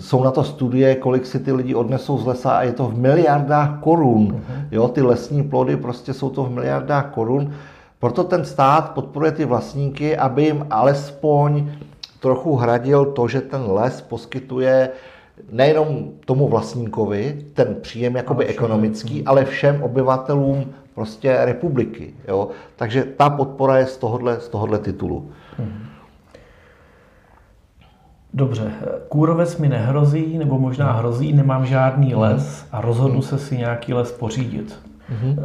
jsou 0.00 0.24
na 0.24 0.30
to 0.30 0.44
studie, 0.44 0.94
kolik 0.94 1.26
si 1.26 1.38
ty 1.38 1.52
lidi 1.52 1.74
odnesou 1.74 2.18
z 2.18 2.26
lesa 2.26 2.50
a 2.50 2.62
je 2.62 2.72
to 2.72 2.86
v 2.86 2.98
miliardách 2.98 3.80
korun. 3.80 4.32
Uh-huh. 4.32 4.66
Jo, 4.70 4.88
ty 4.88 5.02
lesní 5.02 5.42
plody 5.42 5.76
prostě 5.76 6.14
jsou 6.14 6.30
to 6.30 6.44
v 6.44 6.50
miliardách 6.50 7.10
korun. 7.10 7.52
Proto 8.00 8.24
ten 8.24 8.44
stát 8.44 8.90
podporuje 8.90 9.32
ty 9.32 9.44
vlastníky, 9.44 10.16
aby 10.16 10.44
jim 10.44 10.66
alespoň 10.70 11.70
trochu 12.20 12.56
hradil 12.56 13.04
to, 13.04 13.28
že 13.28 13.40
ten 13.40 13.62
les 13.70 14.00
poskytuje 14.00 14.90
nejenom 15.52 16.08
tomu 16.24 16.48
vlastníkovi 16.48 17.46
ten 17.54 17.76
příjem 17.80 18.16
jakoby 18.16 18.44
ale 18.44 18.50
ekonomický, 18.50 19.24
ale 19.24 19.44
všem 19.44 19.82
obyvatelům 19.82 20.64
prostě 20.94 21.38
republiky. 21.40 22.14
Jo? 22.28 22.48
Takže 22.76 23.04
ta 23.16 23.30
podpora 23.30 23.78
je 23.78 23.86
z 23.86 23.96
tohohle, 23.96 24.40
z 24.40 24.48
tohohle 24.48 24.78
titulu. 24.78 25.30
Hmm. 25.58 25.87
Dobře, 28.34 28.70
kůrovec 29.08 29.58
mi 29.58 29.68
nehrozí, 29.68 30.38
nebo 30.38 30.58
možná 30.58 30.92
hrozí, 30.92 31.32
nemám 31.32 31.66
žádný 31.66 32.08
mhm. 32.08 32.18
les 32.18 32.66
a 32.72 32.80
rozhodnu 32.80 33.22
se 33.22 33.38
si 33.38 33.56
nějaký 33.56 33.94
les 33.94 34.12
pořídit. 34.12 34.80
Mm-hmm. 35.12 35.36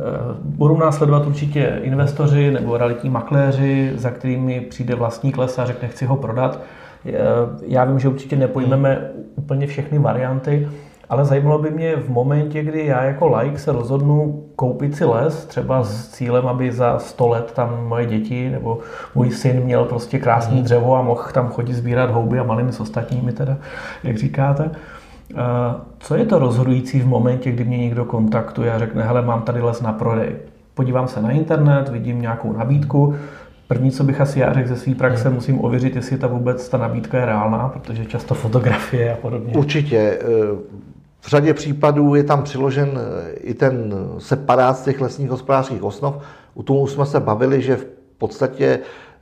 Budou 0.43 0.77
následovat 0.77 1.27
určitě 1.27 1.79
investoři 1.83 2.51
nebo 2.51 2.77
realitní 2.77 3.09
makléři, 3.09 3.91
za 3.95 4.11
kterými 4.11 4.61
přijde 4.61 4.95
vlastník 4.95 5.37
lesa 5.37 5.63
a 5.63 5.65
řekne, 5.65 5.87
chci 5.87 6.05
ho 6.05 6.15
prodat. 6.15 6.59
Eh, 7.05 7.13
já 7.67 7.85
vím, 7.85 7.99
že 7.99 8.07
určitě 8.07 8.35
nepojmeme 8.35 9.11
mm. 9.15 9.23
úplně 9.35 9.67
všechny 9.67 9.99
varianty, 9.99 10.69
Ale 11.09 11.25
zajímalo 11.25 11.59
by 11.59 11.71
mě 11.71 11.95
v 11.95 12.09
momentě, 12.09 12.63
kdy 12.63 12.85
já 12.85 13.03
jako 13.03 13.37
like 13.37 13.57
se 13.57 13.71
rozhodnu 13.71 14.45
koupit 14.55 14.95
si 14.95 15.05
les, 15.05 15.45
třeba 15.45 15.83
s 15.83 16.09
cílem, 16.09 16.47
aby 16.47 16.71
za 16.71 16.99
100 16.99 17.27
let 17.27 17.51
tam 17.51 17.87
moje 17.87 18.05
děti 18.05 18.49
nebo 18.49 18.79
můj 19.15 19.31
syn 19.31 19.59
měl 19.59 19.85
prostě 19.85 20.19
krásný 20.19 20.55
mhm. 20.55 20.63
dřevo 20.63 20.95
a 20.95 21.01
mohl 21.01 21.23
tam 21.33 21.47
chodit 21.47 21.73
sbírat 21.73 22.11
houby 22.11 22.39
a 22.39 22.43
malými 22.43 22.71
s 22.71 22.79
ostatními 22.79 23.31
teda, 23.31 23.57
jak 24.03 24.17
říkáte. 24.17 24.71
Co 25.99 26.15
je 26.15 26.25
to 26.25 26.39
rozhodující 26.39 26.99
v 26.99 27.07
momentě, 27.07 27.51
kdy 27.51 27.63
mě 27.63 27.77
někdo 27.77 28.05
kontaktuje 28.05 28.73
a 28.73 28.79
řekne, 28.79 29.03
hele, 29.03 29.21
mám 29.21 29.41
tady 29.41 29.61
les 29.61 29.81
na 29.81 29.93
prodej. 29.93 30.35
Podívám 30.73 31.07
se 31.07 31.21
na 31.21 31.31
internet, 31.31 31.89
vidím 31.89 32.21
nějakou 32.21 32.53
nabídku, 32.53 33.15
První, 33.67 33.91
co 33.91 34.03
bych 34.03 34.21
asi 34.21 34.39
já 34.39 34.53
řekl 34.53 34.67
ze 34.67 34.75
své 34.75 34.95
praxe, 34.95 35.23
hmm. 35.23 35.33
musím 35.33 35.65
ověřit, 35.65 35.95
jestli 35.95 36.17
ta 36.17 36.27
vůbec 36.27 36.69
ta 36.69 36.77
nabídka 36.77 37.19
je 37.19 37.25
reálná, 37.25 37.69
protože 37.69 38.05
často 38.05 38.35
fotografie 38.35 39.13
a 39.13 39.15
podobně. 39.15 39.53
Určitě. 39.53 40.19
V 41.23 41.27
řadě 41.27 41.53
případů 41.53 42.15
je 42.15 42.23
tam 42.23 42.43
přiložen 42.43 42.99
eh, 42.99 43.33
i 43.33 43.53
ten 43.53 43.93
separát 44.17 44.77
z 44.77 44.83
těch 44.83 45.01
lesních 45.01 45.29
hospodářských 45.29 45.83
osnov. 45.83 46.15
U 46.53 46.63
toho 46.63 46.87
jsme 46.87 47.05
se 47.05 47.19
bavili, 47.19 47.61
že 47.61 47.75
v 47.75 47.85
podstatě 48.17 48.79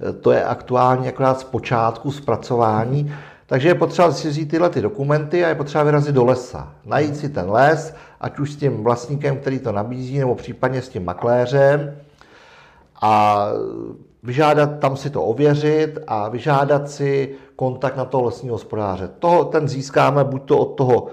eh, 0.09 0.13
to 0.13 0.31
je 0.31 0.43
aktuálně 0.43 1.09
akorát 1.09 1.39
z 1.39 1.43
počátku 1.43 2.11
zpracování, 2.11 3.13
takže 3.45 3.67
je 3.67 3.75
potřeba 3.75 4.11
si 4.11 4.29
vzít 4.29 4.45
tyhle 4.45 4.69
ty 4.69 4.81
dokumenty 4.81 5.45
a 5.45 5.49
je 5.49 5.55
potřeba 5.55 5.83
vyrazit 5.83 6.15
do 6.15 6.25
lesa. 6.25 6.73
Najít 6.85 7.17
si 7.17 7.29
ten 7.29 7.51
les, 7.51 7.93
ať 8.21 8.39
už 8.39 8.51
s 8.51 8.55
tím 8.55 8.83
vlastníkem, 8.83 9.37
který 9.37 9.59
to 9.59 9.71
nabízí, 9.71 10.19
nebo 10.19 10.35
případně 10.35 10.81
s 10.81 10.89
tím 10.89 11.05
makléřem 11.05 11.95
a 13.01 13.45
vyžádat, 14.23 14.79
tam 14.79 14.97
si 14.97 15.09
to 15.09 15.23
ověřit 15.23 15.99
a 16.07 16.29
vyžádat 16.29 16.89
si 16.89 17.35
kontakt 17.55 17.97
na 17.97 18.05
toho 18.05 18.25
lesního 18.25 18.55
hospodáře. 18.55 19.09
Toho, 19.19 19.45
ten 19.45 19.67
získáme 19.67 20.23
buď 20.23 20.43
to 20.45 20.57
od 20.57 20.65
toho 20.65 21.07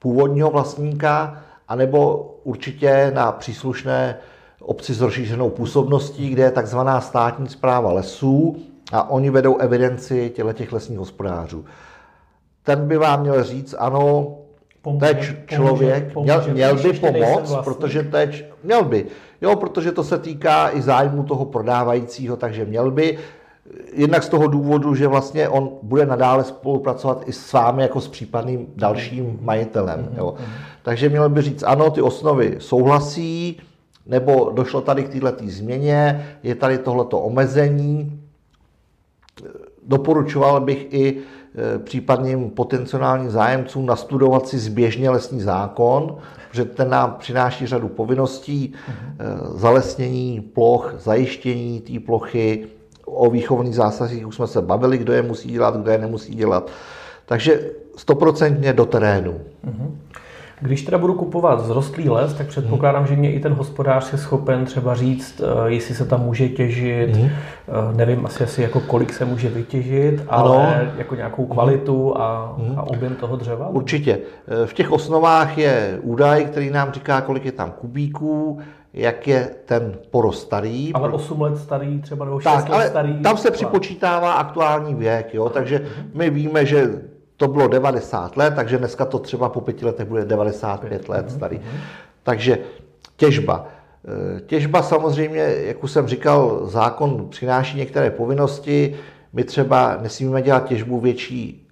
původního 0.00 0.50
vlastníka, 0.50 1.42
anebo 1.68 2.30
určitě 2.44 3.12
na 3.14 3.32
příslušné 3.32 4.16
obci 4.60 4.94
s 4.94 5.00
rozšířenou 5.00 5.50
působností, 5.50 6.28
kde 6.28 6.42
je 6.42 6.50
takzvaná 6.50 7.00
státní 7.00 7.48
zpráva 7.48 7.92
lesů 7.92 8.56
a 8.92 9.10
oni 9.10 9.30
vedou 9.30 9.56
evidenci 9.56 10.32
těch 10.52 10.72
lesních 10.72 10.98
hospodářů. 10.98 11.64
Ten 12.62 12.88
by 12.88 12.96
vám 12.96 13.20
měl 13.20 13.44
říct, 13.44 13.74
ano, 13.78 14.36
pomůže, 14.82 15.06
to 15.06 15.16
je 15.16 15.34
člověk, 15.46 16.12
pomůže, 16.12 16.32
měl, 16.32 16.54
měl 16.54 16.76
by 16.76 16.92
pomoct, 16.92 17.54
protože 17.64 18.02
to 18.02 18.16
je, 18.16 18.44
měl 18.64 18.84
by, 18.84 19.06
jo, 19.40 19.56
protože 19.56 19.92
to 19.92 20.04
se 20.04 20.18
týká 20.18 20.70
i 20.76 20.82
zájmu 20.82 21.22
toho 21.22 21.44
prodávajícího, 21.44 22.36
takže 22.36 22.64
měl 22.64 22.90
by, 22.90 23.18
jednak 23.92 24.22
z 24.22 24.28
toho 24.28 24.46
důvodu, 24.46 24.94
že 24.94 25.08
vlastně 25.08 25.48
on 25.48 25.70
bude 25.82 26.06
nadále 26.06 26.44
spolupracovat 26.44 27.22
i 27.26 27.32
s 27.32 27.52
vámi 27.52 27.82
jako 27.82 28.00
s 28.00 28.08
případným 28.08 28.66
dalším 28.76 29.24
mhm. 29.24 29.38
majitelem. 29.40 30.00
Mhm. 30.00 30.18
Jo. 30.18 30.34
Mhm. 30.38 30.50
Takže 30.82 31.08
měl 31.08 31.28
by 31.28 31.42
říct, 31.42 31.62
ano, 31.62 31.90
ty 31.90 32.02
osnovy 32.02 32.56
souhlasí, 32.58 33.60
nebo 34.06 34.52
došlo 34.54 34.80
tady 34.80 35.04
k 35.04 35.08
této 35.08 35.44
změně, 35.46 36.26
je 36.42 36.54
tady 36.54 36.78
tohleto 36.78 37.20
omezení. 37.20 38.22
Doporučoval 39.86 40.60
bych 40.60 40.86
i 40.90 41.16
e, 41.16 41.78
případným 41.78 42.50
potenciálním 42.50 43.30
zájemcům 43.30 43.86
nastudovat 43.86 44.48
si 44.48 44.58
zběžně 44.58 45.10
lesní 45.10 45.40
zákon, 45.40 46.16
protože 46.50 46.64
ten 46.64 46.90
nám 46.90 47.16
přináší 47.18 47.66
řadu 47.66 47.88
povinností, 47.88 48.72
uh-huh. 48.74 49.56
zalesnění 49.56 50.40
ploch, 50.40 50.94
zajištění 50.98 51.80
té 51.80 52.00
plochy, 52.00 52.68
o 53.14 53.30
výchovných 53.30 53.74
zásazích 53.74 54.26
už 54.26 54.34
jsme 54.34 54.46
se 54.46 54.62
bavili, 54.62 54.98
kdo 54.98 55.12
je 55.12 55.22
musí 55.22 55.50
dělat, 55.50 55.76
kdo 55.76 55.90
je 55.90 55.98
nemusí 55.98 56.34
dělat. 56.34 56.70
Takže 57.26 57.60
stoprocentně 57.96 58.72
do 58.72 58.86
terénu. 58.86 59.40
Uh-huh. 59.66 59.90
Když 60.62 60.82
teda 60.82 60.98
budu 60.98 61.14
kupovat 61.14 61.60
zrostlý 61.60 62.08
les, 62.08 62.34
tak 62.34 62.46
předpokládám, 62.46 63.06
že 63.06 63.16
mě 63.16 63.32
i 63.32 63.40
ten 63.40 63.52
hospodář 63.52 64.12
je 64.12 64.18
schopen 64.18 64.64
třeba 64.64 64.94
říct, 64.94 65.40
eh, 65.40 65.70
jestli 65.70 65.94
se 65.94 66.06
tam 66.06 66.24
může 66.24 66.48
těžit, 66.48 67.16
mm. 67.16 67.30
nevím 67.96 68.26
asi, 68.26 68.44
asi 68.44 68.62
jako 68.62 68.80
kolik 68.80 69.12
se 69.12 69.24
může 69.24 69.48
vytěžit, 69.48 70.24
ale 70.28 70.56
ano. 70.56 70.90
jako 70.98 71.14
nějakou 71.14 71.46
kvalitu 71.46 72.18
a, 72.18 72.54
mm. 72.58 72.78
a 72.78 72.82
objem 72.82 73.14
toho 73.14 73.36
dřeva? 73.36 73.68
Určitě. 73.68 74.18
Eh, 74.48 74.66
v 74.66 74.74
těch 74.74 74.92
osnovách 74.92 75.58
je 75.58 75.98
údaj, 76.02 76.44
který 76.44 76.70
nám 76.70 76.92
říká, 76.92 77.20
kolik 77.20 77.44
je 77.44 77.52
tam 77.52 77.70
kubíků, 77.70 78.58
jak 78.92 79.28
je 79.28 79.50
ten 79.64 79.98
porost 80.10 80.42
starý. 80.42 80.92
Ale 80.92 81.08
8 81.08 81.40
let 81.40 81.58
starý 81.58 82.02
třeba, 82.02 82.24
nebo 82.24 82.40
6 82.40 82.44
tak, 82.44 82.68
let 82.68 82.74
ale 82.74 82.88
starý. 82.88 83.22
Tam 83.22 83.36
se 83.36 83.50
připočítává 83.50 84.32
aktuální 84.32 84.94
věk, 84.94 85.34
jo? 85.34 85.48
takže 85.48 85.78
mhm. 85.78 86.10
my 86.14 86.30
víme, 86.30 86.66
že 86.66 86.90
to 87.36 87.48
bylo 87.48 87.68
90 87.68 88.36
let, 88.36 88.54
takže 88.56 88.78
dneska 88.78 89.04
to 89.04 89.18
třeba 89.18 89.48
po 89.48 89.60
pěti 89.60 89.84
letech 89.86 90.08
bude 90.08 90.24
95 90.24 91.08
let 91.08 91.26
mhm, 91.26 91.34
starý. 91.36 91.56
Mhm. 91.56 91.80
Takže 92.22 92.58
těžba. 93.16 93.66
E, 94.36 94.40
těžba 94.40 94.82
samozřejmě, 94.82 95.40
jak 95.40 95.84
už 95.84 95.90
jsem 95.90 96.06
říkal, 96.06 96.60
zákon 96.66 97.28
přináší 97.28 97.78
některé 97.78 98.10
povinnosti. 98.10 98.94
My 99.32 99.44
třeba 99.44 99.98
nesmíme 100.02 100.42
dělat 100.42 100.64
těžbu 100.64 101.00
větší 101.00 101.66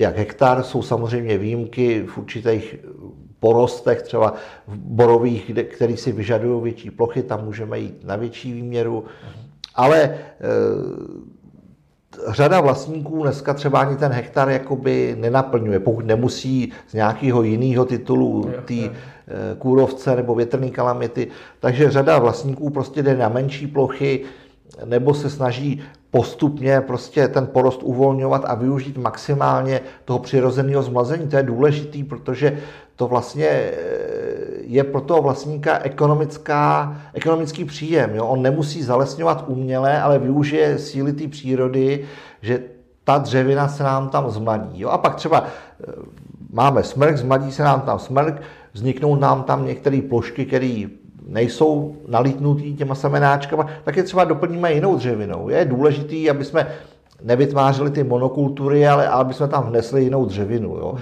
jak 0.00 0.16
hektar, 0.16 0.62
jsou 0.62 0.82
samozřejmě 0.82 1.38
výjimky 1.38 2.06
v 2.06 2.18
určitých 2.18 2.76
porostech, 3.42 4.02
třeba 4.02 4.34
v 4.66 4.76
borových, 4.76 5.44
kde, 5.46 5.64
který 5.64 5.96
si 5.96 6.12
vyžadují 6.12 6.62
větší 6.62 6.90
plochy, 6.90 7.22
tam 7.22 7.44
můžeme 7.44 7.78
jít 7.78 8.04
na 8.04 8.16
větší 8.16 8.52
výměru, 8.52 9.04
ale 9.74 9.98
e, 10.00 10.14
řada 12.28 12.60
vlastníků 12.60 13.22
dneska 13.22 13.54
třeba 13.54 13.80
ani 13.80 13.96
ten 13.96 14.12
hektar 14.12 14.50
jakoby 14.50 15.16
nenaplňuje, 15.18 15.80
pokud 15.80 16.06
nemusí 16.06 16.72
z 16.88 16.94
nějakého 16.94 17.42
jiného 17.42 17.84
titulu 17.84 18.50
ty 18.64 18.90
eh, 18.90 19.56
kůrovce 19.58 20.16
nebo 20.16 20.34
větrné 20.34 20.70
kalamity. 20.70 21.28
Takže 21.60 21.90
řada 21.90 22.18
vlastníků 22.18 22.70
prostě 22.70 23.02
jde 23.02 23.16
na 23.16 23.28
menší 23.28 23.66
plochy 23.66 24.24
nebo 24.84 25.14
se 25.14 25.30
snaží 25.30 25.82
postupně 26.10 26.80
prostě 26.80 27.28
ten 27.28 27.46
porost 27.46 27.82
uvolňovat 27.82 28.42
a 28.46 28.54
využít 28.54 28.98
maximálně 28.98 29.80
toho 30.04 30.18
přirozeného 30.18 30.82
zmlazení. 30.82 31.28
To 31.28 31.36
je 31.36 31.42
důležitý, 31.42 32.04
protože 32.04 32.58
to 32.96 33.08
vlastně 33.08 33.46
eh, 33.46 33.72
je 34.60 34.84
pro 34.84 35.00
toho 35.00 35.22
vlastníka 35.22 35.78
ekonomická, 35.78 36.96
ekonomický 37.14 37.64
příjem. 37.64 38.14
Jo? 38.14 38.26
On 38.26 38.42
nemusí 38.42 38.82
zalesňovat 38.82 39.44
uměle, 39.46 40.02
ale 40.02 40.18
využije 40.18 40.78
síly 40.78 41.12
té 41.12 41.28
přírody, 41.28 42.04
že 42.42 42.62
ta 43.04 43.18
dřevina 43.18 43.68
se 43.68 43.82
nám 43.82 44.08
tam 44.08 44.30
zmladí. 44.30 44.80
Jo? 44.80 44.88
A 44.88 44.98
pak 44.98 45.14
třeba 45.14 45.44
eh, 45.44 45.92
máme 46.52 46.82
smrk, 46.82 47.16
zmladí 47.16 47.52
se 47.52 47.62
nám 47.62 47.80
tam 47.80 47.98
smrk, 47.98 48.42
vzniknou 48.72 49.16
nám 49.16 49.42
tam 49.42 49.66
některé 49.66 50.00
plošky, 50.08 50.46
které 50.46 50.84
nejsou 51.26 51.96
nalítnutý 52.08 52.74
těma 52.76 52.94
semenáčkama, 52.94 53.66
tak 53.84 53.96
je 53.96 54.02
třeba 54.02 54.24
doplníme 54.24 54.72
jinou 54.72 54.96
dřevinou. 54.96 55.48
Je 55.48 55.64
důležitý, 55.64 56.30
aby 56.30 56.44
jsme 56.44 56.66
nevytvářeli 57.24 57.90
ty 57.90 58.04
monokultury, 58.04 58.88
ale 58.88 59.08
aby 59.08 59.34
jsme 59.34 59.48
tam 59.48 59.62
vnesli 59.62 60.04
jinou 60.04 60.24
dřevinu. 60.24 60.68
Jo. 60.68 60.94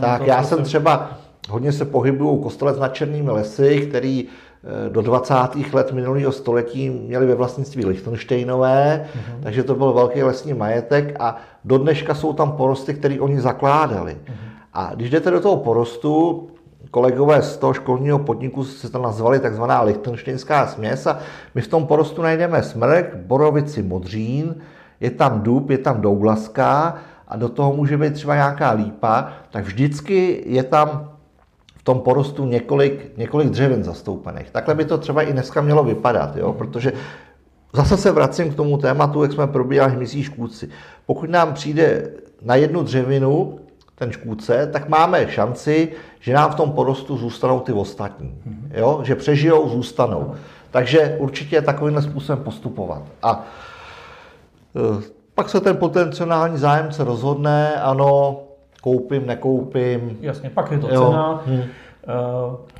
tak 0.00 0.26
já 0.26 0.42
jsem 0.42 0.64
třeba, 0.64 1.10
hodně 1.48 1.72
se 1.72 1.84
pohybuju 1.84 2.36
kostelec 2.36 2.78
nad 2.78 2.94
Černými 2.94 3.30
lesy, 3.30 3.86
který 3.88 4.24
eh, 4.26 4.90
do 4.90 5.02
20. 5.02 5.34
let 5.72 5.92
minulého 5.92 6.32
století 6.32 6.90
měli 6.90 7.26
ve 7.26 7.34
vlastnictví 7.34 7.84
Lichtensteinové, 7.84 9.06
uh-huh. 9.06 9.42
takže 9.42 9.62
to 9.62 9.74
byl 9.74 9.92
velký 9.92 10.22
lesní 10.22 10.54
majetek 10.54 11.16
a 11.20 11.36
do 11.64 11.78
dneška 11.78 12.14
jsou 12.14 12.32
tam 12.32 12.52
porosty, 12.52 12.94
které 12.94 13.20
oni 13.20 13.40
zakládali. 13.40 14.12
Uh-huh. 14.12 14.34
A 14.74 14.90
když 14.94 15.10
jdete 15.10 15.30
do 15.30 15.40
toho 15.40 15.56
porostu, 15.56 16.46
kolegové 16.90 17.42
z 17.42 17.56
toho 17.56 17.72
školního 17.72 18.18
podniku 18.18 18.64
se 18.64 18.90
to 18.90 18.98
nazvali 18.98 19.40
takzvaná 19.40 19.82
lichtenštejnská 19.82 20.66
směs 20.66 21.06
a 21.06 21.18
my 21.54 21.60
v 21.60 21.68
tom 21.68 21.86
porostu 21.86 22.22
najdeme 22.22 22.62
smrk, 22.62 23.14
borovici 23.14 23.82
modřín, 23.82 24.54
je 25.00 25.10
tam 25.10 25.40
dub, 25.40 25.70
je 25.70 25.78
tam 25.78 26.00
douglaská 26.00 26.96
a 27.28 27.36
do 27.36 27.48
toho 27.48 27.72
může 27.72 27.98
být 27.98 28.14
třeba 28.14 28.34
nějaká 28.34 28.70
lípa, 28.70 29.28
tak 29.50 29.64
vždycky 29.64 30.44
je 30.46 30.62
tam 30.62 31.10
v 31.76 31.82
tom 31.82 32.00
porostu 32.00 32.46
několik, 32.46 33.16
několik 33.16 33.48
dřevin 33.48 33.84
zastoupených. 33.84 34.50
Takhle 34.50 34.74
by 34.74 34.84
to 34.84 34.98
třeba 34.98 35.22
i 35.22 35.32
dneska 35.32 35.60
mělo 35.60 35.84
vypadat, 35.84 36.36
jo? 36.36 36.52
protože 36.52 36.92
zase 37.72 37.96
se 37.96 38.12
vracím 38.12 38.52
k 38.52 38.54
tomu 38.54 38.78
tématu, 38.78 39.22
jak 39.22 39.32
jsme 39.32 39.46
probírali 39.46 39.92
hmyzí 39.92 40.22
škůdci. 40.22 40.68
Pokud 41.06 41.30
nám 41.30 41.54
přijde 41.54 42.10
na 42.42 42.54
jednu 42.54 42.82
dřevinu 42.82 43.58
ten 43.94 44.12
škůdce, 44.12 44.68
tak 44.72 44.88
máme 44.88 45.28
šanci, 45.28 45.92
že 46.20 46.34
nám 46.34 46.50
v 46.50 46.54
tom 46.54 46.72
porostu 46.72 47.16
zůstanou 47.16 47.60
ty 47.60 47.72
ostatní. 47.72 48.38
Jo? 48.70 49.00
Že 49.02 49.14
přežijou, 49.14 49.68
zůstanou. 49.68 50.34
Takže 50.70 51.16
určitě 51.18 51.62
takovýmhle 51.62 52.02
způsobem 52.02 52.44
postupovat. 52.44 53.02
A 53.22 53.46
pak 55.34 55.48
se 55.48 55.60
ten 55.60 55.76
potenciální 55.76 56.58
zájemce 56.58 57.04
rozhodne, 57.04 57.74
ano, 57.74 58.40
koupím, 58.82 59.26
nekoupím. 59.26 60.18
Jasně, 60.20 60.50
pak 60.50 60.72
je 60.72 60.78
to 60.78 60.94
jo. 60.94 61.06
cena. 61.06 61.42
Hmm. 61.46 61.62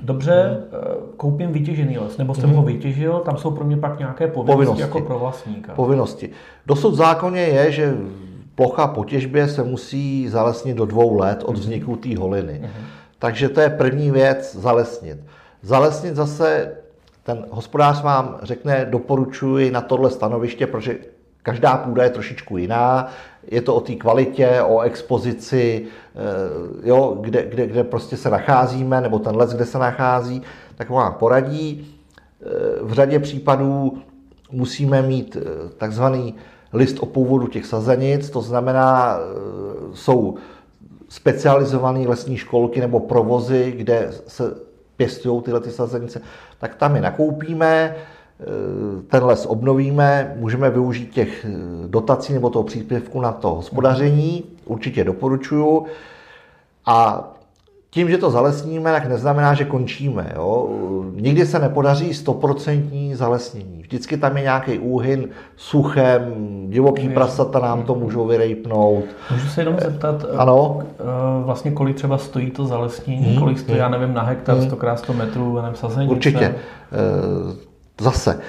Dobře, 0.00 0.58
hmm. 0.72 1.12
koupím 1.16 1.52
vytěžený 1.52 1.98
les, 1.98 2.18
nebo 2.18 2.34
jsem 2.34 2.48
hmm. 2.48 2.58
ho 2.58 2.62
vytěžil, 2.62 3.12
tam 3.12 3.36
jsou 3.36 3.50
pro 3.50 3.64
mě 3.64 3.76
pak 3.76 3.98
nějaké 3.98 4.26
povinnosti, 4.26 4.54
povinnosti. 4.54 4.82
jako 4.82 5.00
pro 5.00 5.18
vlastníka. 5.18 5.74
Povinnosti. 5.74 6.30
Dosud 6.66 6.90
v 6.90 6.94
zákoně 6.94 7.40
je, 7.40 7.72
že 7.72 7.94
plocha 8.54 8.86
po 8.86 9.04
těžbě 9.04 9.48
se 9.48 9.62
musí 9.62 10.28
zalesnit 10.28 10.76
do 10.76 10.86
dvou 10.86 11.18
let 11.18 11.42
od 11.46 11.58
vzniku 11.58 11.96
té 11.96 12.16
holiny. 12.16 12.60
Uh-huh. 12.64 12.82
Takže 13.18 13.48
to 13.48 13.60
je 13.60 13.70
první 13.70 14.10
věc, 14.10 14.56
zalesnit. 14.56 15.18
Zalesnit 15.62 16.16
zase, 16.16 16.72
ten 17.22 17.46
hospodář 17.50 18.02
vám 18.02 18.38
řekne, 18.42 18.86
doporučuji 18.90 19.70
na 19.70 19.80
tohle 19.80 20.10
stanoviště, 20.10 20.66
protože 20.66 20.98
každá 21.46 21.76
půda 21.76 22.04
je 22.04 22.10
trošičku 22.10 22.56
jiná, 22.56 23.08
je 23.46 23.60
to 23.60 23.74
o 23.74 23.80
té 23.80 23.94
kvalitě, 23.94 24.62
o 24.62 24.80
expozici, 24.80 25.86
eh, 25.86 26.88
jo, 26.88 27.18
kde, 27.20 27.46
kde, 27.46 27.66
kde 27.66 27.84
prostě 27.84 28.16
se 28.16 28.30
nacházíme, 28.30 29.00
nebo 29.00 29.18
ten 29.18 29.36
les, 29.36 29.54
kde 29.54 29.64
se 29.64 29.78
nachází, 29.78 30.42
tak 30.74 30.90
vám 30.90 31.14
poradí. 31.14 31.86
Eh, 31.86 32.46
v 32.82 32.92
řadě 32.92 33.18
případů 33.18 33.98
musíme 34.52 35.02
mít 35.02 35.36
eh, 35.36 35.68
takzvaný 35.78 36.34
list 36.72 36.98
o 37.00 37.06
původu 37.06 37.46
těch 37.46 37.66
sazenic, 37.66 38.30
to 38.30 38.40
znamená, 38.40 39.18
jsou 39.94 40.34
specializované 41.08 42.08
lesní 42.08 42.36
školky 42.36 42.80
nebo 42.80 43.00
provozy, 43.00 43.74
kde 43.76 44.10
se 44.26 44.54
pěstují 44.96 45.42
tyhle 45.42 45.60
ty 45.60 45.70
sazenice, 45.70 46.20
tak 46.58 46.74
tam 46.74 46.96
je 46.96 47.02
nakoupíme, 47.02 47.96
ten 49.08 49.24
les 49.24 49.46
obnovíme, 49.46 50.34
můžeme 50.36 50.70
využít 50.70 51.10
těch 51.10 51.46
dotací 51.86 52.32
nebo 52.32 52.50
toho 52.50 52.62
příspěvku 52.62 53.20
na 53.20 53.32
to 53.32 53.54
hospodaření, 53.54 54.44
určitě 54.64 55.04
doporučuju. 55.04 55.86
A 56.86 57.28
tím, 57.96 58.10
že 58.10 58.18
to 58.18 58.30
zalesníme, 58.30 58.92
tak 58.92 59.08
neznamená, 59.08 59.54
že 59.54 59.64
končíme. 59.64 60.32
Jo? 60.34 60.68
Nikdy 61.14 61.46
se 61.46 61.58
nepodaří 61.58 62.14
stoprocentní 62.14 63.14
zalesnění. 63.14 63.82
Vždycky 63.82 64.16
tam 64.16 64.36
je 64.36 64.42
nějaký 64.42 64.78
úhyn 64.78 65.28
suchem, 65.56 66.22
divoký 66.68 67.08
prasata 67.08 67.58
nám 67.58 67.82
to 67.82 67.94
můžou 67.94 68.26
vyrejpnout. 68.26 69.04
Můžu 69.32 69.48
se 69.48 69.60
jenom 69.60 69.76
zeptat, 69.80 70.24
eh, 70.24 70.36
ano? 70.36 70.78
Eh, 70.82 71.44
vlastně 71.44 71.70
kolik 71.70 71.96
třeba 71.96 72.18
stojí 72.18 72.50
to 72.50 72.66
zalesnění, 72.66 73.26
hmm. 73.26 73.38
kolik 73.38 73.58
stojí, 73.58 73.78
hmm. 73.78 73.92
já 73.92 73.98
nevím, 73.98 74.14
na 74.14 74.22
hektar, 74.22 74.62
100 74.62 74.76
x 74.92 75.00
100 75.00 75.12
metrů, 75.12 75.56
nevím, 75.62 75.74
sazenice? 75.74 76.12
Určitě. 76.12 76.54
Eh, 78.00 78.04
zase, 78.04 78.40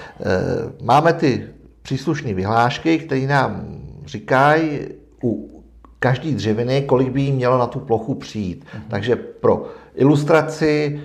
máme 0.82 1.14
ty 1.14 1.48
příslušné 1.82 2.34
vyhlášky, 2.34 3.00
které 3.00 3.22
nám 3.22 3.66
říkají 4.06 4.80
u 5.24 5.64
každý 6.00 6.36
dřeviny, 6.36 6.82
kolik 6.82 7.10
by 7.10 7.22
jí 7.22 7.32
mělo 7.32 7.58
na 7.58 7.68
tu 7.68 7.80
plochu 7.80 8.16
přijít. 8.16 8.66
Mm-hmm. 8.66 8.82
Takže 8.88 9.16
pro 9.16 9.66
ilustraci 9.95 11.02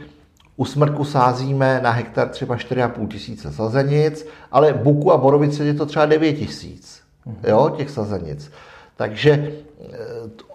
u 0.56 0.64
smrku 0.64 1.04
sázíme 1.04 1.80
na 1.82 1.90
hektar 1.90 2.28
třeba 2.28 2.56
4,5 2.56 3.08
tisíce 3.08 3.52
sazenic, 3.52 4.26
ale 4.52 4.72
buku 4.72 5.12
a 5.12 5.16
borovice 5.16 5.64
je 5.64 5.74
to 5.74 5.86
třeba 5.86 6.06
9 6.06 6.32
tisíc 6.32 7.00
mm-hmm. 7.26 7.50
jo, 7.50 7.74
těch 7.76 7.90
sazenic. 7.90 8.50
Takže 8.96 9.52
eh, 9.80 9.96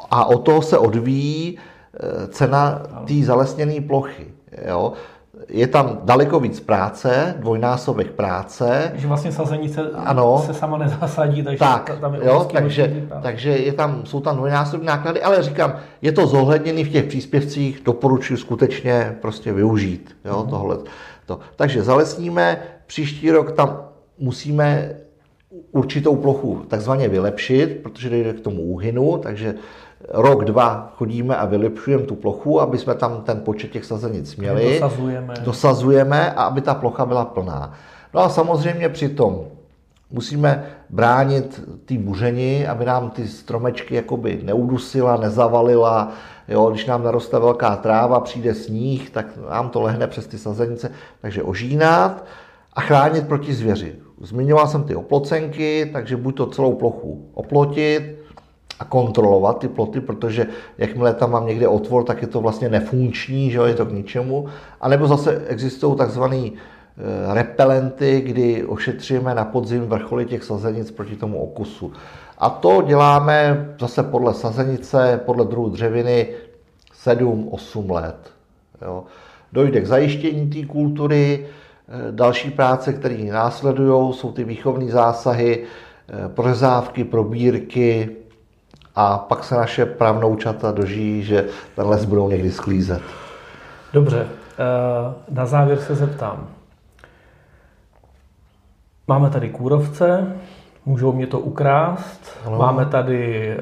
a 0.09 0.25
o 0.25 0.37
toho 0.37 0.61
se 0.61 0.77
odvíjí 0.77 1.57
eh, 1.57 2.27
cena 2.27 2.83
té 3.07 3.13
zalesněné 3.23 3.81
plochy. 3.81 4.27
Jo 4.67 4.93
je 5.49 5.67
tam 5.67 5.99
daleko 6.03 6.39
víc 6.39 6.59
práce, 6.59 7.35
dvojnásobek 7.39 8.11
práce. 8.11 8.91
Že 8.95 9.07
vlastně 9.07 9.31
sazenice 9.31 9.91
ano, 9.95 10.43
se 10.45 10.53
sama 10.53 10.77
nezasadí, 10.77 11.43
takže 11.43 11.59
tak, 11.59 11.97
tam 12.01 12.13
je 12.13 12.21
jo, 12.25 12.47
takže, 12.53 13.07
takže 13.21 13.49
je 13.49 13.73
tam, 13.73 14.01
jsou 14.05 14.19
tam 14.19 14.35
dvojnásobné 14.35 14.85
náklady, 14.85 15.21
ale 15.21 15.43
říkám, 15.43 15.73
je 16.01 16.11
to 16.11 16.27
zohledněné 16.27 16.83
v 16.83 16.89
těch 16.89 17.05
příspěvcích, 17.05 17.81
doporučuji 17.85 18.37
skutečně 18.37 19.17
prostě 19.21 19.53
využít 19.53 20.17
jo, 20.25 20.43
mm. 20.43 20.49
tohle. 20.49 20.77
To. 21.25 21.39
Takže 21.55 21.83
zalesníme, 21.83 22.59
příští 22.85 23.31
rok 23.31 23.51
tam 23.51 23.79
musíme 24.19 24.95
určitou 25.71 26.15
plochu 26.15 26.65
takzvaně 26.67 27.07
vylepšit, 27.09 27.79
protože 27.83 28.09
dojde 28.09 28.33
k 28.33 28.39
tomu 28.39 28.61
úhynu, 28.61 29.17
takže 29.17 29.55
rok, 30.09 30.45
dva 30.45 30.93
chodíme 30.95 31.35
a 31.35 31.45
vylepšujeme 31.45 32.03
tu 32.03 32.15
plochu, 32.15 32.61
aby 32.61 32.77
jsme 32.77 32.95
tam 32.95 33.21
ten 33.21 33.41
počet 33.41 33.71
těch 33.71 33.85
sazenic 33.85 34.35
měli. 34.35 34.79
Dosazujeme. 34.79 35.33
Dosazujeme 35.43 36.31
a 36.31 36.43
aby 36.43 36.61
ta 36.61 36.73
plocha 36.73 37.05
byla 37.05 37.25
plná. 37.25 37.73
No 38.13 38.21
a 38.21 38.29
samozřejmě 38.29 38.89
přitom 38.89 39.45
musíme 40.11 40.65
bránit 40.89 41.63
ty 41.85 41.97
buření, 41.97 42.67
aby 42.67 42.85
nám 42.85 43.09
ty 43.09 43.27
stromečky 43.27 43.95
jakoby 43.95 44.41
neudusila, 44.43 45.17
nezavalila. 45.17 46.11
Jo, 46.47 46.69
když 46.69 46.85
nám 46.85 47.03
naroste 47.03 47.39
velká 47.39 47.75
tráva, 47.75 48.19
přijde 48.19 48.53
sníh, 48.53 49.09
tak 49.09 49.25
nám 49.49 49.69
to 49.69 49.81
lehne 49.81 50.07
přes 50.07 50.27
ty 50.27 50.37
sazenice. 50.37 50.91
Takže 51.21 51.43
ožínat 51.43 52.25
a 52.73 52.81
chránit 52.81 53.27
proti 53.27 53.53
zvěři. 53.53 53.95
Zmiňoval 54.21 54.67
jsem 54.67 54.83
ty 54.83 54.95
oplocenky, 54.95 55.89
takže 55.93 56.17
buď 56.17 56.37
to 56.37 56.45
celou 56.45 56.73
plochu 56.73 57.29
oplotit, 57.33 58.26
a 58.79 58.85
kontrolovat 58.85 59.59
ty 59.59 59.67
ploty, 59.67 60.01
protože 60.01 60.47
jakmile 60.77 61.13
tam 61.13 61.31
mám 61.31 61.47
někde 61.47 61.67
otvor, 61.67 62.03
tak 62.03 62.21
je 62.21 62.27
to 62.27 62.41
vlastně 62.41 62.69
nefunkční, 62.69 63.51
že 63.51 63.59
je 63.65 63.73
to 63.73 63.85
k 63.85 63.91
ničemu. 63.91 64.47
A 64.81 64.87
nebo 64.87 65.07
zase 65.07 65.45
existují 65.47 65.95
takzvané 65.95 66.49
eh, 66.49 67.33
repelenty, 67.33 68.21
kdy 68.21 68.65
ošetříme 68.65 69.35
na 69.35 69.45
podzim 69.45 69.81
vrcholy 69.81 70.25
těch 70.25 70.43
sazenic 70.43 70.91
proti 70.91 71.15
tomu 71.15 71.41
okusu. 71.41 71.93
A 72.37 72.49
to 72.49 72.81
děláme 72.81 73.69
zase 73.79 74.03
podle 74.03 74.33
sazenice, 74.33 75.21
podle 75.25 75.45
druhu 75.45 75.69
dřeviny 75.69 76.27
7-8 77.05 77.91
let. 77.91 78.31
Jo. 78.81 79.03
Dojde 79.53 79.81
k 79.81 79.87
zajištění 79.87 80.49
té 80.49 80.65
kultury, 80.65 81.45
eh, 81.45 82.11
další 82.11 82.51
práce, 82.51 82.93
které 82.93 83.17
následují, 83.17 84.13
jsou 84.13 84.31
ty 84.31 84.43
výchovné 84.43 84.91
zásahy, 84.91 85.63
eh, 85.63 86.29
prozávky, 86.29 87.03
probírky, 87.03 88.09
a 88.99 89.17
pak 89.17 89.43
se 89.43 89.55
naše 89.55 89.85
pravnoučata 89.85 90.71
dožijí, 90.71 91.23
že 91.23 91.45
ten 91.75 91.87
les 91.87 92.05
budou 92.05 92.29
někdy 92.29 92.51
sklízet. 92.51 93.01
Dobře, 93.93 94.27
eh, 94.27 95.13
na 95.31 95.45
závěr 95.45 95.77
se 95.77 95.95
zeptám. 95.95 96.47
Máme 99.07 99.29
tady 99.29 99.49
kůrovce, 99.49 100.27
můžou 100.85 101.11
mě 101.11 101.27
to 101.27 101.39
ukrást, 101.39 102.37
ano. 102.45 102.57
máme 102.57 102.85
tady 102.85 103.49
e, 103.49 103.57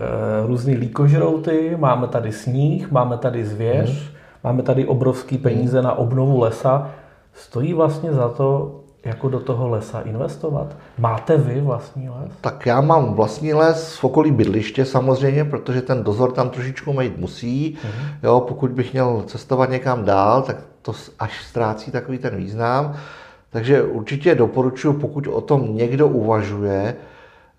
různý 0.48 0.76
líkožrouty, 0.76 1.76
máme 1.80 2.08
tady 2.08 2.32
sníh, 2.32 2.92
máme 2.92 3.18
tady 3.18 3.46
zvěř, 3.46 3.90
hmm. 3.90 4.18
máme 4.44 4.64
tady 4.64 4.86
obrovský 4.86 5.38
peníze 5.38 5.78
hmm. 5.78 5.88
na 5.88 5.94
obnovu 5.94 6.40
lesa. 6.40 6.90
Stojí 7.34 7.74
vlastně 7.74 8.14
za 8.14 8.30
to 8.30 8.80
jako 9.06 9.30
do 9.30 9.40
toho 9.40 9.70
lesa 9.70 10.00
investovat? 10.00 10.78
Máte 10.98 11.38
vy 11.38 11.62
vlastní 11.62 12.10
les? 12.10 12.32
Tak 12.42 12.66
já 12.66 12.82
mám 12.82 13.14
vlastní 13.14 13.54
les 13.54 13.98
v 13.98 14.04
okolí 14.04 14.32
bydliště 14.32 14.86
samozřejmě, 14.86 15.46
protože 15.46 15.82
ten 15.82 16.04
dozor 16.04 16.32
tam 16.32 16.50
trošičku 16.50 16.94
mít 16.94 17.18
musí. 17.18 17.78
Mm-hmm. 17.78 18.08
Jo, 18.24 18.40
pokud 18.48 18.72
bych 18.72 18.94
měl 18.94 19.24
cestovat 19.28 19.70
někam 19.70 20.06
dál, 20.06 20.42
tak 20.42 20.58
to 20.82 20.94
až 21.20 21.44
ztrácí 21.46 21.92
takový 21.92 22.18
ten 22.18 22.36
význam. 22.36 22.96
Takže 23.50 23.84
určitě 23.84 24.36
doporučuji, 24.36 24.94
pokud 24.94 25.28
o 25.28 25.42
tom 25.42 25.76
někdo 25.76 26.08
uvažuje, 26.08 26.96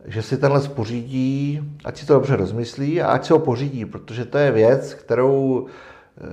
že 0.06 0.22
si 0.22 0.36
ten 0.36 0.52
les 0.52 0.68
pořídí, 0.68 1.60
ať 1.84 1.98
si 1.98 2.06
to 2.06 2.14
dobře 2.14 2.36
rozmyslí 2.36 3.02
a 3.02 3.08
ať 3.08 3.26
si 3.26 3.32
ho 3.32 3.38
pořídí, 3.38 3.84
protože 3.84 4.24
to 4.24 4.38
je 4.38 4.50
věc, 4.50 4.94
kterou 4.94 5.66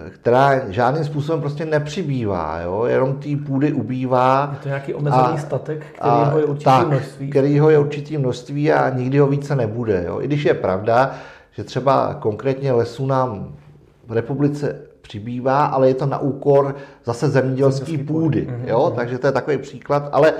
která 0.09 0.71
žádným 0.71 1.03
způsobem 1.03 1.41
prostě 1.41 1.65
nepřibývá, 1.65 2.59
jo? 2.59 2.85
jenom 2.85 3.13
té 3.13 3.29
půdy 3.45 3.73
ubývá. 3.73 4.49
Je 4.53 4.59
to 4.59 4.67
nějaký 4.67 4.93
omezený 4.93 5.23
a, 5.23 5.37
statek, 5.37 5.85
který 5.95 6.31
ho 6.31 6.39
je 6.39 6.45
určitý 6.45 6.65
tak, 6.65 6.87
množství. 6.87 7.29
který 7.29 7.59
ho 7.59 7.69
je 7.69 7.79
určitý 7.79 8.17
množství 8.17 8.71
a 8.71 8.89
nikdy 8.89 9.19
ho 9.19 9.27
více 9.27 9.55
nebude. 9.55 10.03
Jo? 10.07 10.21
I 10.21 10.27
když 10.27 10.45
je 10.45 10.53
pravda, 10.53 11.15
že 11.51 11.63
třeba 11.63 12.13
konkrétně 12.13 12.71
lesů 12.71 13.05
nám 13.05 13.55
v 14.07 14.11
republice 14.11 14.75
přibývá, 15.01 15.65
ale 15.65 15.87
je 15.87 15.93
to 15.93 16.05
na 16.05 16.19
úkor 16.19 16.75
zase 17.05 17.29
zemědělské 17.29 17.97
půdy. 17.97 18.47
Mm-hmm. 18.47 18.67
Jo? 18.67 18.85
Mhm. 18.87 18.95
Takže 18.95 19.17
to 19.17 19.27
je 19.27 19.33
takový 19.33 19.57
příklad. 19.57 20.09
Ale 20.11 20.33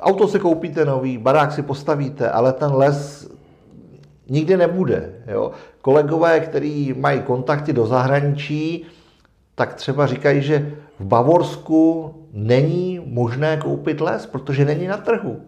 auto 0.00 0.28
si 0.28 0.38
koupíte 0.38 0.84
nový, 0.84 1.18
barák 1.18 1.52
si 1.52 1.62
postavíte, 1.62 2.30
ale 2.30 2.52
ten 2.52 2.72
les 2.72 3.30
nikdy 4.28 4.56
nebude. 4.56 5.12
Jo? 5.26 5.50
Kolegové, 5.82 6.40
kteří 6.40 6.94
mají 6.98 7.20
kontakty 7.20 7.72
do 7.72 7.86
zahraničí, 7.86 8.86
tak 9.54 9.74
třeba 9.74 10.06
říkají, 10.06 10.42
že 10.42 10.72
v 11.00 11.04
Bavorsku 11.04 12.14
není 12.32 13.00
možné 13.06 13.56
koupit 13.56 14.00
les, 14.00 14.26
protože 14.26 14.64
není 14.64 14.86
na 14.86 14.96
trhu. 14.96 15.40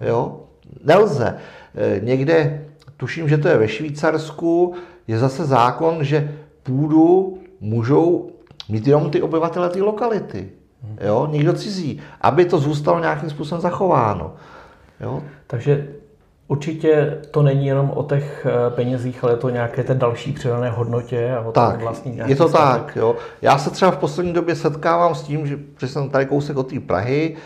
Jo? 0.00 0.40
Nelze. 0.84 1.38
E, 1.74 2.00
někde, 2.00 2.64
tuším, 2.96 3.28
že 3.28 3.38
to 3.38 3.48
je 3.48 3.58
ve 3.58 3.68
Švýcarsku, 3.68 4.74
je 5.08 5.18
zase 5.18 5.44
zákon, 5.44 6.04
že 6.04 6.34
půdu 6.62 7.38
můžou 7.60 8.30
mít 8.68 8.86
jenom 8.86 9.10
ty 9.10 9.22
obyvatele 9.22 9.68
té 9.68 9.82
lokality. 9.82 10.50
Jo? 11.00 11.28
Nikdo 11.30 11.52
cizí. 11.52 12.00
Aby 12.20 12.44
to 12.44 12.58
zůstalo 12.58 13.00
nějakým 13.00 13.30
způsobem 13.30 13.62
zachováno. 13.62 14.34
Jo? 15.00 15.22
Takže 15.46 15.88
Určitě 16.52 17.18
to 17.30 17.42
není 17.42 17.66
jenom 17.66 17.92
o 17.94 18.02
těch 18.02 18.46
eh, 18.46 18.70
penězích, 18.70 19.24
ale 19.24 19.32
je 19.32 19.36
to 19.36 19.50
nějaké 19.50 19.84
té 19.84 19.94
další 19.94 20.32
přidané 20.32 20.70
hodnotě 20.70 21.34
a 21.34 21.40
o 21.40 21.52
tak, 21.52 21.80
vlastní 21.80 22.20
je 22.26 22.36
to 22.36 22.48
statek. 22.48 22.84
tak, 22.84 22.96
jo. 22.96 23.16
Já 23.42 23.58
se 23.58 23.70
třeba 23.70 23.90
v 23.90 23.96
poslední 23.96 24.32
době 24.32 24.56
setkávám 24.56 25.14
s 25.14 25.22
tím, 25.22 25.46
že 25.46 25.58
že 25.80 25.88
jsem 25.88 26.10
tady 26.10 26.26
kousek 26.26 26.56
od 26.56 26.70
té 26.70 26.80
Prahy, 26.80 27.36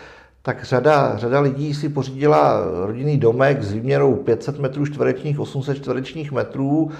tak 0.41 0.63
řada, 0.63 1.17
řada 1.17 1.39
lidí 1.39 1.73
si 1.73 1.89
pořídila 1.89 2.61
rodinný 2.85 3.17
domek 3.17 3.63
s 3.63 3.73
výměrou 3.73 4.15
500 4.15 4.59
metrů 4.59 4.85
čtverečních, 4.85 5.39
800 5.39 5.77
čtverečních 5.77 6.31
metrů 6.31 6.91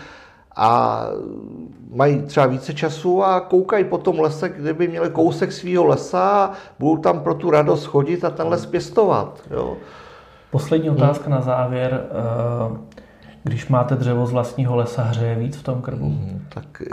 a 0.56 1.02
mají 1.94 2.22
třeba 2.22 2.46
více 2.46 2.74
času 2.74 3.24
a 3.24 3.40
koukají 3.40 3.84
po 3.84 3.98
tom 3.98 4.20
lese, 4.20 4.50
kdyby 4.50 4.88
měli 4.88 5.10
kousek 5.10 5.52
svého 5.52 5.86
lesa, 5.86 6.52
budou 6.80 6.98
tam 6.98 7.20
pro 7.20 7.34
tu 7.34 7.50
radost 7.50 7.86
chodit 7.86 8.26
a 8.26 8.30
ten 8.30 8.48
les 8.48 8.66
pěstovat. 8.66 9.42
Jo. 9.52 9.78
Poslední 10.52 10.90
otázka 10.90 11.30
na 11.30 11.42
závěr. 11.42 12.04
Eh, 12.10 12.78
když 13.44 13.68
máte 13.68 13.96
dřevo 13.96 14.26
z 14.26 14.32
vlastního 14.32 14.76
lesa, 14.76 15.04
hřeje 15.04 15.36
víc 15.36 15.58
v 15.58 15.64
tom 15.64 15.82
krbu? 15.82 16.06
Mm, 16.06 16.42
tak 16.50 16.84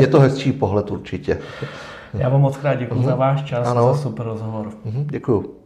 je 0.00 0.06
to 0.06 0.20
hezčí 0.20 0.52
pohled 0.52 0.90
určitě. 0.90 1.38
Já 2.14 2.28
vám 2.28 2.40
moc 2.40 2.56
krát 2.56 2.74
děkuji 2.74 3.02
za 3.02 3.14
váš 3.14 3.42
čas 3.42 3.68
ano. 3.68 3.88
a 3.88 3.92
za 3.92 3.98
super 4.02 4.26
rozhovor. 4.26 4.70
Mm, 4.84 5.06
děkuji. 5.10 5.56